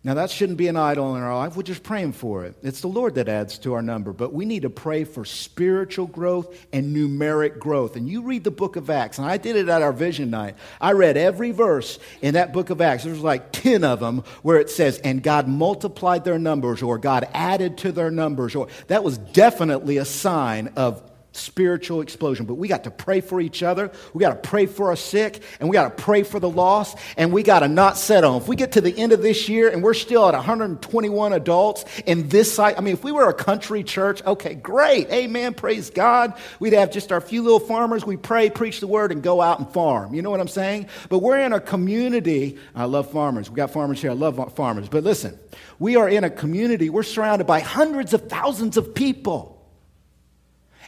Now, 0.02 0.14
that 0.14 0.30
shouldn't 0.30 0.56
be 0.56 0.68
an 0.68 0.78
idol 0.78 1.14
in 1.14 1.22
our 1.22 1.36
life. 1.36 1.56
We're 1.56 1.62
just 1.62 1.82
praying 1.82 2.12
for 2.12 2.46
it. 2.46 2.54
It's 2.62 2.80
the 2.80 2.88
Lord 2.88 3.16
that 3.16 3.28
adds 3.28 3.58
to 3.58 3.74
our 3.74 3.82
number. 3.82 4.14
But 4.14 4.32
we 4.32 4.46
need 4.46 4.62
to 4.62 4.70
pray 4.70 5.04
for 5.04 5.26
spiritual 5.26 6.06
growth 6.06 6.66
and 6.72 6.96
numeric 6.96 7.58
growth. 7.58 7.96
And 7.96 8.08
you 8.08 8.22
read 8.22 8.42
the 8.42 8.50
book 8.50 8.76
of 8.76 8.88
Acts, 8.88 9.18
and 9.18 9.26
I 9.26 9.36
did 9.36 9.56
it 9.56 9.68
at 9.68 9.82
our 9.82 9.92
vision 9.92 10.30
night. 10.30 10.56
I 10.80 10.92
read 10.92 11.18
every 11.18 11.50
verse 11.50 11.98
in 12.22 12.32
that 12.32 12.54
book 12.54 12.70
of 12.70 12.80
Acts. 12.80 13.04
There's 13.04 13.20
like 13.20 13.52
10 13.52 13.84
of 13.84 14.00
them 14.00 14.24
where 14.40 14.58
it 14.58 14.70
says, 14.70 14.96
and 15.00 15.22
God 15.22 15.46
multiplied 15.46 16.24
their 16.24 16.38
numbers, 16.38 16.80
or 16.80 16.96
God 16.96 17.28
added 17.34 17.76
to 17.78 17.92
their 17.92 18.10
numbers, 18.10 18.54
or 18.54 18.68
that 18.86 19.04
was 19.04 19.18
definitely 19.18 19.98
a 19.98 20.06
sign 20.06 20.72
of 20.76 21.02
spiritual 21.32 22.00
explosion. 22.00 22.46
But 22.46 22.54
we 22.54 22.68
got 22.68 22.84
to 22.84 22.90
pray 22.90 23.20
for 23.20 23.40
each 23.40 23.62
other. 23.62 23.90
We 24.12 24.20
got 24.20 24.42
to 24.42 24.48
pray 24.48 24.66
for 24.66 24.88
our 24.88 24.96
sick, 24.96 25.42
and 25.60 25.68
we 25.68 25.74
got 25.74 25.96
to 25.96 26.02
pray 26.02 26.22
for 26.22 26.40
the 26.40 26.48
lost, 26.48 26.98
and 27.16 27.32
we 27.32 27.42
got 27.42 27.60
to 27.60 27.68
not 27.68 27.96
settle. 27.96 28.36
If 28.38 28.48
we 28.48 28.56
get 28.56 28.72
to 28.72 28.80
the 28.80 28.96
end 28.96 29.12
of 29.12 29.22
this 29.22 29.48
year 29.48 29.68
and 29.68 29.82
we're 29.82 29.94
still 29.94 30.26
at 30.26 30.34
121 30.34 31.32
adults 31.32 31.84
in 32.06 32.28
this 32.28 32.52
site, 32.52 32.78
I 32.78 32.80
mean, 32.80 32.94
if 32.94 33.04
we 33.04 33.12
were 33.12 33.28
a 33.28 33.34
country 33.34 33.82
church, 33.82 34.24
okay, 34.24 34.54
great. 34.54 35.08
Amen. 35.10 35.54
Praise 35.54 35.90
God. 35.90 36.34
We'd 36.58 36.72
have 36.72 36.90
just 36.90 37.12
our 37.12 37.20
few 37.20 37.42
little 37.42 37.60
farmers. 37.60 38.04
We 38.04 38.16
pray, 38.16 38.50
preach 38.50 38.80
the 38.80 38.86
word, 38.86 39.12
and 39.12 39.22
go 39.22 39.40
out 39.40 39.58
and 39.58 39.70
farm. 39.72 40.14
You 40.14 40.22
know 40.22 40.30
what 40.30 40.40
I'm 40.40 40.48
saying? 40.48 40.88
But 41.08 41.20
we're 41.20 41.38
in 41.38 41.52
a 41.52 41.60
community. 41.60 42.58
I 42.74 42.84
love 42.84 43.10
farmers. 43.10 43.50
We 43.50 43.56
got 43.56 43.70
farmers 43.70 44.00
here. 44.00 44.10
I 44.10 44.14
love 44.14 44.54
farmers. 44.54 44.88
But 44.88 45.04
listen, 45.04 45.38
we 45.78 45.96
are 45.96 46.08
in 46.08 46.24
a 46.24 46.30
community. 46.30 46.90
We're 46.90 47.02
surrounded 47.02 47.46
by 47.46 47.60
hundreds 47.60 48.14
of 48.14 48.28
thousands 48.28 48.76
of 48.76 48.94
people. 48.94 49.59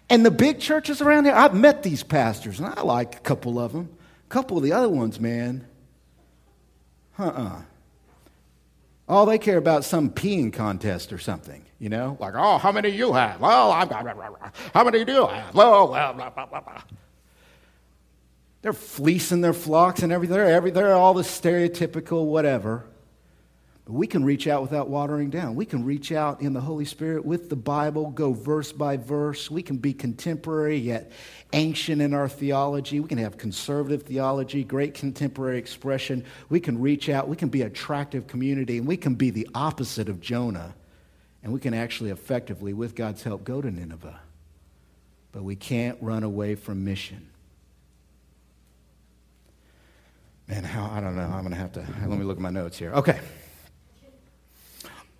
And 0.08 0.26
the 0.26 0.30
big 0.30 0.60
churches 0.60 1.00
around 1.00 1.24
here, 1.24 1.34
I've 1.34 1.54
met 1.54 1.82
these 1.82 2.02
pastors, 2.02 2.60
and 2.60 2.68
I 2.68 2.82
like 2.82 3.16
a 3.16 3.20
couple 3.20 3.58
of 3.58 3.72
them. 3.72 3.88
A 4.26 4.28
couple 4.28 4.56
of 4.56 4.62
the 4.62 4.72
other 4.72 4.88
ones, 4.88 5.18
man, 5.18 5.66
uh 7.18 7.24
uh-uh. 7.24 7.42
uh 7.42 7.62
All 9.08 9.26
they 9.26 9.38
care 9.38 9.58
about 9.58 9.84
some 9.84 10.10
peeing 10.10 10.52
contest 10.52 11.12
or 11.12 11.18
something, 11.18 11.64
you 11.78 11.88
know? 11.88 12.16
Like, 12.20 12.34
oh, 12.36 12.58
how 12.58 12.72
many 12.72 12.90
you 12.90 13.12
have? 13.12 13.40
Well, 13.40 13.72
I've 13.72 13.88
got, 13.88 14.06
how 14.74 14.84
many 14.84 15.04
do 15.04 15.12
you 15.12 15.26
have? 15.26 15.54
Well, 15.54 15.88
well, 15.88 16.12
blah, 16.14 16.30
blah, 16.30 16.46
blah, 16.46 16.60
blah. 16.60 16.82
They're 18.62 18.72
fleecing 18.72 19.40
their 19.40 19.52
flocks 19.52 20.02
and 20.02 20.12
everything. 20.12 20.36
They're, 20.36 20.46
every, 20.46 20.70
they're 20.70 20.94
all 20.94 21.14
the 21.14 21.22
stereotypical 21.22 22.26
whatever. 22.26 22.84
But 23.84 23.94
we 23.94 24.06
can 24.06 24.24
reach 24.24 24.46
out 24.46 24.62
without 24.62 24.88
watering 24.88 25.28
down. 25.28 25.56
We 25.56 25.66
can 25.66 25.84
reach 25.84 26.12
out 26.12 26.40
in 26.40 26.52
the 26.52 26.60
Holy 26.60 26.84
Spirit 26.84 27.24
with 27.24 27.48
the 27.48 27.56
Bible, 27.56 28.10
go 28.10 28.32
verse 28.32 28.70
by 28.70 28.96
verse. 28.96 29.50
We 29.50 29.62
can 29.62 29.76
be 29.78 29.92
contemporary 29.92 30.76
yet 30.76 31.10
ancient 31.52 32.00
in 32.00 32.14
our 32.14 32.28
theology. 32.28 33.00
We 33.00 33.08
can 33.08 33.18
have 33.18 33.38
conservative 33.38 34.04
theology, 34.04 34.62
great 34.62 34.94
contemporary 34.94 35.58
expression. 35.58 36.24
We 36.48 36.60
can 36.60 36.80
reach 36.80 37.08
out. 37.08 37.26
We 37.26 37.36
can 37.36 37.48
be 37.48 37.62
attractive 37.62 38.28
community, 38.28 38.78
and 38.78 38.86
we 38.86 38.96
can 38.96 39.16
be 39.16 39.30
the 39.30 39.48
opposite 39.52 40.08
of 40.08 40.20
Jonah. 40.20 40.74
And 41.42 41.52
we 41.52 41.58
can 41.58 41.74
actually 41.74 42.10
effectively, 42.10 42.72
with 42.72 42.94
God's 42.94 43.24
help, 43.24 43.42
go 43.42 43.60
to 43.60 43.68
Nineveh. 43.68 44.20
But 45.32 45.42
we 45.42 45.56
can't 45.56 45.98
run 46.00 46.22
away 46.22 46.54
from 46.54 46.84
mission. 46.84 47.28
Man, 50.46 50.62
how, 50.62 50.88
I 50.92 51.00
don't 51.00 51.16
know. 51.16 51.22
I'm 51.22 51.40
going 51.40 51.50
to 51.50 51.56
have 51.56 51.72
to, 51.72 51.80
let 52.06 52.16
me 52.16 52.24
look 52.24 52.36
at 52.36 52.42
my 52.42 52.50
notes 52.50 52.78
here. 52.78 52.92
Okay. 52.92 53.18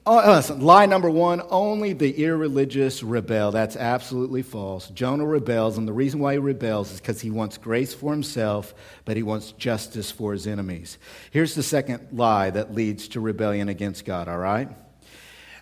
Oh, 0.05 0.19
uh, 0.19 0.37
listen, 0.37 0.61
lie 0.61 0.87
number 0.87 1.09
one 1.09 1.43
only 1.49 1.93
the 1.93 2.25
irreligious 2.25 3.05
rebel. 3.05 3.53
That's 3.53 3.77
absolutely 3.77 4.43
false. 4.43 4.89
Jonah 4.89 5.25
rebels, 5.25 5.79
and 5.79 5.87
the 5.87 5.93
reason 5.93 6.19
why 6.19 6.33
he 6.33 6.39
rebels 6.39 6.91
is 6.91 7.01
because 7.01 7.21
he 7.21 7.31
wants 7.31 7.57
grace 7.57 7.95
for 7.95 8.11
himself, 8.11 8.75
but 9.05 9.17
he 9.17 9.23
wants 9.23 9.53
justice 9.53 10.11
for 10.11 10.33
his 10.33 10.49
enemies. 10.49 10.99
Here's 11.31 11.55
the 11.55 11.63
second 11.63 12.09
lie 12.11 12.51
that 12.51 12.75
leads 12.75 13.07
to 13.09 13.21
rebellion 13.21 13.69
against 13.69 14.05
God, 14.05 14.27
all 14.27 14.39
right? 14.39 14.69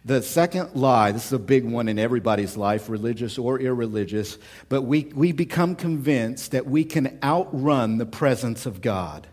The 0.07 0.23
second 0.23 0.75
lie, 0.75 1.13
this 1.13 1.27
is 1.27 1.33
a 1.35 1.39
big 1.39 1.67
one 1.67 1.87
in 1.87 1.99
everybody's 1.99 2.57
life, 2.57 2.89
religious 2.89 3.37
or 3.37 3.61
irreligious, 3.61 4.39
but 4.71 4.83
we, 4.83 5.13
we 5.15 5.33
become 5.33 5.75
convinced 5.75 6.53
that 6.53 6.65
we 6.65 6.85
can 6.85 7.19
outrun 7.23 7.99
the 7.99 8.07
presence 8.07 8.65
of 8.65 8.81
God. 8.81 9.27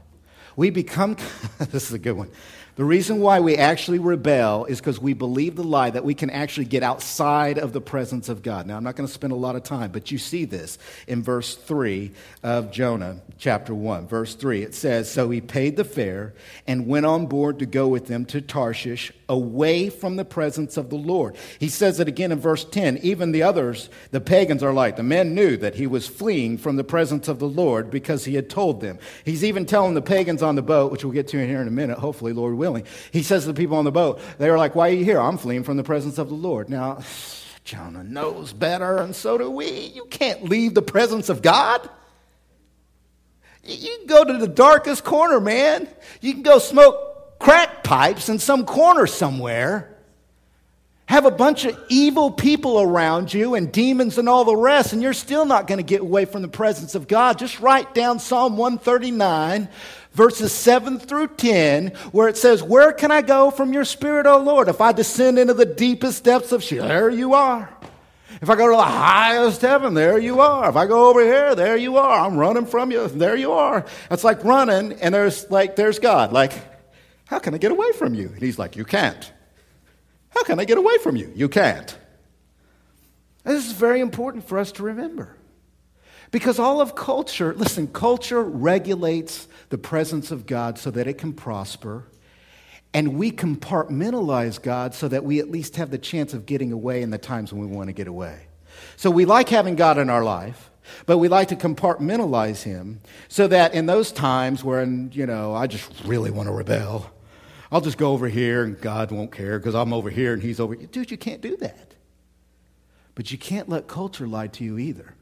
We 0.57 0.69
become, 0.69 1.15
this 1.59 1.87
is 1.87 1.93
a 1.93 1.99
good 1.99 2.17
one. 2.17 2.29
The 2.77 2.85
reason 2.85 3.21
why 3.21 3.39
we 3.39 3.55
actually 3.55 3.97
rebel 3.97 4.65
is 4.65 4.79
because 4.79 5.01
we 5.01 5.15
believe 5.15 5.55
the 5.55 5.63
lie 5.63 5.89
that 5.89 6.05
we 6.05 6.13
can 6.13 6.29
actually 6.29 6.65
get 6.65 6.83
outside 6.83 7.57
of 7.57 7.73
the 7.73 7.81
presence 7.81 8.29
of 8.29 8.43
God. 8.43 8.67
Now, 8.67 8.77
I'm 8.77 8.83
not 8.83 8.95
going 8.95 9.07
to 9.07 9.13
spend 9.13 9.33
a 9.33 9.35
lot 9.35 9.55
of 9.55 9.63
time, 9.63 9.89
but 9.91 10.11
you 10.11 10.19
see 10.19 10.45
this 10.45 10.77
in 11.07 11.23
verse 11.23 11.55
3 11.55 12.11
of 12.43 12.71
Jonah 12.71 13.19
chapter 13.39 13.73
1. 13.73 14.05
Verse 14.05 14.35
3, 14.35 14.61
it 14.61 14.75
says, 14.75 15.09
So 15.09 15.31
he 15.31 15.41
paid 15.41 15.75
the 15.75 15.83
fare 15.83 16.35
and 16.67 16.85
went 16.85 17.07
on 17.07 17.25
board 17.25 17.57
to 17.59 17.65
go 17.65 17.87
with 17.87 18.05
them 18.05 18.25
to 18.25 18.41
Tarshish, 18.41 19.11
away 19.27 19.89
from 19.89 20.15
the 20.15 20.23
presence 20.23 20.77
of 20.77 20.91
the 20.91 20.97
Lord. 20.97 21.35
He 21.59 21.69
says 21.69 21.99
it 21.99 22.07
again 22.07 22.31
in 22.31 22.39
verse 22.39 22.63
10. 22.63 22.97
Even 22.97 23.31
the 23.31 23.41
others, 23.41 23.89
the 24.11 24.21
pagans, 24.21 24.61
are 24.61 24.71
like, 24.71 24.97
the 24.97 25.03
men 25.03 25.33
knew 25.33 25.57
that 25.57 25.73
he 25.73 25.87
was 25.87 26.07
fleeing 26.07 26.59
from 26.59 26.75
the 26.75 26.83
presence 26.83 27.27
of 27.27 27.39
the 27.39 27.49
Lord 27.49 27.89
because 27.89 28.25
he 28.25 28.35
had 28.35 28.51
told 28.51 28.81
them. 28.81 28.99
He's 29.25 29.43
even 29.43 29.65
telling 29.65 29.95
the 29.95 30.01
pagans 30.03 30.43
on 30.43 30.53
the 30.53 30.61
boat, 30.61 30.91
which 30.91 31.03
we'll 31.03 31.11
get 31.11 31.27
to 31.29 31.39
in 31.39 31.49
here 31.49 31.59
in 31.59 31.67
a 31.67 31.71
minute, 31.71 31.97
hopefully, 31.97 32.33
Lord 32.33 32.53
willing 32.53 32.66
willing. 32.67 32.85
He 33.11 33.23
says 33.23 33.43
to 33.43 33.53
the 33.53 33.53
people 33.53 33.77
on 33.77 33.85
the 33.85 33.91
boat, 33.91 34.19
they 34.37 34.49
were 34.49 34.57
like, 34.57 34.75
Why 34.75 34.89
are 34.89 34.93
you 34.93 35.05
here? 35.05 35.19
I'm 35.19 35.37
fleeing 35.37 35.63
from 35.63 35.77
the 35.77 35.83
presence 35.83 36.17
of 36.17 36.29
the 36.29 36.35
Lord. 36.35 36.69
Now, 36.69 36.99
Jonah 37.63 38.03
knows 38.03 38.53
better, 38.53 38.97
and 38.97 39.15
so 39.15 39.37
do 39.37 39.49
we. 39.49 39.69
You 39.69 40.05
can't 40.05 40.43
leave 40.43 40.73
the 40.73 40.81
presence 40.81 41.29
of 41.29 41.41
God. 41.41 41.89
You 43.63 43.97
can 43.97 44.07
go 44.07 44.23
to 44.23 44.37
the 44.37 44.47
darkest 44.47 45.03
corner, 45.03 45.39
man. 45.39 45.87
You 46.21 46.33
can 46.33 46.43
go 46.43 46.59
smoke 46.59 47.39
crack 47.39 47.83
pipes 47.83 48.29
in 48.29 48.39
some 48.39 48.65
corner 48.65 49.07
somewhere. 49.07 49.93
Have 51.07 51.25
a 51.25 51.31
bunch 51.31 51.63
of 51.63 51.77
evil 51.87 52.31
people 52.31 52.81
around 52.81 53.33
you 53.33 53.55
and 53.55 53.71
demons 53.71 54.17
and 54.17 54.27
all 54.27 54.43
the 54.43 54.55
rest, 54.55 54.91
and 54.91 55.01
you're 55.01 55.13
still 55.13 55.45
not 55.45 55.65
going 55.65 55.77
to 55.77 55.83
get 55.83 56.01
away 56.01 56.25
from 56.25 56.41
the 56.41 56.49
presence 56.49 56.95
of 56.95 57.07
God. 57.07 57.39
Just 57.39 57.61
write 57.61 57.95
down 57.95 58.19
Psalm 58.19 58.57
139, 58.57 59.69
verses 60.17 60.51
7 60.51 60.97
through 60.97 61.27
10, 61.27 61.89
where 62.11 62.27
it 62.27 62.37
says, 62.37 62.63
Where 62.63 62.91
can 62.91 63.11
I 63.11 63.21
go 63.21 63.51
from 63.51 63.71
your 63.71 63.85
spirit, 63.85 64.25
O 64.25 64.39
Lord? 64.39 64.67
If 64.67 64.81
I 64.81 64.91
descend 64.91 65.37
into 65.37 65.53
the 65.53 65.65
deepest 65.65 66.23
depths 66.23 66.51
of 66.51 66.63
Sheol, 66.63 66.87
there 66.87 67.09
you 67.11 67.35
are. 67.35 67.69
If 68.41 68.49
I 68.49 68.55
go 68.55 68.69
to 68.69 68.75
the 68.75 68.81
highest 68.81 69.61
heaven, 69.61 69.93
there 69.93 70.17
you 70.17 70.41
are. 70.41 70.69
If 70.69 70.75
I 70.75 70.87
go 70.87 71.09
over 71.09 71.23
here, 71.23 71.53
there 71.53 71.77
you 71.77 71.97
are. 71.97 72.25
I'm 72.25 72.35
running 72.35 72.65
from 72.65 72.91
you, 72.91 73.07
there 73.07 73.35
you 73.35 73.53
are. 73.53 73.85
It's 74.09 74.23
like 74.23 74.43
running, 74.43 74.93
and 74.93 75.13
there's 75.13 75.49
like 75.51 75.75
there's 75.75 75.99
God. 75.99 76.33
Like, 76.33 76.53
how 77.25 77.37
can 77.37 77.53
I 77.53 77.59
get 77.59 77.71
away 77.71 77.91
from 77.93 78.15
you? 78.15 78.27
And 78.27 78.41
he's 78.41 78.57
like, 78.57 78.75
You 78.75 78.85
can't. 78.85 79.31
How 80.29 80.43
can 80.43 80.59
I 80.59 80.65
get 80.65 80.79
away 80.79 80.97
from 80.97 81.15
you? 81.15 81.31
You 81.35 81.47
can't. 81.47 81.95
This 83.43 83.65
is 83.65 83.71
very 83.71 84.01
important 84.01 84.47
for 84.47 84.57
us 84.57 84.71
to 84.73 84.83
remember. 84.83 85.36
Because 86.31 86.59
all 86.59 86.81
of 86.81 86.95
culture, 86.95 87.53
listen, 87.53 87.87
culture 87.87 88.43
regulates 88.43 89.47
the 89.69 89.77
presence 89.77 90.31
of 90.31 90.45
God 90.45 90.77
so 90.77 90.91
that 90.91 91.07
it 91.07 91.17
can 91.17 91.33
prosper. 91.33 92.05
And 92.93 93.17
we 93.17 93.31
compartmentalize 93.31 94.61
God 94.61 94.93
so 94.93 95.07
that 95.07 95.23
we 95.23 95.39
at 95.39 95.49
least 95.49 95.75
have 95.75 95.91
the 95.91 95.97
chance 95.97 96.33
of 96.33 96.45
getting 96.45 96.71
away 96.71 97.01
in 97.01 97.11
the 97.11 97.17
times 97.17 97.53
when 97.53 97.69
we 97.69 97.75
want 97.75 97.87
to 97.87 97.93
get 97.93 98.07
away. 98.07 98.47
So 98.95 99.09
we 99.09 99.25
like 99.25 99.49
having 99.49 99.75
God 99.75 99.97
in 99.97 100.09
our 100.09 100.23
life, 100.23 100.69
but 101.05 101.17
we 101.17 101.27
like 101.27 101.49
to 101.49 101.55
compartmentalize 101.55 102.63
Him 102.63 103.01
so 103.27 103.47
that 103.47 103.73
in 103.73 103.85
those 103.85 104.11
times 104.11 104.63
when, 104.63 105.11
you 105.13 105.25
know, 105.25 105.53
I 105.53 105.67
just 105.67 105.91
really 106.05 106.31
want 106.31 106.47
to 106.47 106.53
rebel, 106.53 107.11
I'll 107.71 107.81
just 107.81 107.97
go 107.97 108.13
over 108.13 108.27
here 108.27 108.63
and 108.63 108.79
God 108.79 109.11
won't 109.11 109.31
care 109.31 109.59
because 109.59 109.75
I'm 109.75 109.93
over 109.93 110.09
here 110.09 110.33
and 110.33 110.41
He's 110.41 110.59
over 110.59 110.73
here. 110.73 110.87
Dude, 110.87 111.11
you 111.11 111.17
can't 111.17 111.41
do 111.41 111.57
that. 111.57 111.93
But 113.15 113.31
you 113.31 113.37
can't 113.37 113.67
let 113.67 113.87
culture 113.87 114.27
lie 114.27 114.47
to 114.47 114.63
you 114.63 114.77
either. 114.77 115.15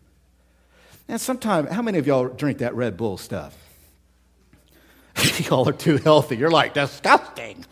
And 1.08 1.22
sometimes, 1.22 1.70
how 1.70 1.82
many 1.82 1.98
of 2.00 2.08
y'all 2.08 2.28
drink 2.28 2.60
that 2.60 2.76
Red 2.76 2.98
Bull 2.98 3.18
stuff? 3.18 3.56
y'all 5.50 5.68
are 5.70 5.74
too 5.74 5.98
healthy. 5.98 6.38
You're 6.38 6.52
like, 6.52 6.74
disgusting. 6.74 7.66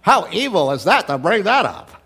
How 0.00 0.28
evil 0.32 0.72
is 0.72 0.84
that 0.84 1.06
to 1.06 1.18
bring 1.18 1.44
that 1.44 1.64
up? 1.64 2.02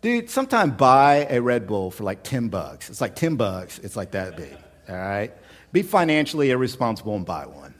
Dude, 0.00 0.30
sometimes 0.30 0.72
buy 0.74 1.26
a 1.28 1.42
Red 1.42 1.66
Bull 1.66 1.90
for 1.90 2.04
like 2.04 2.22
10 2.22 2.48
bucks. 2.48 2.88
It's 2.88 3.02
like 3.02 3.14
10 3.14 3.36
bucks. 3.36 3.78
It's 3.80 3.96
like 3.96 4.12
that 4.12 4.36
big. 4.36 4.56
All 4.88 4.96
right? 4.96 5.32
Be 5.72 5.82
financially 5.82 6.50
irresponsible 6.50 7.14
and 7.16 7.26
buy 7.26 7.46
one. 7.46 7.74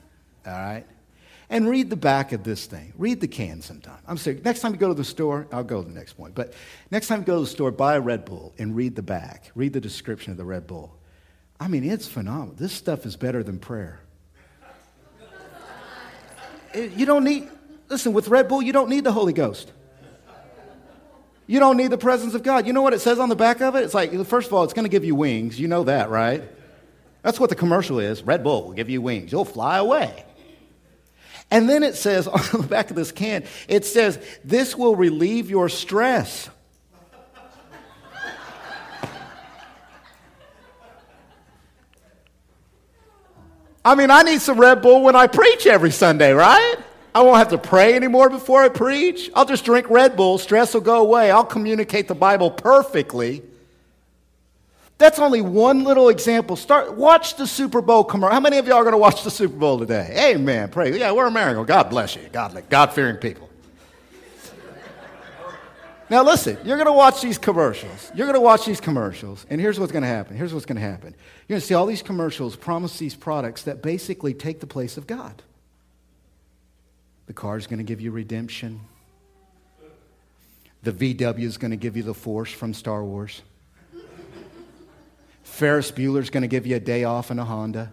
All 0.47 0.53
right? 0.53 0.85
And 1.51 1.69
read 1.69 1.91
the 1.91 1.97
back 1.97 2.31
of 2.33 2.45
this 2.45 2.67
thing. 2.67 2.93
Read 2.97 3.21
the 3.21 3.27
can 3.27 3.61
sometime. 3.61 3.99
I'm 4.07 4.17
saying, 4.17 4.43
next 4.45 4.61
time 4.61 4.73
you 4.73 4.79
go 4.79 4.89
to 4.89 4.95
the 4.95 5.05
store, 5.05 5.49
I'll 5.53 5.65
go 5.65 5.83
to 5.83 5.89
the 5.89 5.95
next 5.95 6.13
point. 6.13 6.35
But 6.35 6.55
next 6.93 7.09
time 7.09 7.21
you 7.21 7.27
go 7.27 7.35
to 7.35 7.41
the 7.41 7.51
store, 7.51 7.73
buy 7.73 7.97
a 7.97 8.01
Red 8.01 8.25
Bull 8.25 8.55
and 8.57 8.77
read 8.77 8.95
the 8.95 9.03
back. 9.03 9.51
Read 9.57 9.73
the 9.73 9.81
description 9.81 10.31
of 10.31 10.37
the 10.37 10.45
Red 10.45 10.69
Bull. 10.69 10.97
I 11.59 11.67
mean, 11.67 11.83
it's 11.83 12.07
phenomenal. 12.07 12.55
This 12.55 12.73
stuff 12.73 13.05
is 13.05 13.17
better 13.17 13.43
than 13.43 13.59
prayer 13.59 14.01
you 16.75 17.05
don't 17.05 17.25
need, 17.25 17.49
listen, 17.89 18.13
with 18.13 18.29
Red 18.29 18.49
Bull, 18.49 18.63
you 18.63 18.73
don't 18.73 18.89
need 18.89 19.05
the 19.05 19.13
Holy 19.13 19.33
Ghost. 19.33 19.73
You 21.47 21.59
don't 21.59 21.77
need 21.77 21.89
the 21.89 21.99
presence 21.99 22.35
of 22.35 22.45
God. 22.45 22.65
You 22.65 22.73
know 22.73 22.83
what 22.83 22.95
it 22.95 23.01
says 23.01 23.19
on 23.19 23.29
the 23.29 23.35
back 23.35 23.61
of 23.61 23.75
it? 23.75 23.83
It's 23.83 23.95
like, 23.95 24.13
first 24.25 24.47
of 24.47 24.55
all, 24.55 24.63
it's 24.63 24.73
going 24.73 24.85
to 24.85 24.91
give 24.91 25.05
you 25.05 25.17
wings. 25.17 25.59
You 25.59 25.67
know 25.67 25.83
that, 25.83 26.09
right? 26.09 26.45
That's 27.23 27.41
what 27.41 27.51
the 27.51 27.57
commercial 27.57 27.99
is. 27.99 28.23
Red 28.23 28.45
Bull 28.45 28.67
will 28.67 28.73
give 28.73 28.89
you 28.89 29.03
wings. 29.03 29.33
You'll 29.33 29.45
fly 29.45 29.79
away. 29.79 30.25
And 31.51 31.69
then 31.69 31.83
it 31.83 31.97
says 31.97 32.29
on 32.29 32.41
the 32.53 32.67
back 32.67 32.91
of 32.91 32.97
this 32.97 33.13
can, 33.13 33.45
it 33.69 33.85
says, 33.85 34.19
this 34.45 34.77
will 34.77 34.97
relieve 34.97 35.51
your 35.51 35.69
stress. 35.69 36.49
I 43.83 43.95
mean, 43.95 44.11
I 44.11 44.23
need 44.23 44.43
some 44.43 44.61
Red 44.61 44.83
Bull 44.83 45.03
when 45.03 45.17
I 45.17 45.27
preach 45.27 45.67
every 45.67 45.91
Sunday, 45.91 46.33
right? 46.33 46.77
I 47.15 47.23
won't 47.23 47.39
have 47.39 47.49
to 47.49 47.59
pray 47.59 47.95
anymore 47.95 48.29
before 48.29 48.63
I 48.63 48.69
preach. 48.69 49.31
I'll 49.35 49.47
just 49.47 49.65
drink 49.65 49.89
Red 49.89 50.17
Bull. 50.17 50.37
Stress 50.37 50.75
will 50.75 50.83
go 50.83 51.01
away. 51.01 51.31
I'll 51.31 51.45
communicate 51.47 52.07
the 52.07 52.15
Bible 52.15 52.51
perfectly. 52.51 53.43
That's 55.01 55.19
only 55.19 55.41
one 55.41 55.83
little 55.85 56.11
example. 56.11 56.57
Start 56.57 56.95
watch 56.95 57.37
the 57.37 57.47
Super 57.47 57.81
Bowl 57.81 58.05
commercial. 58.05 58.35
How 58.35 58.41
many 58.41 58.59
of 58.59 58.67
y'all 58.67 58.77
are 58.77 58.83
going 58.83 58.93
to 58.93 58.99
watch 58.99 59.25
the 59.25 59.31
Super 59.31 59.57
Bowl 59.57 59.79
today? 59.79 60.35
Amen. 60.35 60.69
Pray. 60.69 60.99
Yeah, 60.99 61.13
we're 61.13 61.27
American. 61.27 61.65
God 61.65 61.89
bless 61.89 62.17
you. 62.17 62.29
God, 62.31 62.63
God-fearing 62.69 63.17
people. 63.17 63.49
Now, 66.11 66.23
listen, 66.23 66.59
you're 66.67 66.77
going 66.77 66.87
to 66.87 66.93
watch 66.93 67.23
these 67.23 67.39
commercials. 67.39 68.13
You're 68.15 68.27
going 68.27 68.35
to 68.35 68.43
watch 68.43 68.67
these 68.67 68.79
commercials, 68.79 69.47
and 69.49 69.59
here's 69.59 69.81
what's 69.81 69.91
going 69.91 70.03
to 70.03 70.09
happen. 70.09 70.37
Here's 70.37 70.53
what's 70.53 70.67
going 70.67 70.77
to 70.77 70.83
happen. 70.83 71.15
You're 71.49 71.55
going 71.55 71.61
to 71.63 71.67
see 71.67 71.73
all 71.73 71.87
these 71.87 72.03
commercials 72.03 72.55
promise 72.55 72.99
these 72.99 73.15
products 73.15 73.63
that 73.63 73.81
basically 73.81 74.35
take 74.35 74.61
the 74.61 74.67
place 74.67 74.99
of 74.99 75.07
God. 75.07 75.43
The 77.27 77.33
car 77.33 77.57
is 77.57 77.67
going 77.67 77.79
to 77.79 77.85
give 77.85 78.03
you 78.03 78.11
redemption, 78.11 78.81
the 80.83 80.93
VW 80.93 81.45
is 81.45 81.57
going 81.57 81.71
to 81.71 81.79
give 81.79 81.97
you 81.97 82.03
the 82.03 82.13
Force 82.13 82.53
from 82.53 82.75
Star 82.75 83.03
Wars. 83.03 83.41
Ferris 85.61 85.93
Bueller's 85.93 86.31
going 86.31 86.41
to 86.41 86.49
give 86.49 86.67
you 86.67 86.77
a 86.77 86.81
day 86.81 87.05
off 87.05 87.31
in 87.31 87.39
a 87.39 87.45
Honda. 87.45 87.93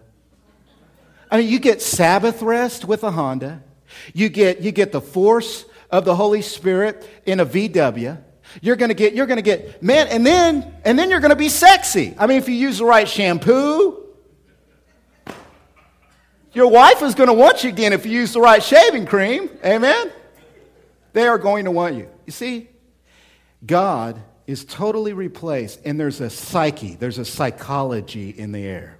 I 1.30 1.36
mean, 1.36 1.50
you 1.50 1.58
get 1.58 1.82
Sabbath 1.82 2.40
rest 2.40 2.86
with 2.86 3.04
a 3.04 3.10
Honda. 3.10 3.62
You 4.14 4.30
get, 4.30 4.62
you 4.62 4.72
get 4.72 4.90
the 4.90 5.02
force 5.02 5.66
of 5.90 6.06
the 6.06 6.14
Holy 6.14 6.40
Spirit 6.40 7.06
in 7.26 7.40
a 7.40 7.44
VW. 7.44 8.22
You're 8.62 8.76
gonna 8.76 8.94
get, 8.94 9.12
you're 9.12 9.26
gonna 9.26 9.42
get, 9.42 9.82
man, 9.82 10.06
and 10.08 10.24
then, 10.24 10.72
and 10.82 10.98
then 10.98 11.10
you're 11.10 11.20
gonna 11.20 11.36
be 11.36 11.50
sexy. 11.50 12.14
I 12.18 12.26
mean, 12.26 12.38
if 12.38 12.48
you 12.48 12.54
use 12.54 12.78
the 12.78 12.86
right 12.86 13.06
shampoo, 13.06 14.02
your 16.54 16.70
wife 16.70 17.02
is 17.02 17.14
gonna 17.14 17.34
want 17.34 17.64
you 17.64 17.68
again 17.68 17.92
if 17.92 18.06
you 18.06 18.12
use 18.12 18.32
the 18.32 18.40
right 18.40 18.62
shaving 18.62 19.04
cream. 19.04 19.50
Amen? 19.62 20.10
They 21.12 21.28
are 21.28 21.36
going 21.36 21.66
to 21.66 21.70
want 21.70 21.96
you. 21.96 22.08
You 22.24 22.32
see, 22.32 22.70
God 23.66 24.22
is 24.48 24.64
totally 24.64 25.12
replaced, 25.12 25.78
and 25.84 26.00
there's 26.00 26.22
a 26.22 26.30
psyche, 26.30 26.96
there's 26.96 27.18
a 27.18 27.24
psychology 27.24 28.30
in 28.30 28.50
the 28.50 28.64
air. 28.64 28.98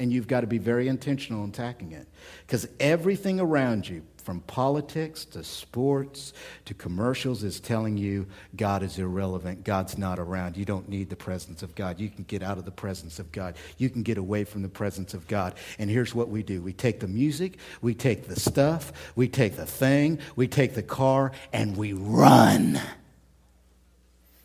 And 0.00 0.10
you've 0.10 0.26
got 0.26 0.40
to 0.40 0.46
be 0.46 0.58
very 0.58 0.88
intentional 0.88 1.44
in 1.44 1.50
attacking 1.50 1.92
it. 1.92 2.08
Because 2.46 2.66
everything 2.80 3.38
around 3.38 3.86
you, 3.86 4.02
from 4.16 4.40
politics 4.42 5.24
to 5.26 5.44
sports 5.44 6.32
to 6.64 6.72
commercials, 6.72 7.42
is 7.42 7.60
telling 7.60 7.98
you 7.98 8.26
God 8.56 8.82
is 8.82 8.98
irrelevant. 8.98 9.62
God's 9.62 9.98
not 9.98 10.18
around. 10.18 10.56
You 10.56 10.64
don't 10.64 10.88
need 10.88 11.10
the 11.10 11.16
presence 11.16 11.62
of 11.62 11.74
God. 11.74 12.00
You 12.00 12.08
can 12.08 12.24
get 12.24 12.42
out 12.42 12.56
of 12.56 12.64
the 12.64 12.70
presence 12.70 13.18
of 13.18 13.30
God. 13.30 13.56
You 13.76 13.90
can 13.90 14.02
get 14.02 14.16
away 14.16 14.44
from 14.44 14.62
the 14.62 14.68
presence 14.68 15.12
of 15.12 15.26
God. 15.26 15.54
And 15.78 15.90
here's 15.90 16.14
what 16.14 16.28
we 16.28 16.42
do 16.42 16.62
we 16.62 16.72
take 16.72 17.00
the 17.00 17.08
music, 17.08 17.58
we 17.82 17.92
take 17.92 18.26
the 18.26 18.40
stuff, 18.40 18.92
we 19.16 19.28
take 19.28 19.56
the 19.56 19.66
thing, 19.66 20.20
we 20.34 20.48
take 20.48 20.74
the 20.74 20.82
car, 20.82 21.32
and 21.52 21.76
we 21.76 21.92
run. 21.92 22.80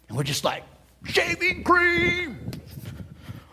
And 0.07 0.17
we're 0.17 0.23
just 0.23 0.43
like, 0.43 0.63
shaving 1.05 1.63
cream. 1.63 2.51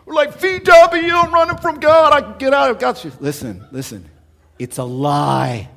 We're 0.05 0.13
like, 0.13 0.39
VW, 0.39 1.23
I'm 1.23 1.33
running 1.33 1.57
from 1.57 1.79
God. 1.79 2.13
I 2.13 2.21
can 2.21 2.37
get 2.37 2.53
out. 2.53 2.69
I've 2.69 2.79
got 2.79 3.03
you. 3.03 3.11
Listen, 3.19 3.65
listen. 3.71 4.09
It's 4.59 4.77
a 4.77 4.83
lie. 4.83 5.69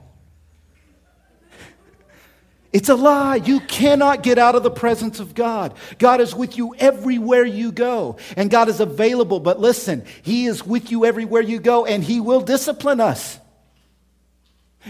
It's 2.75 2.89
a 2.89 2.97
lie. 2.97 3.37
You 3.37 3.61
cannot 3.61 4.25
get 4.25 4.37
out 4.37 4.57
of 4.57 4.65
the 4.65 4.71
presence 4.71 5.21
of 5.21 5.33
God. 5.35 5.75
God 5.99 6.21
is 6.21 6.35
with 6.35 6.59
you 6.59 6.75
everywhere 6.77 7.45
you 7.45 7.71
go, 7.71 8.17
and 8.37 8.51
God 8.51 8.69
is 8.69 8.81
available. 8.81 9.39
But 9.39 9.61
listen, 9.61 10.05
He 10.23 10.47
is 10.47 10.67
with 10.67 10.91
you 10.91 11.05
everywhere 11.05 11.41
you 11.41 11.61
go, 11.61 11.87
and 11.87 12.03
He 12.03 12.21
will 12.21 12.41
discipline 12.41 13.01
us. 13.01 13.39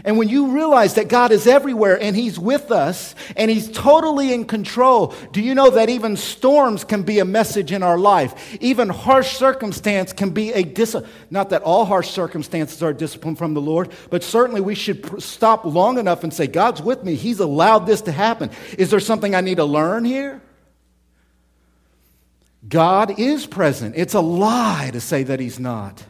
And 0.03 0.19
when 0.19 0.29
you 0.29 0.49
realize 0.49 0.95
that 0.95 1.09
God 1.09 1.31
is 1.31 1.47
everywhere 1.47 2.01
and 2.01 2.17
He's 2.17 2.39
with 2.39 2.73
us 2.73 3.15
and 3.37 3.49
He's 3.51 3.71
totally 3.71 4.33
in 4.33 4.45
control, 4.45 5.15
do 5.31 5.41
you 5.41 5.55
know 5.55 5.71
that 5.71 5.89
even 5.89 6.17
storms 6.17 6.83
can 6.83 7.03
be 7.03 7.21
a 7.21 7.25
message 7.25 7.71
in 7.71 7.85
our 7.85 7.99
life? 7.99 8.57
Even 8.61 8.89
harsh 8.89 9.37
circumstance 9.37 10.13
can 10.13 10.31
be 10.31 10.53
a 10.53 10.65
discipline. 10.65 11.11
Not 11.31 11.51
that 11.51 11.63
all 11.63 11.85
harsh 11.85 12.11
circumstances 12.11 12.83
are 12.83 12.93
discipline 12.93 13.37
from 13.37 13.55
the 13.55 13.61
Lord, 13.61 13.93
but 14.11 14.25
certainly 14.25 14.61
we 14.61 14.75
should 14.75 15.23
stop 15.23 15.65
long 15.65 15.99
enough 15.99 16.25
and 16.25 16.35
say, 16.35 16.49
God's 16.49 16.83
with 16.83 17.05
me. 17.05 17.15
He's 17.15 17.39
allowed 17.39 17.87
this 17.87 18.01
to 18.03 18.13
happen. 18.13 18.51
Is 18.77 18.91
there 18.91 19.01
something 19.01 19.35
I 19.35 19.43
need 19.43 19.57
to 19.57 19.65
learn 19.65 20.05
here? 20.05 20.43
God 22.67 23.19
is 23.21 23.47
present. 23.47 23.95
It's 23.97 24.15
a 24.15 24.21
lie 24.21 24.91
to 24.93 25.01
say 25.01 25.23
that 25.25 25.39
He's 25.39 25.61
not. 25.61 26.03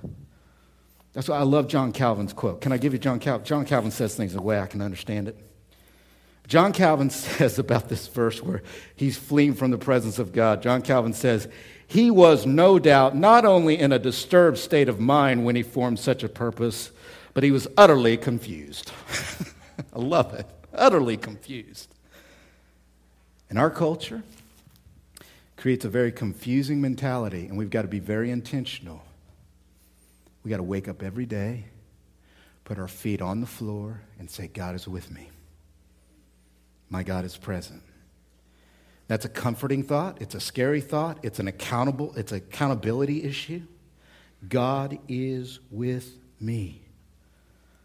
That's 1.14 1.28
why 1.28 1.38
I 1.38 1.42
love 1.42 1.68
John 1.68 1.92
Calvin's 1.92 2.32
quote. 2.32 2.60
Can 2.60 2.72
I 2.72 2.76
give 2.76 2.92
you 2.92 2.98
John 2.98 3.20
Calvin? 3.20 3.46
John 3.46 3.64
Calvin 3.64 3.92
says 3.92 4.16
things 4.16 4.34
in 4.34 4.40
a 4.40 4.42
way 4.42 4.60
I 4.60 4.66
can 4.66 4.82
understand 4.82 5.28
it. 5.28 5.38
John 6.48 6.72
Calvin 6.72 7.08
says 7.10 7.58
about 7.58 7.88
this 7.88 8.08
verse 8.08 8.42
where 8.42 8.62
he's 8.96 9.16
fleeing 9.16 9.54
from 9.54 9.70
the 9.70 9.78
presence 9.78 10.18
of 10.18 10.32
God. 10.32 10.60
John 10.60 10.82
Calvin 10.82 11.12
says, 11.12 11.48
He 11.86 12.10
was 12.10 12.44
no 12.44 12.80
doubt 12.80 13.16
not 13.16 13.44
only 13.44 13.78
in 13.78 13.92
a 13.92 13.98
disturbed 13.98 14.58
state 14.58 14.88
of 14.88 14.98
mind 14.98 15.44
when 15.44 15.56
he 15.56 15.62
formed 15.62 16.00
such 16.00 16.24
a 16.24 16.28
purpose, 16.28 16.90
but 17.32 17.44
he 17.44 17.52
was 17.52 17.68
utterly 17.76 18.16
confused. 18.16 18.90
I 19.94 19.98
love 20.00 20.34
it. 20.34 20.46
Utterly 20.72 21.16
confused. 21.16 21.94
And 23.48 23.56
our 23.56 23.70
culture 23.70 24.24
creates 25.56 25.84
a 25.84 25.88
very 25.88 26.10
confusing 26.10 26.80
mentality, 26.80 27.46
and 27.46 27.56
we've 27.56 27.70
got 27.70 27.82
to 27.82 27.88
be 27.88 28.00
very 28.00 28.32
intentional 28.32 29.04
we 30.44 30.50
got 30.50 30.58
to 30.58 30.62
wake 30.62 30.88
up 30.88 31.02
every 31.02 31.26
day, 31.26 31.64
put 32.64 32.78
our 32.78 32.88
feet 32.88 33.22
on 33.22 33.40
the 33.40 33.46
floor, 33.46 34.02
and 34.18 34.30
say, 34.30 34.46
God 34.46 34.74
is 34.74 34.86
with 34.86 35.10
me. 35.10 35.30
My 36.90 37.02
God 37.02 37.24
is 37.24 37.36
present. 37.36 37.82
That's 39.08 39.24
a 39.24 39.28
comforting 39.28 39.82
thought. 39.82 40.20
It's 40.20 40.34
a 40.34 40.40
scary 40.40 40.80
thought. 40.80 41.18
It's 41.22 41.38
an 41.38 41.48
accountable, 41.48 42.12
it's 42.16 42.32
an 42.32 42.38
accountability 42.38 43.24
issue. 43.24 43.62
God 44.48 44.98
is 45.08 45.60
with 45.70 46.18
me. 46.40 46.82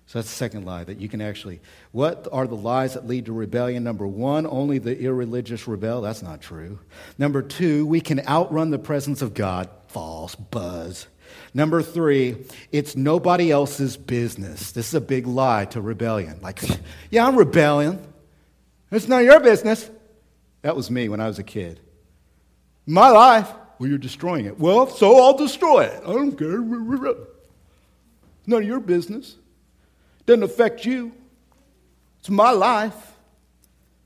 So 0.08 0.18
that's 0.18 0.30
the 0.30 0.36
second 0.36 0.66
lie 0.66 0.84
that 0.86 1.00
you 1.00 1.08
can 1.08 1.22
actually. 1.22 1.60
What 1.92 2.28
are 2.32 2.48
the 2.48 2.56
lies 2.56 2.96
that 2.96 3.06
lead 3.06 3.28
to 3.28 3.32
rebellion? 3.32 3.84
Number 3.84 4.08
one, 4.08 4.48
only 4.48 4.80
the 4.80 5.00
irreligious 5.00 5.68
rebel. 5.68 6.02
That's 6.02 6.24
not 6.24 6.42
true. 6.42 6.80
Number 7.20 7.44
two, 7.44 7.86
we 7.86 8.02
can 8.02 8.26
outrun 8.28 8.72
the 8.72 8.80
presence 8.80 9.22
of 9.22 9.36
God. 9.36 9.70
False. 9.88 10.34
Buzz. 10.34 11.08
Number 11.54 11.82
three, 11.82 12.46
it's 12.72 12.96
nobody 12.96 13.52
else's 13.52 13.98
business. 13.98 14.72
This 14.72 14.90
is 14.90 14.94
a 14.94 15.02
big 15.02 15.28
lie 15.28 15.66
to 15.66 15.82
rebellion. 15.82 16.40
Like, 16.42 16.62
yeah, 17.10 17.26
I'm 17.26 17.36
rebellion. 17.36 18.00
It's 18.92 19.08
not 19.08 19.20
your 19.20 19.40
business. 19.40 19.90
That 20.62 20.76
was 20.76 20.92
me 20.92 21.10
when 21.10 21.20
I 21.20 21.28
was 21.28 21.40
a 21.40 21.44
kid. 21.44 21.80
My 22.86 23.10
life. 23.10 23.50
Well, 23.78 23.88
you're 23.88 23.98
destroying 23.98 24.46
it. 24.46 24.60
Well, 24.60 24.88
so 24.88 25.22
I'll 25.24 25.38
destroy 25.38 25.86
it. 25.86 26.02
I 26.04 26.12
don't 26.12 26.38
care. 26.38 26.60
None 28.46 28.62
of 28.62 28.68
your 28.68 28.80
business. 28.82 29.38
Doesn't 30.26 30.44
affect 30.44 30.86
you. 30.86 31.14
It's 32.20 32.30
my 32.30 32.52
life. 32.52 32.96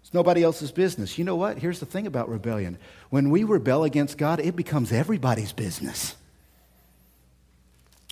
It's 0.01 0.13
nobody 0.13 0.43
else's 0.43 0.71
business. 0.71 1.17
You 1.17 1.25
know 1.25 1.35
what? 1.35 1.57
Here's 1.57 1.79
the 1.79 1.85
thing 1.85 2.05
about 2.05 2.29
rebellion. 2.29 2.77
When 3.09 3.31
we 3.31 3.43
rebel 3.43 3.83
against 3.83 4.17
God, 4.17 4.39
it 4.39 4.55
becomes 4.55 4.91
everybody's 4.91 5.53
business. 5.53 6.15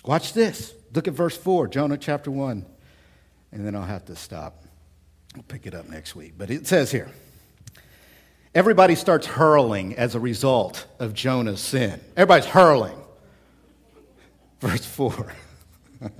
Watch 0.04 0.32
this. 0.32 0.74
Look 0.94 1.08
at 1.08 1.14
verse 1.14 1.36
4, 1.36 1.68
Jonah 1.68 1.96
chapter 1.96 2.30
1. 2.30 2.66
And 3.52 3.66
then 3.66 3.74
I'll 3.74 3.82
have 3.82 4.04
to 4.06 4.16
stop. 4.16 4.64
I'll 5.36 5.42
pick 5.42 5.66
it 5.66 5.74
up 5.74 5.88
next 5.88 6.16
week. 6.16 6.34
But 6.36 6.50
it 6.50 6.66
says 6.66 6.90
here 6.90 7.08
everybody 8.54 8.94
starts 8.94 9.26
hurling 9.26 9.96
as 9.96 10.14
a 10.14 10.20
result 10.20 10.86
of 10.98 11.14
Jonah's 11.14 11.60
sin. 11.60 12.00
Everybody's 12.16 12.46
hurling. 12.46 12.96
Verse 14.60 14.84
4. 14.84 15.32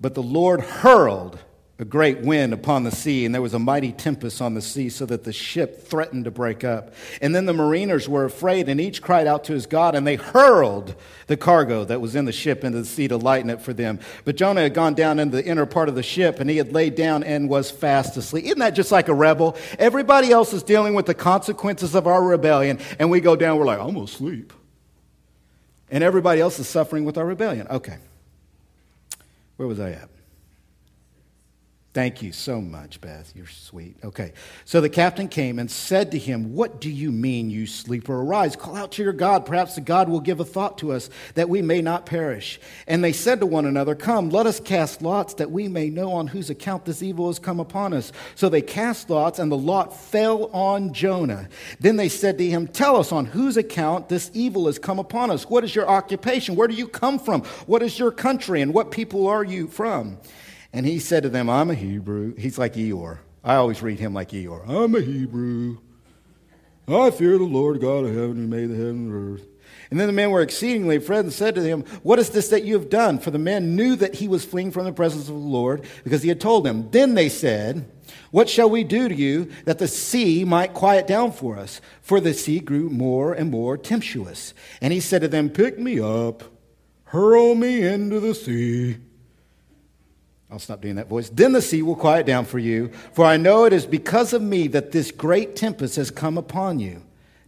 but 0.00 0.14
the 0.14 0.22
Lord 0.22 0.60
hurled 0.60 1.38
a 1.82 1.84
great 1.84 2.20
wind 2.20 2.52
upon 2.52 2.84
the 2.84 2.92
sea, 2.92 3.24
and 3.26 3.34
there 3.34 3.42
was 3.42 3.54
a 3.54 3.58
mighty 3.58 3.90
tempest 3.90 4.40
on 4.40 4.54
the 4.54 4.62
sea, 4.62 4.88
so 4.88 5.04
that 5.04 5.24
the 5.24 5.32
ship 5.32 5.84
threatened 5.84 6.26
to 6.26 6.30
break 6.30 6.62
up. 6.62 6.94
And 7.20 7.34
then 7.34 7.44
the 7.44 7.52
mariners 7.52 8.08
were 8.08 8.24
afraid, 8.24 8.68
and 8.68 8.80
each 8.80 9.02
cried 9.02 9.26
out 9.26 9.42
to 9.44 9.52
his 9.52 9.66
God, 9.66 9.96
and 9.96 10.06
they 10.06 10.14
hurled 10.14 10.94
the 11.26 11.36
cargo 11.36 11.84
that 11.84 12.00
was 12.00 12.14
in 12.14 12.24
the 12.24 12.30
ship 12.30 12.62
into 12.62 12.78
the 12.78 12.84
sea 12.84 13.08
to 13.08 13.16
lighten 13.16 13.50
it 13.50 13.60
for 13.60 13.72
them. 13.72 13.98
But 14.24 14.36
Jonah 14.36 14.60
had 14.60 14.74
gone 14.74 14.94
down 14.94 15.18
into 15.18 15.38
the 15.38 15.44
inner 15.44 15.66
part 15.66 15.88
of 15.88 15.96
the 15.96 16.04
ship, 16.04 16.38
and 16.38 16.48
he 16.48 16.56
had 16.56 16.72
laid 16.72 16.94
down 16.94 17.24
and 17.24 17.48
was 17.48 17.68
fast 17.68 18.16
asleep. 18.16 18.44
Isn't 18.44 18.60
that 18.60 18.76
just 18.76 18.92
like 18.92 19.08
a 19.08 19.14
rebel? 19.14 19.56
Everybody 19.76 20.30
else 20.30 20.52
is 20.52 20.62
dealing 20.62 20.94
with 20.94 21.06
the 21.06 21.14
consequences 21.14 21.96
of 21.96 22.06
our 22.06 22.22
rebellion, 22.22 22.78
and 23.00 23.10
we 23.10 23.20
go 23.20 23.34
down, 23.34 23.58
we're 23.58 23.66
like, 23.66 23.80
I'm 23.80 23.94
going 23.94 24.06
to 24.06 24.12
sleep. 24.12 24.52
And 25.90 26.04
everybody 26.04 26.40
else 26.40 26.60
is 26.60 26.68
suffering 26.68 27.04
with 27.04 27.18
our 27.18 27.26
rebellion. 27.26 27.66
Okay. 27.68 27.96
Where 29.56 29.66
was 29.66 29.80
I 29.80 29.90
at? 29.90 30.11
Thank 31.94 32.22
you 32.22 32.32
so 32.32 32.58
much, 32.62 33.02
Beth. 33.02 33.30
You're 33.36 33.46
sweet. 33.46 33.96
Okay. 34.02 34.32
So 34.64 34.80
the 34.80 34.88
captain 34.88 35.28
came 35.28 35.58
and 35.58 35.70
said 35.70 36.12
to 36.12 36.18
him, 36.18 36.54
What 36.54 36.80
do 36.80 36.88
you 36.88 37.12
mean, 37.12 37.50
you 37.50 37.66
sleeper? 37.66 38.14
Arise, 38.14 38.56
call 38.56 38.76
out 38.76 38.92
to 38.92 39.02
your 39.02 39.12
God. 39.12 39.44
Perhaps 39.44 39.74
the 39.74 39.82
God 39.82 40.08
will 40.08 40.20
give 40.20 40.40
a 40.40 40.44
thought 40.44 40.78
to 40.78 40.92
us 40.92 41.10
that 41.34 41.50
we 41.50 41.60
may 41.60 41.82
not 41.82 42.06
perish. 42.06 42.58
And 42.86 43.04
they 43.04 43.12
said 43.12 43.40
to 43.40 43.46
one 43.46 43.66
another, 43.66 43.94
Come, 43.94 44.30
let 44.30 44.46
us 44.46 44.58
cast 44.58 45.02
lots 45.02 45.34
that 45.34 45.50
we 45.50 45.68
may 45.68 45.90
know 45.90 46.12
on 46.12 46.28
whose 46.28 46.48
account 46.48 46.86
this 46.86 47.02
evil 47.02 47.26
has 47.26 47.38
come 47.38 47.60
upon 47.60 47.92
us. 47.92 48.10
So 48.36 48.48
they 48.48 48.62
cast 48.62 49.10
lots, 49.10 49.38
and 49.38 49.52
the 49.52 49.58
lot 49.58 49.94
fell 49.94 50.46
on 50.46 50.94
Jonah. 50.94 51.46
Then 51.78 51.96
they 51.96 52.08
said 52.08 52.38
to 52.38 52.48
him, 52.48 52.68
Tell 52.68 52.96
us 52.96 53.12
on 53.12 53.26
whose 53.26 53.58
account 53.58 54.08
this 54.08 54.30
evil 54.32 54.64
has 54.64 54.78
come 54.78 54.98
upon 54.98 55.30
us. 55.30 55.50
What 55.50 55.62
is 55.62 55.74
your 55.74 55.90
occupation? 55.90 56.56
Where 56.56 56.68
do 56.68 56.74
you 56.74 56.88
come 56.88 57.18
from? 57.18 57.42
What 57.66 57.82
is 57.82 57.98
your 57.98 58.12
country? 58.12 58.62
And 58.62 58.72
what 58.72 58.92
people 58.92 59.26
are 59.26 59.44
you 59.44 59.66
from? 59.66 60.16
And 60.72 60.86
he 60.86 60.98
said 60.98 61.22
to 61.24 61.28
them, 61.28 61.50
I'm 61.50 61.70
a 61.70 61.74
Hebrew. 61.74 62.34
He's 62.36 62.58
like 62.58 62.74
Eeyore. 62.74 63.18
I 63.44 63.56
always 63.56 63.82
read 63.82 63.98
him 63.98 64.14
like 64.14 64.30
Eeyore. 64.30 64.68
I'm 64.68 64.94
a 64.94 65.00
Hebrew. 65.00 65.78
I 66.88 67.10
fear 67.10 67.38
the 67.38 67.44
Lord 67.44 67.80
God 67.80 68.04
of 68.04 68.14
heaven 68.14 68.36
who 68.36 68.46
made 68.46 68.70
the 68.70 68.76
heaven 68.76 69.10
and 69.10 69.34
earth. 69.34 69.46
And 69.90 70.00
then 70.00 70.06
the 70.06 70.12
men 70.12 70.30
were 70.30 70.40
exceedingly 70.40 70.96
afraid 70.96 71.20
and 71.20 71.32
said 71.32 71.54
to 71.54 71.62
him, 71.62 71.82
What 72.02 72.18
is 72.18 72.30
this 72.30 72.48
that 72.48 72.64
you 72.64 72.74
have 72.74 72.88
done? 72.88 73.18
For 73.18 73.30
the 73.30 73.38
men 73.38 73.76
knew 73.76 73.94
that 73.96 74.14
he 74.14 74.28
was 74.28 74.44
fleeing 74.44 74.70
from 74.70 74.84
the 74.84 74.92
presence 74.92 75.28
of 75.28 75.34
the 75.34 75.40
Lord 75.40 75.84
because 76.02 76.22
he 76.22 76.30
had 76.30 76.40
told 76.40 76.64
them. 76.64 76.90
Then 76.90 77.14
they 77.14 77.28
said, 77.28 77.90
What 78.30 78.48
shall 78.48 78.70
we 78.70 78.84
do 78.84 79.08
to 79.08 79.14
you 79.14 79.50
that 79.66 79.78
the 79.78 79.88
sea 79.88 80.44
might 80.44 80.72
quiet 80.72 81.06
down 81.06 81.32
for 81.32 81.58
us? 81.58 81.82
For 82.00 82.20
the 82.20 82.32
sea 82.32 82.60
grew 82.60 82.88
more 82.88 83.34
and 83.34 83.50
more 83.50 83.76
tempestuous. 83.76 84.54
And 84.80 84.94
he 84.94 85.00
said 85.00 85.20
to 85.22 85.28
them, 85.28 85.50
Pick 85.50 85.78
me 85.78 86.00
up, 86.00 86.42
hurl 87.04 87.54
me 87.54 87.86
into 87.86 88.18
the 88.18 88.34
sea 88.34 88.96
I'll 90.52 90.58
stop 90.58 90.82
doing 90.82 90.96
that 90.96 91.08
voice. 91.08 91.30
Then 91.30 91.52
the 91.52 91.62
sea 91.62 91.80
will 91.80 91.96
quiet 91.96 92.26
down 92.26 92.44
for 92.44 92.58
you, 92.58 92.90
for 93.14 93.24
I 93.24 93.38
know 93.38 93.64
it 93.64 93.72
is 93.72 93.86
because 93.86 94.34
of 94.34 94.42
me 94.42 94.68
that 94.68 94.92
this 94.92 95.10
great 95.10 95.56
tempest 95.56 95.96
has 95.96 96.10
come 96.10 96.36
upon 96.36 96.78
you. 96.78 97.02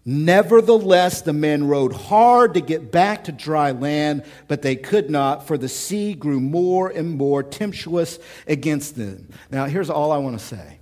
Nevertheless, 0.06 1.20
the 1.20 1.34
men 1.34 1.68
rowed 1.68 1.92
hard 1.92 2.54
to 2.54 2.62
get 2.62 2.90
back 2.90 3.24
to 3.24 3.32
dry 3.32 3.72
land, 3.72 4.24
but 4.48 4.62
they 4.62 4.74
could 4.74 5.10
not, 5.10 5.46
for 5.46 5.58
the 5.58 5.68
sea 5.68 6.14
grew 6.14 6.40
more 6.40 6.88
and 6.88 7.18
more 7.18 7.42
tempestuous 7.42 8.18
against 8.46 8.96
them. 8.96 9.28
Now, 9.50 9.66
here's 9.66 9.90
all 9.90 10.10
I 10.10 10.16
want 10.16 10.38
to 10.38 10.44
say 10.44 10.78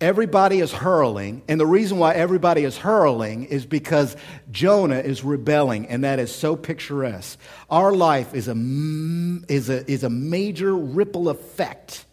Everybody 0.00 0.60
is 0.60 0.72
hurling, 0.72 1.42
and 1.48 1.60
the 1.60 1.66
reason 1.66 1.98
why 1.98 2.14
everybody 2.14 2.62
is 2.62 2.76
hurling 2.76 3.44
is 3.46 3.66
because 3.66 4.16
Jonah 4.50 5.00
is 5.00 5.24
rebelling, 5.24 5.86
and 5.88 6.04
that 6.04 6.20
is 6.20 6.32
so 6.32 6.54
picturesque. 6.54 7.36
Our 7.68 7.92
life 7.92 8.32
is 8.32 8.46
a, 8.46 8.54
is 9.48 9.68
a, 9.68 9.90
is 9.90 10.04
a 10.04 10.10
major 10.10 10.72
ripple 10.76 11.28
effect. 11.28 12.04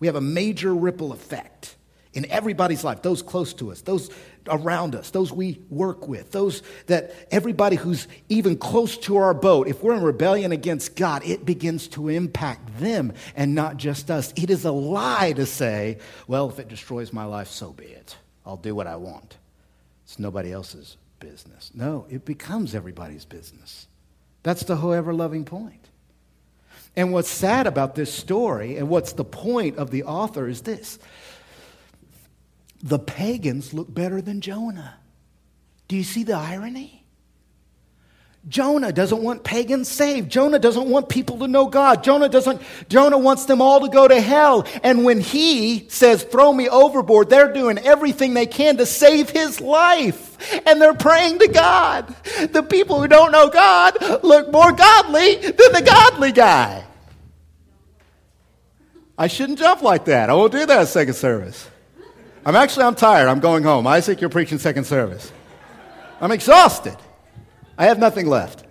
We 0.00 0.06
have 0.06 0.16
a 0.16 0.20
major 0.20 0.74
ripple 0.74 1.12
effect 1.12 1.76
in 2.12 2.30
everybody's 2.30 2.82
life, 2.82 3.02
those 3.02 3.22
close 3.22 3.54
to 3.54 3.70
us, 3.70 3.82
those 3.82 4.10
around 4.48 4.94
us, 4.94 5.10
those 5.10 5.32
we 5.32 5.60
work 5.70 6.08
with, 6.08 6.32
those 6.32 6.62
that 6.86 7.14
everybody 7.30 7.76
who's 7.76 8.08
even 8.28 8.56
close 8.56 8.96
to 8.98 9.16
our 9.16 9.34
boat, 9.34 9.68
if 9.68 9.82
we're 9.82 9.94
in 9.94 10.02
rebellion 10.02 10.50
against 10.50 10.96
God, 10.96 11.24
it 11.24 11.44
begins 11.44 11.86
to 11.88 12.08
impact 12.08 12.78
them 12.80 13.12
and 13.36 13.54
not 13.54 13.76
just 13.76 14.10
us. 14.10 14.32
It 14.34 14.50
is 14.50 14.64
a 14.64 14.72
lie 14.72 15.32
to 15.34 15.46
say, 15.46 15.98
well, 16.26 16.48
if 16.48 16.58
it 16.58 16.68
destroys 16.68 17.12
my 17.12 17.24
life, 17.24 17.48
so 17.48 17.72
be 17.72 17.84
it. 17.84 18.16
I'll 18.44 18.56
do 18.56 18.74
what 18.74 18.86
I 18.86 18.96
want. 18.96 19.36
It's 20.04 20.18
nobody 20.18 20.52
else's 20.52 20.96
business. 21.20 21.70
No, 21.74 22.06
it 22.10 22.24
becomes 22.24 22.74
everybody's 22.74 23.24
business. 23.24 23.86
That's 24.42 24.64
the 24.64 24.76
whole 24.76 24.94
ever 24.94 25.14
loving 25.14 25.44
point. 25.44 25.90
And 26.96 27.12
what's 27.12 27.28
sad 27.28 27.68
about 27.68 27.94
this 27.94 28.12
story, 28.12 28.76
and 28.76 28.88
what's 28.88 29.12
the 29.12 29.24
point 29.24 29.76
of 29.76 29.90
the 29.90 30.02
author, 30.04 30.48
is 30.48 30.62
this 30.62 30.98
the 32.82 32.98
pagans 32.98 33.74
look 33.74 33.92
better 33.92 34.20
than 34.20 34.40
Jonah. 34.40 34.94
Do 35.88 35.96
you 35.96 36.04
see 36.04 36.22
the 36.22 36.34
irony? 36.34 37.00
Jonah 38.48 38.90
doesn't 38.90 39.22
want 39.22 39.44
pagans 39.44 39.86
saved. 39.86 40.30
Jonah 40.30 40.58
doesn't 40.58 40.88
want 40.88 41.10
people 41.10 41.40
to 41.40 41.48
know 41.48 41.66
God. 41.66 42.02
Jonah 42.02 42.28
doesn't 42.28 42.62
Jonah 42.88 43.18
wants 43.18 43.44
them 43.44 43.60
all 43.60 43.80
to 43.80 43.88
go 43.88 44.08
to 44.08 44.18
hell. 44.18 44.66
And 44.82 45.04
when 45.04 45.20
he 45.20 45.86
says 45.90 46.22
throw 46.22 46.50
me 46.50 46.66
overboard, 46.66 47.28
they're 47.28 47.52
doing 47.52 47.76
everything 47.78 48.32
they 48.32 48.46
can 48.46 48.78
to 48.78 48.86
save 48.86 49.28
his 49.28 49.60
life. 49.60 50.62
And 50.66 50.80
they're 50.80 50.94
praying 50.94 51.40
to 51.40 51.48
God. 51.48 52.14
The 52.50 52.62
people 52.62 53.02
who 53.02 53.08
don't 53.08 53.30
know 53.30 53.50
God 53.50 54.24
look 54.24 54.50
more 54.50 54.72
godly 54.72 55.36
than 55.36 55.72
the 55.72 55.82
godly 55.84 56.32
guy. 56.32 56.84
I 59.18 59.26
shouldn't 59.26 59.58
jump 59.58 59.82
like 59.82 60.06
that. 60.06 60.30
I 60.30 60.32
won't 60.32 60.52
do 60.52 60.64
that 60.64 60.88
second 60.88 61.12
service. 61.12 61.68
I'm 62.44 62.56
actually, 62.56 62.84
I'm 62.84 62.94
tired. 62.94 63.28
I'm 63.28 63.40
going 63.40 63.62
home. 63.62 63.86
Isaac, 63.86 64.20
you're 64.20 64.30
preaching 64.30 64.58
second 64.58 64.84
service. 64.84 65.30
I'm 66.20 66.32
exhausted. 66.32 66.96
I 67.76 67.86
have 67.86 67.98
nothing 67.98 68.26
left. 68.26 68.64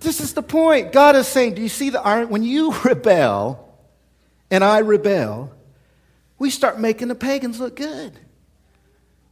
This 0.00 0.20
is 0.20 0.34
the 0.34 0.42
point. 0.42 0.92
God 0.92 1.16
is 1.16 1.26
saying, 1.26 1.54
do 1.54 1.62
you 1.62 1.68
see 1.68 1.90
the 1.90 2.00
iron? 2.00 2.28
When 2.28 2.42
you 2.42 2.72
rebel 2.84 3.76
and 4.50 4.62
I 4.62 4.78
rebel, 4.78 5.52
we 6.38 6.50
start 6.50 6.78
making 6.78 7.08
the 7.08 7.14
pagans 7.14 7.58
look 7.58 7.76
good. 7.76 8.12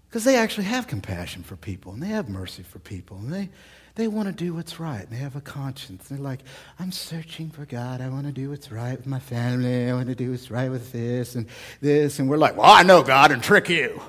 Because 0.09 0.25
they 0.25 0.37
actually 0.37 0.65
have 0.65 0.87
compassion 0.87 1.43
for 1.43 1.57
people 1.57 1.93
and 1.93 2.03
they 2.03 2.09
have 2.09 2.29
mercy 2.29 2.63
for 2.63 2.79
people 2.79 3.19
and 3.19 3.33
they, 3.33 3.51
they 3.97 4.09
want 4.09 4.29
to 4.29 4.35
do 4.35 4.55
what's 4.55 4.79
right. 4.79 5.09
They 5.09 5.17
have 5.17 5.37
a 5.37 5.41
conscience. 5.41 6.09
They're 6.09 6.19
like, 6.19 6.41
I'm 6.79 6.93
searching 6.93 7.49
for 7.51 7.65
God. 7.65 8.03
I 8.03 8.11
want 8.11 8.27
to 8.27 8.33
do 8.33 8.51
what's 8.51 8.71
right 8.71 8.97
with 8.97 9.07
my 9.07 9.19
family. 9.19 9.89
I 9.89 9.95
want 9.95 10.09
to 10.09 10.15
do 10.15 10.31
what's 10.31 10.51
right 10.51 10.71
with 10.71 10.93
this 10.93 11.35
and 11.35 11.47
this. 11.81 12.19
And 12.19 12.29
we're 12.29 12.37
like, 12.37 12.57
well, 12.57 12.71
I 12.71 12.83
know 12.83 13.03
God 13.03 13.33
and 13.33 13.43
trick 13.43 13.71
you. 13.71 14.01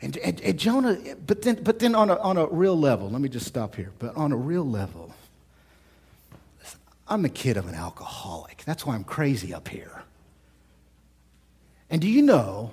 And, 0.00 0.16
and, 0.18 0.40
and 0.40 0.58
Jonah, 0.58 0.96
but 1.26 1.42
then, 1.42 1.62
but 1.62 1.80
then 1.80 1.96
on, 1.96 2.08
a, 2.08 2.16
on 2.20 2.36
a 2.36 2.46
real 2.46 2.78
level, 2.78 3.10
let 3.10 3.20
me 3.20 3.28
just 3.28 3.46
stop 3.46 3.74
here. 3.74 3.92
But 3.98 4.16
on 4.16 4.30
a 4.30 4.36
real 4.36 4.64
level, 4.64 5.12
I'm 7.08 7.24
a 7.24 7.28
kid 7.28 7.56
of 7.56 7.66
an 7.66 7.74
alcoholic. 7.74 8.62
That's 8.64 8.86
why 8.86 8.94
I'm 8.94 9.04
crazy 9.04 9.52
up 9.52 9.66
here. 9.66 10.04
And 11.90 12.00
do 12.00 12.08
you 12.08 12.22
know 12.22 12.72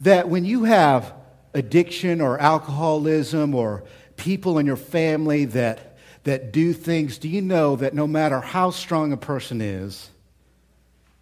that 0.00 0.30
when 0.30 0.46
you 0.46 0.64
have 0.64 1.12
addiction 1.52 2.22
or 2.22 2.38
alcoholism 2.38 3.54
or 3.54 3.84
people 4.22 4.58
in 4.58 4.66
your 4.66 4.76
family 4.76 5.46
that, 5.46 5.98
that 6.22 6.52
do 6.52 6.72
things, 6.72 7.18
do 7.18 7.28
you 7.28 7.42
know 7.42 7.74
that 7.74 7.92
no 7.92 8.06
matter 8.06 8.40
how 8.40 8.70
strong 8.70 9.12
a 9.12 9.16
person 9.16 9.60
is, 9.60 10.08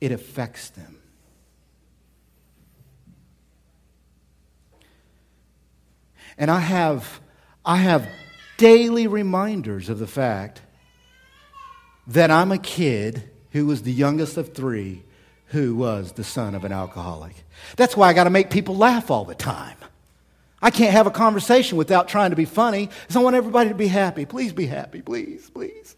it 0.02 0.12
affects 0.12 0.68
them? 0.68 0.98
And 6.36 6.50
I 6.50 6.60
have, 6.60 7.20
I 7.64 7.78
have 7.78 8.06
daily 8.58 9.06
reminders 9.06 9.88
of 9.88 9.98
the 9.98 10.06
fact 10.06 10.60
that 12.06 12.30
I'm 12.30 12.52
a 12.52 12.58
kid 12.58 13.30
who 13.52 13.64
was 13.64 13.82
the 13.82 13.92
youngest 13.92 14.36
of 14.36 14.52
three 14.52 15.04
who 15.46 15.74
was 15.74 16.12
the 16.12 16.24
son 16.24 16.54
of 16.54 16.64
an 16.64 16.72
alcoholic. 16.72 17.34
That's 17.76 17.96
why 17.96 18.08
I 18.08 18.12
got 18.12 18.24
to 18.24 18.30
make 18.30 18.50
people 18.50 18.76
laugh 18.76 19.10
all 19.10 19.24
the 19.24 19.34
time. 19.34 19.76
I 20.62 20.70
can't 20.70 20.92
have 20.92 21.06
a 21.06 21.10
conversation 21.10 21.78
without 21.78 22.08
trying 22.08 22.30
to 22.30 22.36
be 22.36 22.44
funny 22.44 22.86
because 22.86 23.16
I 23.16 23.20
want 23.20 23.36
everybody 23.36 23.70
to 23.70 23.74
be 23.74 23.86
happy. 23.86 24.26
Please 24.26 24.52
be 24.52 24.66
happy, 24.66 25.00
please, 25.00 25.48
please. 25.48 25.96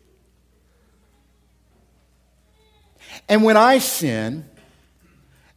And 3.29 3.43
when 3.43 3.57
I 3.57 3.79
sin, 3.79 4.49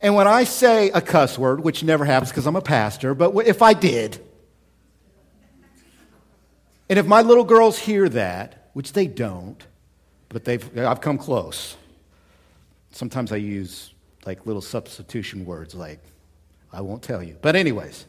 and 0.02 0.16
when 0.16 0.28
I 0.28 0.44
say 0.44 0.90
a 0.90 1.02
cuss 1.02 1.38
word, 1.38 1.62
which 1.62 1.84
never 1.84 2.04
happens 2.04 2.32
because 2.32 2.48
I'm 2.48 2.56
a 2.56 2.62
pastor, 2.62 3.14
but 3.14 3.36
if 3.48 3.62
I 3.62 3.74
did, 3.74 4.20
and 6.90 7.00
if 7.00 7.06
my 7.06 7.22
little 7.22 7.44
girls 7.44 7.78
hear 7.78 8.10
that, 8.10 8.70
which 8.74 8.94
they 8.94 9.08
don't, 9.08 9.64
but 10.30 10.46
they've, 10.46 10.78
I've 10.78 11.02
come 11.02 11.18
close. 11.18 11.78
Sometimes 12.92 13.32
I 13.32 13.38
use 13.38 13.94
like 14.26 14.46
little 14.46 14.62
substitution 14.62 15.46
words 15.46 15.76
like, 15.76 16.00
I 16.74 16.82
won't 16.82 17.04
tell 17.04 17.24
you. 17.24 17.38
But, 17.42 17.56
anyways. 17.56 18.06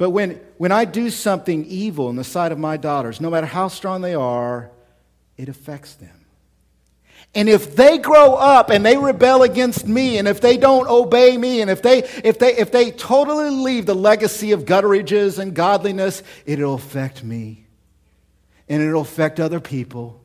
But 0.00 0.12
when, 0.12 0.40
when 0.56 0.72
I 0.72 0.86
do 0.86 1.10
something 1.10 1.66
evil 1.66 2.08
in 2.08 2.16
the 2.16 2.24
sight 2.24 2.52
of 2.52 2.58
my 2.58 2.78
daughters, 2.78 3.20
no 3.20 3.28
matter 3.28 3.46
how 3.46 3.68
strong 3.68 4.00
they 4.00 4.14
are, 4.14 4.70
it 5.36 5.50
affects 5.50 5.92
them. 5.92 6.24
And 7.34 7.50
if 7.50 7.76
they 7.76 7.98
grow 7.98 8.32
up 8.34 8.70
and 8.70 8.82
they 8.82 8.96
rebel 8.96 9.42
against 9.42 9.86
me, 9.86 10.16
and 10.16 10.26
if 10.26 10.40
they 10.40 10.56
don't 10.56 10.88
obey 10.88 11.36
me, 11.36 11.60
and 11.60 11.70
if 11.70 11.82
they, 11.82 11.98
if 12.24 12.38
they, 12.38 12.56
if 12.56 12.72
they 12.72 12.92
totally 12.92 13.50
leave 13.50 13.84
the 13.84 13.94
legacy 13.94 14.52
of 14.52 14.64
gutterages 14.64 15.38
and 15.38 15.54
godliness, 15.54 16.22
it'll 16.46 16.76
affect 16.76 17.22
me. 17.22 17.66
And 18.70 18.82
it'll 18.82 19.02
affect 19.02 19.38
other 19.38 19.60
people. 19.60 20.24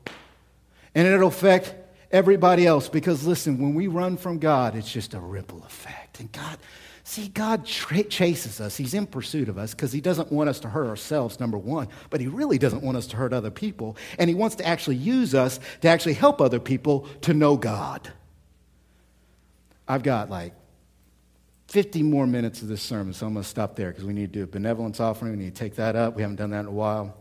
And 0.95 1.05
it'll 1.05 1.27
affect 1.27 1.75
everybody 2.13 2.65
else. 2.65 2.87
Because 2.87 3.27
listen, 3.27 3.59
when 3.59 3.73
we 3.73 3.87
run 3.87 4.15
from 4.15 4.39
God, 4.39 4.73
it's 4.77 4.89
just 4.89 5.13
a 5.13 5.19
ripple 5.19 5.65
effect. 5.65 6.21
And 6.21 6.31
God, 6.31 6.59
See, 7.07 7.27
God 7.27 7.67
tra- 7.67 8.03
chases 8.03 8.59
us. 8.59 8.75
He's 8.75 8.95
in 8.95 9.05
pursuit 9.05 9.47
of 9.47 9.59
us 9.59 9.75
because 9.75 9.93
He 9.93 10.01
doesn't 10.01 10.31
want 10.31 10.49
us 10.49 10.59
to 10.61 10.69
hurt 10.69 10.87
ourselves, 10.87 11.39
number 11.39 11.55
one, 11.55 11.87
but 12.09 12.19
He 12.19 12.25
really 12.25 12.57
doesn't 12.57 12.81
want 12.81 12.97
us 12.97 13.05
to 13.07 13.15
hurt 13.15 13.31
other 13.31 13.51
people. 13.51 13.95
And 14.17 14.27
He 14.27 14.33
wants 14.33 14.55
to 14.55 14.65
actually 14.65 14.95
use 14.95 15.35
us 15.35 15.59
to 15.81 15.87
actually 15.87 16.15
help 16.15 16.41
other 16.41 16.59
people 16.59 17.07
to 17.21 17.35
know 17.35 17.57
God. 17.57 18.11
I've 19.87 20.01
got 20.01 20.31
like 20.31 20.53
50 21.67 22.01
more 22.01 22.25
minutes 22.25 22.63
of 22.63 22.69
this 22.69 22.81
sermon, 22.81 23.13
so 23.13 23.27
I'm 23.27 23.33
going 23.33 23.43
to 23.43 23.49
stop 23.49 23.75
there 23.75 23.91
because 23.91 24.03
we 24.03 24.13
need 24.13 24.33
to 24.33 24.39
do 24.39 24.43
a 24.43 24.47
benevolence 24.47 24.99
offering. 24.99 25.33
We 25.33 25.43
need 25.43 25.53
to 25.53 25.59
take 25.59 25.75
that 25.75 25.95
up. 25.95 26.15
We 26.15 26.23
haven't 26.23 26.37
done 26.37 26.49
that 26.49 26.61
in 26.61 26.65
a 26.65 26.71
while. 26.71 27.15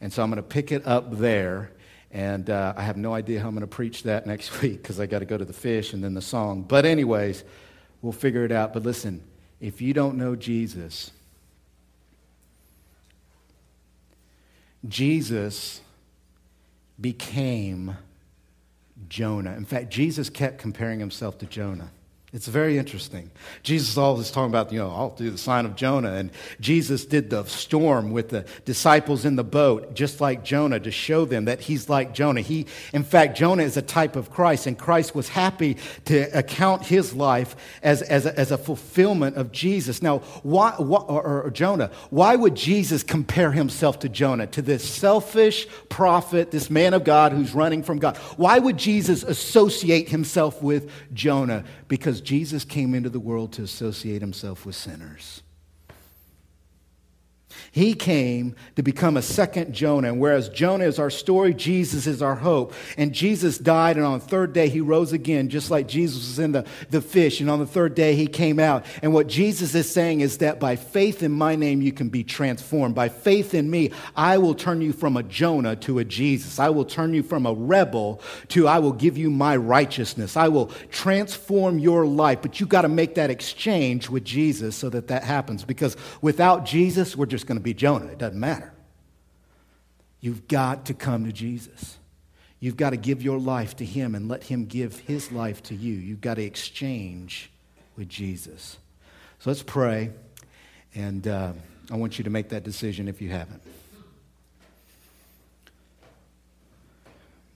And 0.00 0.10
so 0.10 0.22
I'm 0.22 0.30
going 0.30 0.42
to 0.42 0.48
pick 0.48 0.72
it 0.72 0.86
up 0.86 1.18
there. 1.18 1.72
And 2.10 2.48
uh, 2.48 2.72
I 2.74 2.82
have 2.84 2.96
no 2.96 3.12
idea 3.12 3.40
how 3.40 3.48
I'm 3.48 3.54
going 3.54 3.60
to 3.60 3.66
preach 3.66 4.04
that 4.04 4.26
next 4.26 4.62
week 4.62 4.80
because 4.80 4.98
I 4.98 5.04
got 5.04 5.18
to 5.18 5.26
go 5.26 5.36
to 5.36 5.44
the 5.44 5.52
fish 5.52 5.92
and 5.92 6.02
then 6.02 6.14
the 6.14 6.22
song. 6.22 6.62
But, 6.62 6.86
anyways, 6.86 7.44
We'll 8.06 8.12
figure 8.12 8.44
it 8.44 8.52
out. 8.52 8.72
But 8.72 8.84
listen, 8.84 9.20
if 9.60 9.82
you 9.82 9.92
don't 9.92 10.16
know 10.16 10.36
Jesus, 10.36 11.10
Jesus 14.86 15.80
became 17.00 17.96
Jonah. 19.08 19.56
In 19.56 19.64
fact, 19.64 19.90
Jesus 19.90 20.30
kept 20.30 20.58
comparing 20.58 21.00
himself 21.00 21.36
to 21.38 21.46
Jonah. 21.46 21.90
It's 22.36 22.48
very 22.48 22.76
interesting. 22.76 23.30
Jesus 23.62 23.88
is 23.88 23.96
always 23.96 24.30
talking 24.30 24.50
about, 24.50 24.70
you 24.70 24.78
know, 24.78 24.90
I'll 24.90 25.08
do 25.08 25.30
the 25.30 25.38
sign 25.38 25.64
of 25.64 25.74
Jonah. 25.74 26.12
And 26.12 26.30
Jesus 26.60 27.06
did 27.06 27.30
the 27.30 27.44
storm 27.44 28.12
with 28.12 28.28
the 28.28 28.44
disciples 28.66 29.24
in 29.24 29.36
the 29.36 29.42
boat, 29.42 29.94
just 29.94 30.20
like 30.20 30.44
Jonah, 30.44 30.78
to 30.80 30.90
show 30.90 31.24
them 31.24 31.46
that 31.46 31.60
he's 31.60 31.88
like 31.88 32.12
Jonah. 32.12 32.42
He, 32.42 32.66
in 32.92 33.04
fact, 33.04 33.38
Jonah 33.38 33.62
is 33.62 33.78
a 33.78 33.82
type 33.82 34.16
of 34.16 34.30
Christ, 34.30 34.66
and 34.66 34.78
Christ 34.78 35.14
was 35.14 35.30
happy 35.30 35.78
to 36.04 36.24
account 36.38 36.84
his 36.84 37.14
life 37.14 37.56
as, 37.82 38.02
as, 38.02 38.26
a, 38.26 38.38
as 38.38 38.52
a 38.52 38.58
fulfillment 38.58 39.36
of 39.36 39.50
Jesus. 39.50 40.02
Now, 40.02 40.18
why, 40.42 40.74
why 40.76 41.00
or, 41.08 41.44
or 41.44 41.50
Jonah, 41.50 41.90
why 42.10 42.36
would 42.36 42.54
Jesus 42.54 43.02
compare 43.02 43.50
himself 43.50 44.00
to 44.00 44.10
Jonah, 44.10 44.46
to 44.48 44.60
this 44.60 44.86
selfish 44.86 45.66
prophet, 45.88 46.50
this 46.50 46.68
man 46.68 46.92
of 46.92 47.02
God 47.02 47.32
who's 47.32 47.54
running 47.54 47.82
from 47.82 47.98
God? 47.98 48.18
Why 48.36 48.58
would 48.58 48.76
Jesus 48.76 49.22
associate 49.22 50.10
himself 50.10 50.62
with 50.62 50.90
Jonah? 51.14 51.64
Because 51.88 52.20
Jesus 52.20 52.64
came 52.64 52.94
into 52.94 53.10
the 53.10 53.20
world 53.20 53.52
to 53.54 53.62
associate 53.62 54.20
himself 54.20 54.66
with 54.66 54.74
sinners. 54.74 55.42
He 57.76 57.94
came 57.94 58.56
to 58.74 58.82
become 58.82 59.16
a 59.16 59.22
second 59.22 59.72
Jonah. 59.72 60.08
And 60.08 60.18
whereas 60.18 60.48
Jonah 60.48 60.84
is 60.84 60.98
our 60.98 61.10
story, 61.10 61.54
Jesus 61.54 62.08
is 62.08 62.20
our 62.20 62.34
hope. 62.34 62.74
And 62.96 63.12
Jesus 63.12 63.58
died, 63.58 63.96
and 63.96 64.04
on 64.04 64.18
the 64.18 64.24
third 64.24 64.52
day, 64.52 64.68
he 64.68 64.80
rose 64.80 65.12
again, 65.12 65.48
just 65.48 65.70
like 65.70 65.86
Jesus 65.86 66.26
was 66.26 66.38
in 66.40 66.52
the, 66.52 66.66
the 66.90 67.00
fish. 67.00 67.40
And 67.40 67.48
on 67.48 67.60
the 67.60 67.66
third 67.66 67.94
day, 67.94 68.16
he 68.16 68.26
came 68.26 68.58
out. 68.58 68.84
And 69.00 69.14
what 69.14 69.28
Jesus 69.28 69.74
is 69.74 69.90
saying 69.90 70.20
is 70.20 70.38
that 70.38 70.58
by 70.58 70.74
faith 70.74 71.22
in 71.22 71.30
my 71.30 71.54
name, 71.54 71.80
you 71.80 71.92
can 71.92 72.08
be 72.08 72.24
transformed. 72.24 72.96
By 72.96 73.08
faith 73.08 73.54
in 73.54 73.70
me, 73.70 73.92
I 74.16 74.38
will 74.38 74.54
turn 74.56 74.80
you 74.80 74.92
from 74.92 75.16
a 75.16 75.22
Jonah 75.22 75.76
to 75.76 76.00
a 76.00 76.04
Jesus. 76.04 76.58
I 76.58 76.70
will 76.70 76.84
turn 76.84 77.14
you 77.14 77.22
from 77.22 77.46
a 77.46 77.52
rebel 77.54 78.20
to 78.48 78.66
I 78.66 78.80
will 78.80 78.92
give 78.92 79.16
you 79.16 79.30
my 79.30 79.56
righteousness. 79.56 80.36
I 80.36 80.48
will 80.48 80.72
transform 80.90 81.78
your 81.78 82.06
life. 82.06 82.40
But 82.42 82.58
you 82.58 82.66
got 82.66 82.82
to 82.82 82.88
make 82.88 83.14
that 83.16 83.30
exchange 83.30 84.10
with 84.10 84.24
Jesus 84.24 84.74
so 84.74 84.88
that 84.90 85.06
that 85.08 85.22
happens. 85.22 85.62
Because 85.62 85.96
without 86.20 86.64
Jesus, 86.64 87.14
we're 87.14 87.26
just 87.26 87.36
just 87.36 87.46
going 87.46 87.58
to 87.58 87.62
be 87.66 87.74
Jonah. 87.74 88.06
It 88.06 88.18
doesn't 88.18 88.38
matter. 88.38 88.72
You've 90.20 90.46
got 90.46 90.86
to 90.86 90.94
come 90.94 91.26
to 91.26 91.32
Jesus. 91.32 91.98
You've 92.60 92.76
got 92.76 92.90
to 92.90 92.96
give 92.96 93.22
your 93.22 93.38
life 93.38 93.76
to 93.76 93.84
Him 93.84 94.14
and 94.14 94.28
let 94.28 94.44
Him 94.44 94.66
give 94.66 95.00
His 95.00 95.32
life 95.32 95.64
to 95.64 95.74
you. 95.74 95.92
You've 95.92 96.20
got 96.20 96.34
to 96.34 96.42
exchange 96.42 97.50
with 97.96 98.08
Jesus. 98.08 98.78
So 99.40 99.50
let's 99.50 99.64
pray, 99.64 100.10
and 100.94 101.26
uh, 101.26 101.52
I 101.90 101.96
want 101.96 102.18
you 102.18 102.24
to 102.24 102.30
make 102.30 102.50
that 102.50 102.62
decision 102.62 103.08
if 103.08 103.20
you 103.20 103.30
haven't. 103.30 103.62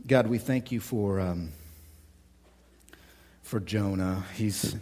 God, 0.07 0.27
we 0.27 0.39
thank 0.39 0.73
you 0.73 0.81
for, 0.81 1.21
um, 1.21 1.53
for 3.43 3.61
Jonah. 3.61 4.25
He's 4.35 4.75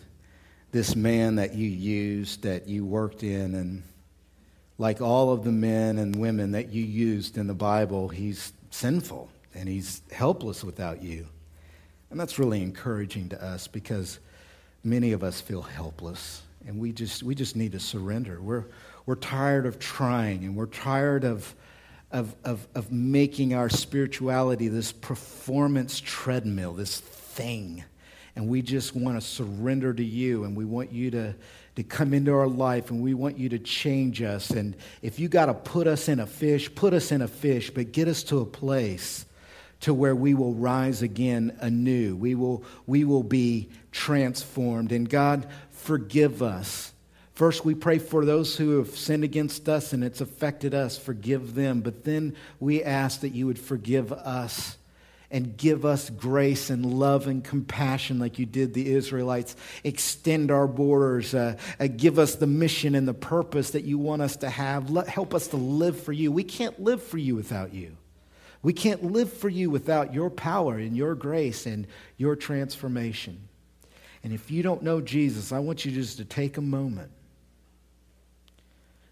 this 0.72 0.96
man 0.96 1.36
that 1.36 1.54
you 1.54 1.68
used, 1.68 2.44
that 2.44 2.66
you 2.66 2.86
worked 2.86 3.22
in, 3.22 3.54
and 3.54 3.82
like 4.78 5.00
all 5.00 5.32
of 5.32 5.42
the 5.42 5.52
men 5.52 5.98
and 5.98 6.14
women 6.16 6.52
that 6.52 6.70
you 6.70 6.84
used 6.84 7.36
in 7.36 7.48
the 7.48 7.54
Bible, 7.54 8.08
he's 8.08 8.52
sinful 8.70 9.28
and 9.54 9.68
he's 9.68 10.02
helpless 10.12 10.62
without 10.62 11.02
you. 11.02 11.26
And 12.10 12.18
that's 12.18 12.38
really 12.38 12.62
encouraging 12.62 13.28
to 13.30 13.44
us 13.44 13.66
because 13.66 14.20
many 14.84 15.12
of 15.12 15.24
us 15.24 15.40
feel 15.40 15.62
helpless 15.62 16.42
and 16.66 16.78
we 16.78 16.92
just, 16.92 17.22
we 17.22 17.34
just 17.34 17.56
need 17.56 17.72
to 17.72 17.80
surrender. 17.80 18.40
We're, 18.40 18.64
we're 19.04 19.16
tired 19.16 19.66
of 19.66 19.78
trying 19.78 20.44
and 20.44 20.54
we're 20.54 20.66
tired 20.66 21.24
of, 21.24 21.54
of, 22.12 22.34
of, 22.44 22.66
of 22.74 22.92
making 22.92 23.54
our 23.54 23.68
spirituality 23.68 24.68
this 24.68 24.92
performance 24.92 26.00
treadmill, 26.00 26.72
this 26.72 27.00
thing. 27.00 27.84
And 28.36 28.48
we 28.48 28.62
just 28.62 28.94
want 28.94 29.20
to 29.20 29.26
surrender 29.26 29.92
to 29.92 30.04
you 30.04 30.44
and 30.44 30.56
we 30.56 30.64
want 30.64 30.92
you 30.92 31.10
to 31.10 31.34
to 31.78 31.84
come 31.84 32.12
into 32.12 32.34
our 32.34 32.48
life 32.48 32.90
and 32.90 33.00
we 33.00 33.14
want 33.14 33.38
you 33.38 33.48
to 33.48 33.58
change 33.60 34.20
us. 34.20 34.50
And 34.50 34.74
if 35.00 35.20
you 35.20 35.28
got 35.28 35.46
to 35.46 35.54
put 35.54 35.86
us 35.86 36.08
in 36.08 36.18
a 36.18 36.26
fish, 36.26 36.74
put 36.74 36.92
us 36.92 37.12
in 37.12 37.22
a 37.22 37.28
fish, 37.28 37.70
but 37.70 37.92
get 37.92 38.08
us 38.08 38.24
to 38.24 38.40
a 38.40 38.44
place 38.44 39.24
to 39.82 39.94
where 39.94 40.16
we 40.16 40.34
will 40.34 40.54
rise 40.54 41.02
again 41.02 41.56
anew. 41.60 42.16
We 42.16 42.34
will, 42.34 42.64
we 42.88 43.04
will 43.04 43.22
be 43.22 43.68
transformed. 43.92 44.90
And 44.90 45.08
God, 45.08 45.46
forgive 45.70 46.42
us. 46.42 46.92
First, 47.34 47.64
we 47.64 47.76
pray 47.76 48.00
for 48.00 48.24
those 48.24 48.56
who 48.56 48.78
have 48.78 48.88
sinned 48.88 49.22
against 49.22 49.68
us 49.68 49.92
and 49.92 50.02
it's 50.02 50.20
affected 50.20 50.74
us. 50.74 50.98
Forgive 50.98 51.54
them. 51.54 51.80
But 51.80 52.02
then 52.02 52.34
we 52.58 52.82
ask 52.82 53.20
that 53.20 53.36
you 53.36 53.46
would 53.46 53.56
forgive 53.56 54.12
us 54.12 54.77
and 55.30 55.56
give 55.56 55.84
us 55.84 56.08
grace 56.08 56.70
and 56.70 56.86
love 56.86 57.26
and 57.26 57.44
compassion 57.44 58.18
like 58.18 58.38
you 58.38 58.46
did 58.46 58.72
the 58.72 58.92
Israelites. 58.92 59.56
Extend 59.84 60.50
our 60.50 60.66
borders. 60.66 61.34
Uh, 61.34 61.56
uh, 61.78 61.86
give 61.86 62.18
us 62.18 62.36
the 62.36 62.46
mission 62.46 62.94
and 62.94 63.06
the 63.06 63.14
purpose 63.14 63.72
that 63.72 63.84
you 63.84 63.98
want 63.98 64.22
us 64.22 64.36
to 64.36 64.48
have. 64.48 64.90
Let, 64.90 65.06
help 65.06 65.34
us 65.34 65.48
to 65.48 65.56
live 65.56 66.00
for 66.00 66.12
you. 66.12 66.32
We 66.32 66.44
can't 66.44 66.80
live 66.80 67.02
for 67.02 67.18
you 67.18 67.36
without 67.36 67.74
you. 67.74 67.96
We 68.62 68.72
can't 68.72 69.04
live 69.04 69.32
for 69.32 69.48
you 69.48 69.70
without 69.70 70.14
your 70.14 70.30
power 70.30 70.76
and 70.78 70.96
your 70.96 71.14
grace 71.14 71.66
and 71.66 71.86
your 72.16 72.34
transformation. 72.34 73.48
And 74.24 74.32
if 74.32 74.50
you 74.50 74.62
don't 74.62 74.82
know 74.82 75.00
Jesus, 75.00 75.52
I 75.52 75.58
want 75.60 75.84
you 75.84 75.92
just 75.92 76.16
to 76.16 76.24
take 76.24 76.56
a 76.56 76.62
moment 76.62 77.10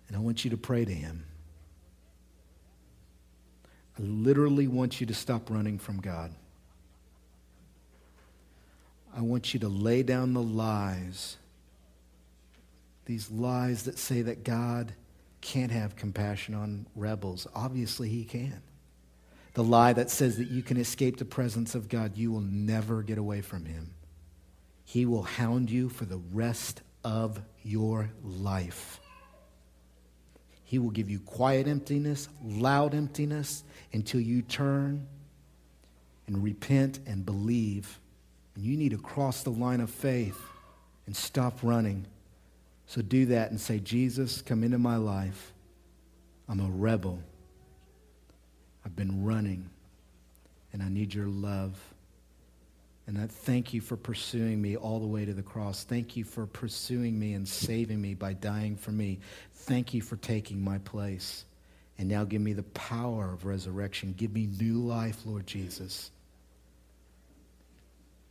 and 0.09 0.17
I 0.17 0.21
want 0.21 0.45
you 0.45 0.51
to 0.51 0.57
pray 0.57 0.85
to 0.85 0.93
him. 0.93 1.25
I 3.99 4.03
literally 4.03 4.67
want 4.67 5.01
you 5.01 5.07
to 5.07 5.15
stop 5.15 5.51
running 5.51 5.79
from 5.79 6.01
God. 6.01 6.33
I 9.17 9.23
want 9.23 9.55
you 9.55 9.61
to 9.61 9.69
lay 9.69 10.03
down 10.03 10.35
the 10.35 10.43
lies, 10.43 11.39
these 13.07 13.31
lies 13.31 13.85
that 13.85 13.99
say 13.99 14.21
that 14.23 14.45
God 14.45 14.93
can't 15.41 15.73
have 15.73 15.97
compassion 15.97 16.55
on 16.55 16.87
rebels. 16.95 17.47
Obviously, 17.55 18.11
He 18.11 18.25
can. 18.25 18.61
The 19.55 19.65
lie 19.65 19.95
that 19.95 20.11
says 20.11 20.37
that 20.37 20.51
you 20.51 20.63
can 20.63 20.77
escape 20.77 21.17
the 21.17 21.25
presence 21.25 21.75
of 21.75 21.89
God, 21.89 22.17
you 22.17 22.31
will 22.31 22.43
never 22.43 23.03
get 23.03 23.17
away 23.17 23.41
from 23.41 23.65
Him. 23.65 23.95
He 24.85 25.07
will 25.07 25.23
hound 25.23 25.71
you 25.71 25.89
for 25.89 26.05
the 26.05 26.21
rest 26.33 26.83
of 27.03 27.41
your 27.63 28.11
life. 28.23 29.01
He 30.67 30.81
will 30.81 30.91
give 30.91 31.09
you 31.09 31.21
quiet 31.21 31.69
emptiness, 31.69 32.29
loud 32.45 32.93
emptiness, 32.93 33.63
until 33.93 34.21
you 34.21 34.43
turn 34.43 35.07
and 36.27 36.43
repent 36.43 36.99
and 37.07 37.25
believe. 37.25 38.01
And 38.57 38.65
you 38.65 38.77
need 38.77 38.91
to 38.91 38.99
cross 38.99 39.45
the 39.45 39.51
line 39.51 39.81
of 39.81 39.91
faith 39.91 40.39
and 41.07 41.17
stop 41.17 41.61
running. 41.63 42.05
So 42.87 43.01
do 43.01 43.27
that 43.27 43.53
and 43.53 43.61
say, 43.61 43.79
Jesus, 43.79 44.43
come 44.43 44.65
into 44.65 44.79
my 44.79 44.97
life. 44.97 45.53
I'm 46.49 46.59
a 46.59 46.69
rebel. 46.69 47.21
I've 48.85 48.97
been 48.97 49.25
running, 49.25 49.71
and 50.73 50.83
I 50.83 50.89
need 50.89 51.15
your 51.15 51.29
love. 51.29 51.79
And 53.09 53.19
I 53.19 53.27
thank 53.29 53.73
you 53.73 53.81
for 53.81 53.97
pursuing 53.97 54.61
me 54.61 54.77
all 54.77 54.99
the 54.99 55.07
way 55.07 55.25
to 55.25 55.33
the 55.33 55.43
cross. 55.43 55.85
Thank 55.85 56.17
you 56.17 56.25
for 56.25 56.45
pursuing 56.45 57.17
me 57.17 57.35
and 57.35 57.47
saving 57.47 58.01
me 58.01 58.15
by 58.15 58.33
dying 58.33 58.77
for 58.77 58.91
me. 58.91 59.21
Thank 59.67 59.95
you 59.95 60.01
for 60.01 60.17
taking 60.17 60.63
my 60.63 60.79
place. 60.79 61.45
And 61.99 62.09
now 62.09 62.23
give 62.23 62.41
me 62.41 62.53
the 62.53 62.63
power 62.63 63.33
of 63.33 63.45
resurrection. 63.45 64.15
Give 64.17 64.33
me 64.33 64.49
new 64.61 64.79
life, 64.79 65.19
Lord 65.25 65.47
Jesus. 65.47 66.11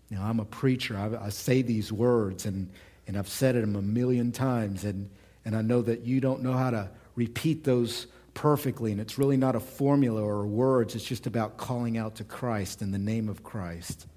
Now, 0.10 0.24
I'm 0.24 0.40
a 0.40 0.46
preacher. 0.46 0.96
I, 0.96 1.26
I 1.26 1.30
say 1.30 1.62
these 1.62 1.92
words, 1.92 2.46
and, 2.46 2.70
and 3.06 3.18
I've 3.18 3.28
said 3.28 3.56
them 3.56 3.76
a 3.76 3.82
million 3.82 4.32
times, 4.32 4.86
and, 4.86 5.10
and 5.44 5.58
I 5.58 5.62
know 5.62 5.82
that 5.82 6.06
you 6.06 6.22
don't 6.22 6.42
know 6.42 6.54
how 6.54 6.70
to 6.70 6.90
repeat 7.16 7.66
those 7.66 8.08
perfectly, 8.34 8.94
and 8.94 9.02
it's 9.02 9.18
really 9.18 9.38
not 9.38 9.56
a 9.56 9.60
formula 9.60 10.22
or 10.22 10.46
words. 10.46 10.96
It's 10.96 11.04
just 11.04 11.28
about 11.28 11.58
calling 11.58 11.98
out 11.98 12.16
to 12.16 12.24
Christ 12.24 12.82
in 12.82 12.92
the 12.92 13.00
name 13.00 13.28
of 13.28 13.44
Christ 13.44 14.08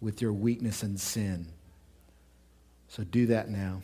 with 0.00 0.22
your 0.22 0.32
weakness 0.32 0.82
and 0.82 0.98
sin. 0.98 1.48
So 2.88 3.04
do 3.04 3.26
that 3.26 3.50
now. 3.50 3.82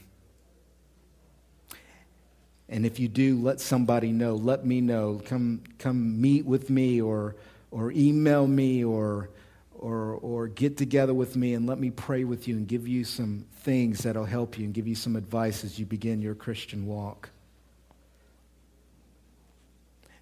And 2.68 2.84
if 2.84 2.98
you 2.98 3.08
do, 3.08 3.40
let 3.40 3.60
somebody 3.60 4.12
know. 4.12 4.34
Let 4.34 4.64
me 4.64 4.80
know. 4.80 5.20
Come, 5.24 5.62
come 5.78 6.20
meet 6.20 6.44
with 6.44 6.68
me 6.68 7.00
or, 7.00 7.36
or 7.70 7.90
email 7.92 8.46
me 8.46 8.84
or, 8.84 9.30
or, 9.78 10.14
or 10.14 10.48
get 10.48 10.76
together 10.76 11.14
with 11.14 11.34
me 11.34 11.54
and 11.54 11.66
let 11.66 11.78
me 11.78 11.90
pray 11.90 12.24
with 12.24 12.46
you 12.46 12.56
and 12.56 12.68
give 12.68 12.86
you 12.86 13.04
some 13.04 13.46
things 13.60 14.02
that'll 14.02 14.24
help 14.24 14.58
you 14.58 14.64
and 14.66 14.74
give 14.74 14.86
you 14.86 14.94
some 14.94 15.16
advice 15.16 15.64
as 15.64 15.78
you 15.78 15.86
begin 15.86 16.20
your 16.20 16.34
Christian 16.34 16.86
walk. 16.86 17.30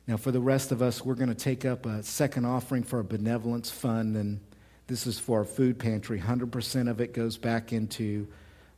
Now, 0.06 0.16
for 0.16 0.30
the 0.30 0.40
rest 0.40 0.70
of 0.70 0.82
us, 0.82 1.04
we're 1.04 1.16
going 1.16 1.30
to 1.30 1.34
take 1.34 1.64
up 1.64 1.84
a 1.84 2.00
second 2.04 2.44
offering 2.44 2.84
for 2.84 3.00
a 3.00 3.04
benevolence 3.04 3.72
fund. 3.72 4.16
And 4.16 4.38
this 4.86 5.04
is 5.04 5.18
for 5.18 5.40
our 5.40 5.44
food 5.44 5.80
pantry. 5.80 6.20
100% 6.20 6.88
of 6.88 7.00
it 7.00 7.12
goes 7.12 7.36
back 7.36 7.72
into 7.72 8.28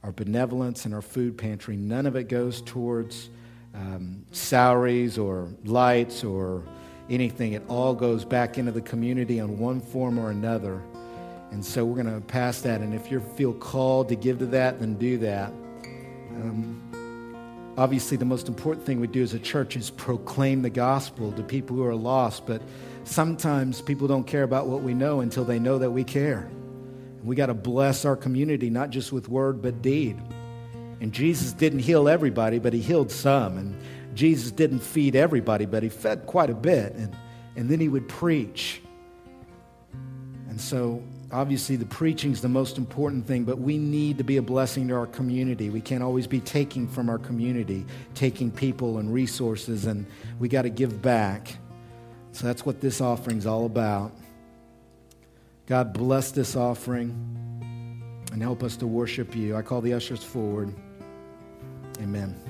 our 0.03 0.13
benevolence 0.13 0.87
and 0.87 0.95
our 0.95 1.03
food 1.03 1.37
pantry. 1.37 1.77
None 1.77 2.07
of 2.07 2.17
it 2.17 2.29
goes 2.29 2.63
towards 2.63 3.29
um, 3.75 4.25
salaries 4.33 5.19
or 5.19 5.49
lights 5.65 6.25
or 6.25 6.65
anything. 7.11 7.53
It 7.53 7.63
all 7.69 7.95
goes 7.95 8.25
back 8.25 8.59
into 8.59 8.73
the 8.73 8.81
community 8.81 9.39
in 9.39 9.59
one 9.59 9.81
form 9.81 10.19
or 10.19 10.31
another. 10.31 10.83
And 11.51 11.65
so 11.65 11.85
we're 11.85 12.03
going 12.03 12.15
to 12.15 12.27
pass 12.27 12.61
that. 12.63 12.81
And 12.81 12.95
if 12.95 13.11
you 13.11 13.21
feel 13.21 13.55
called 13.55 14.09
to 14.11 14.17
give 14.17 14.39
to 14.41 14.47
that, 14.47 14.81
then 14.81 14.95
do 14.95 15.19
that. 15.19 15.51
Um, 16.35 17.75
obviously, 17.79 18.17
the 18.17 18.27
most 18.27 18.49
important 18.49 18.85
thing 18.85 19.01
we 19.01 19.07
do 19.07 19.23
as 19.23 19.33
a 19.33 19.39
church 19.39 19.77
is 19.77 19.91
proclaim 19.91 20.63
the 20.63 20.71
gospel 20.71 21.33
to 21.33 21.43
people 21.43 21.77
who 21.77 21.85
are 21.85 21.95
lost. 21.95 22.47
But 22.47 22.61
sometimes 23.05 23.81
people 23.81 24.07
don't 24.09 24.27
care 24.27 24.43
about 24.43 24.67
what 24.67 24.83
we 24.83 24.93
know 24.93 25.21
until 25.21 25.45
they 25.45 25.59
know 25.59 25.79
that 25.79 25.91
we 25.91 26.05
care. 26.05 26.51
We 27.25 27.35
got 27.35 27.47
to 27.47 27.55
bless 27.55 28.05
our 28.05 28.17
community, 28.17 28.71
not 28.71 28.91
just 28.91 29.13
with 29.13 29.29
word, 29.29 29.63
but 29.63 29.83
deed. 29.83 30.21
And 31.01 31.13
Jesus 31.13 31.53
didn't 31.53 31.81
heal 31.81 32.09
everybody, 32.09 32.59
but 32.59 32.73
he 32.73 32.81
healed 32.81 33.11
some. 33.11 33.57
And 33.57 33.81
Jesus 34.15 34.51
didn't 34.51 34.81
feed 34.81 35.15
everybody, 35.15 35.65
but 35.65 35.83
he 35.83 35.89
fed 35.89 36.27
quite 36.27 36.51
a 36.51 36.55
bit. 36.55 36.93
And, 36.95 37.17
and 37.57 37.69
then 37.69 37.81
he 37.81 37.89
would 37.89 38.09
preach. 38.09 38.83
And 40.49 40.61
so 40.61 41.03
obviously 41.31 41.77
the 41.77 41.87
preaching 41.87 42.33
is 42.33 42.41
the 42.41 42.49
most 42.49 42.79
important 42.79 43.27
thing, 43.27 43.45
but 43.45 43.59
we 43.59 43.79
need 43.79 44.19
to 44.19 44.25
be 44.25 44.39
a 44.39 44.43
blessing 44.43 44.89
to 44.89 44.95
our 44.95 45.07
community. 45.07 45.71
We 45.71 45.81
can't 45.81 46.03
always 46.03 46.27
be 46.27 46.41
taking 46.41 46.89
from 46.89 47.09
our 47.09 47.19
community, 47.19 47.87
taking 48.15 48.51
people 48.51 48.99
and 48.99 49.13
resources, 49.13 49.87
and 49.87 50.07
we 50.39 50.49
got 50.49 50.63
to 50.63 50.71
give 50.71 51.01
back. 51.03 51.57
So 52.33 52.47
that's 52.47 52.65
what 52.65 52.81
this 52.81 53.01
offering 53.01 53.39
is 53.39 53.47
all 53.47 53.67
about. 53.67 54.13
God 55.67 55.93
bless 55.93 56.31
this 56.31 56.57
offering 56.57 57.11
and 58.33 58.43
help 58.43 58.63
us 58.63 58.77
to 58.77 58.87
worship 58.87 59.37
you. 59.37 59.57
I 59.57 59.63
call 59.63 59.81
the 59.81 59.93
ushers 59.93 60.25
forward. 60.25 60.75
Amen. 62.01 62.48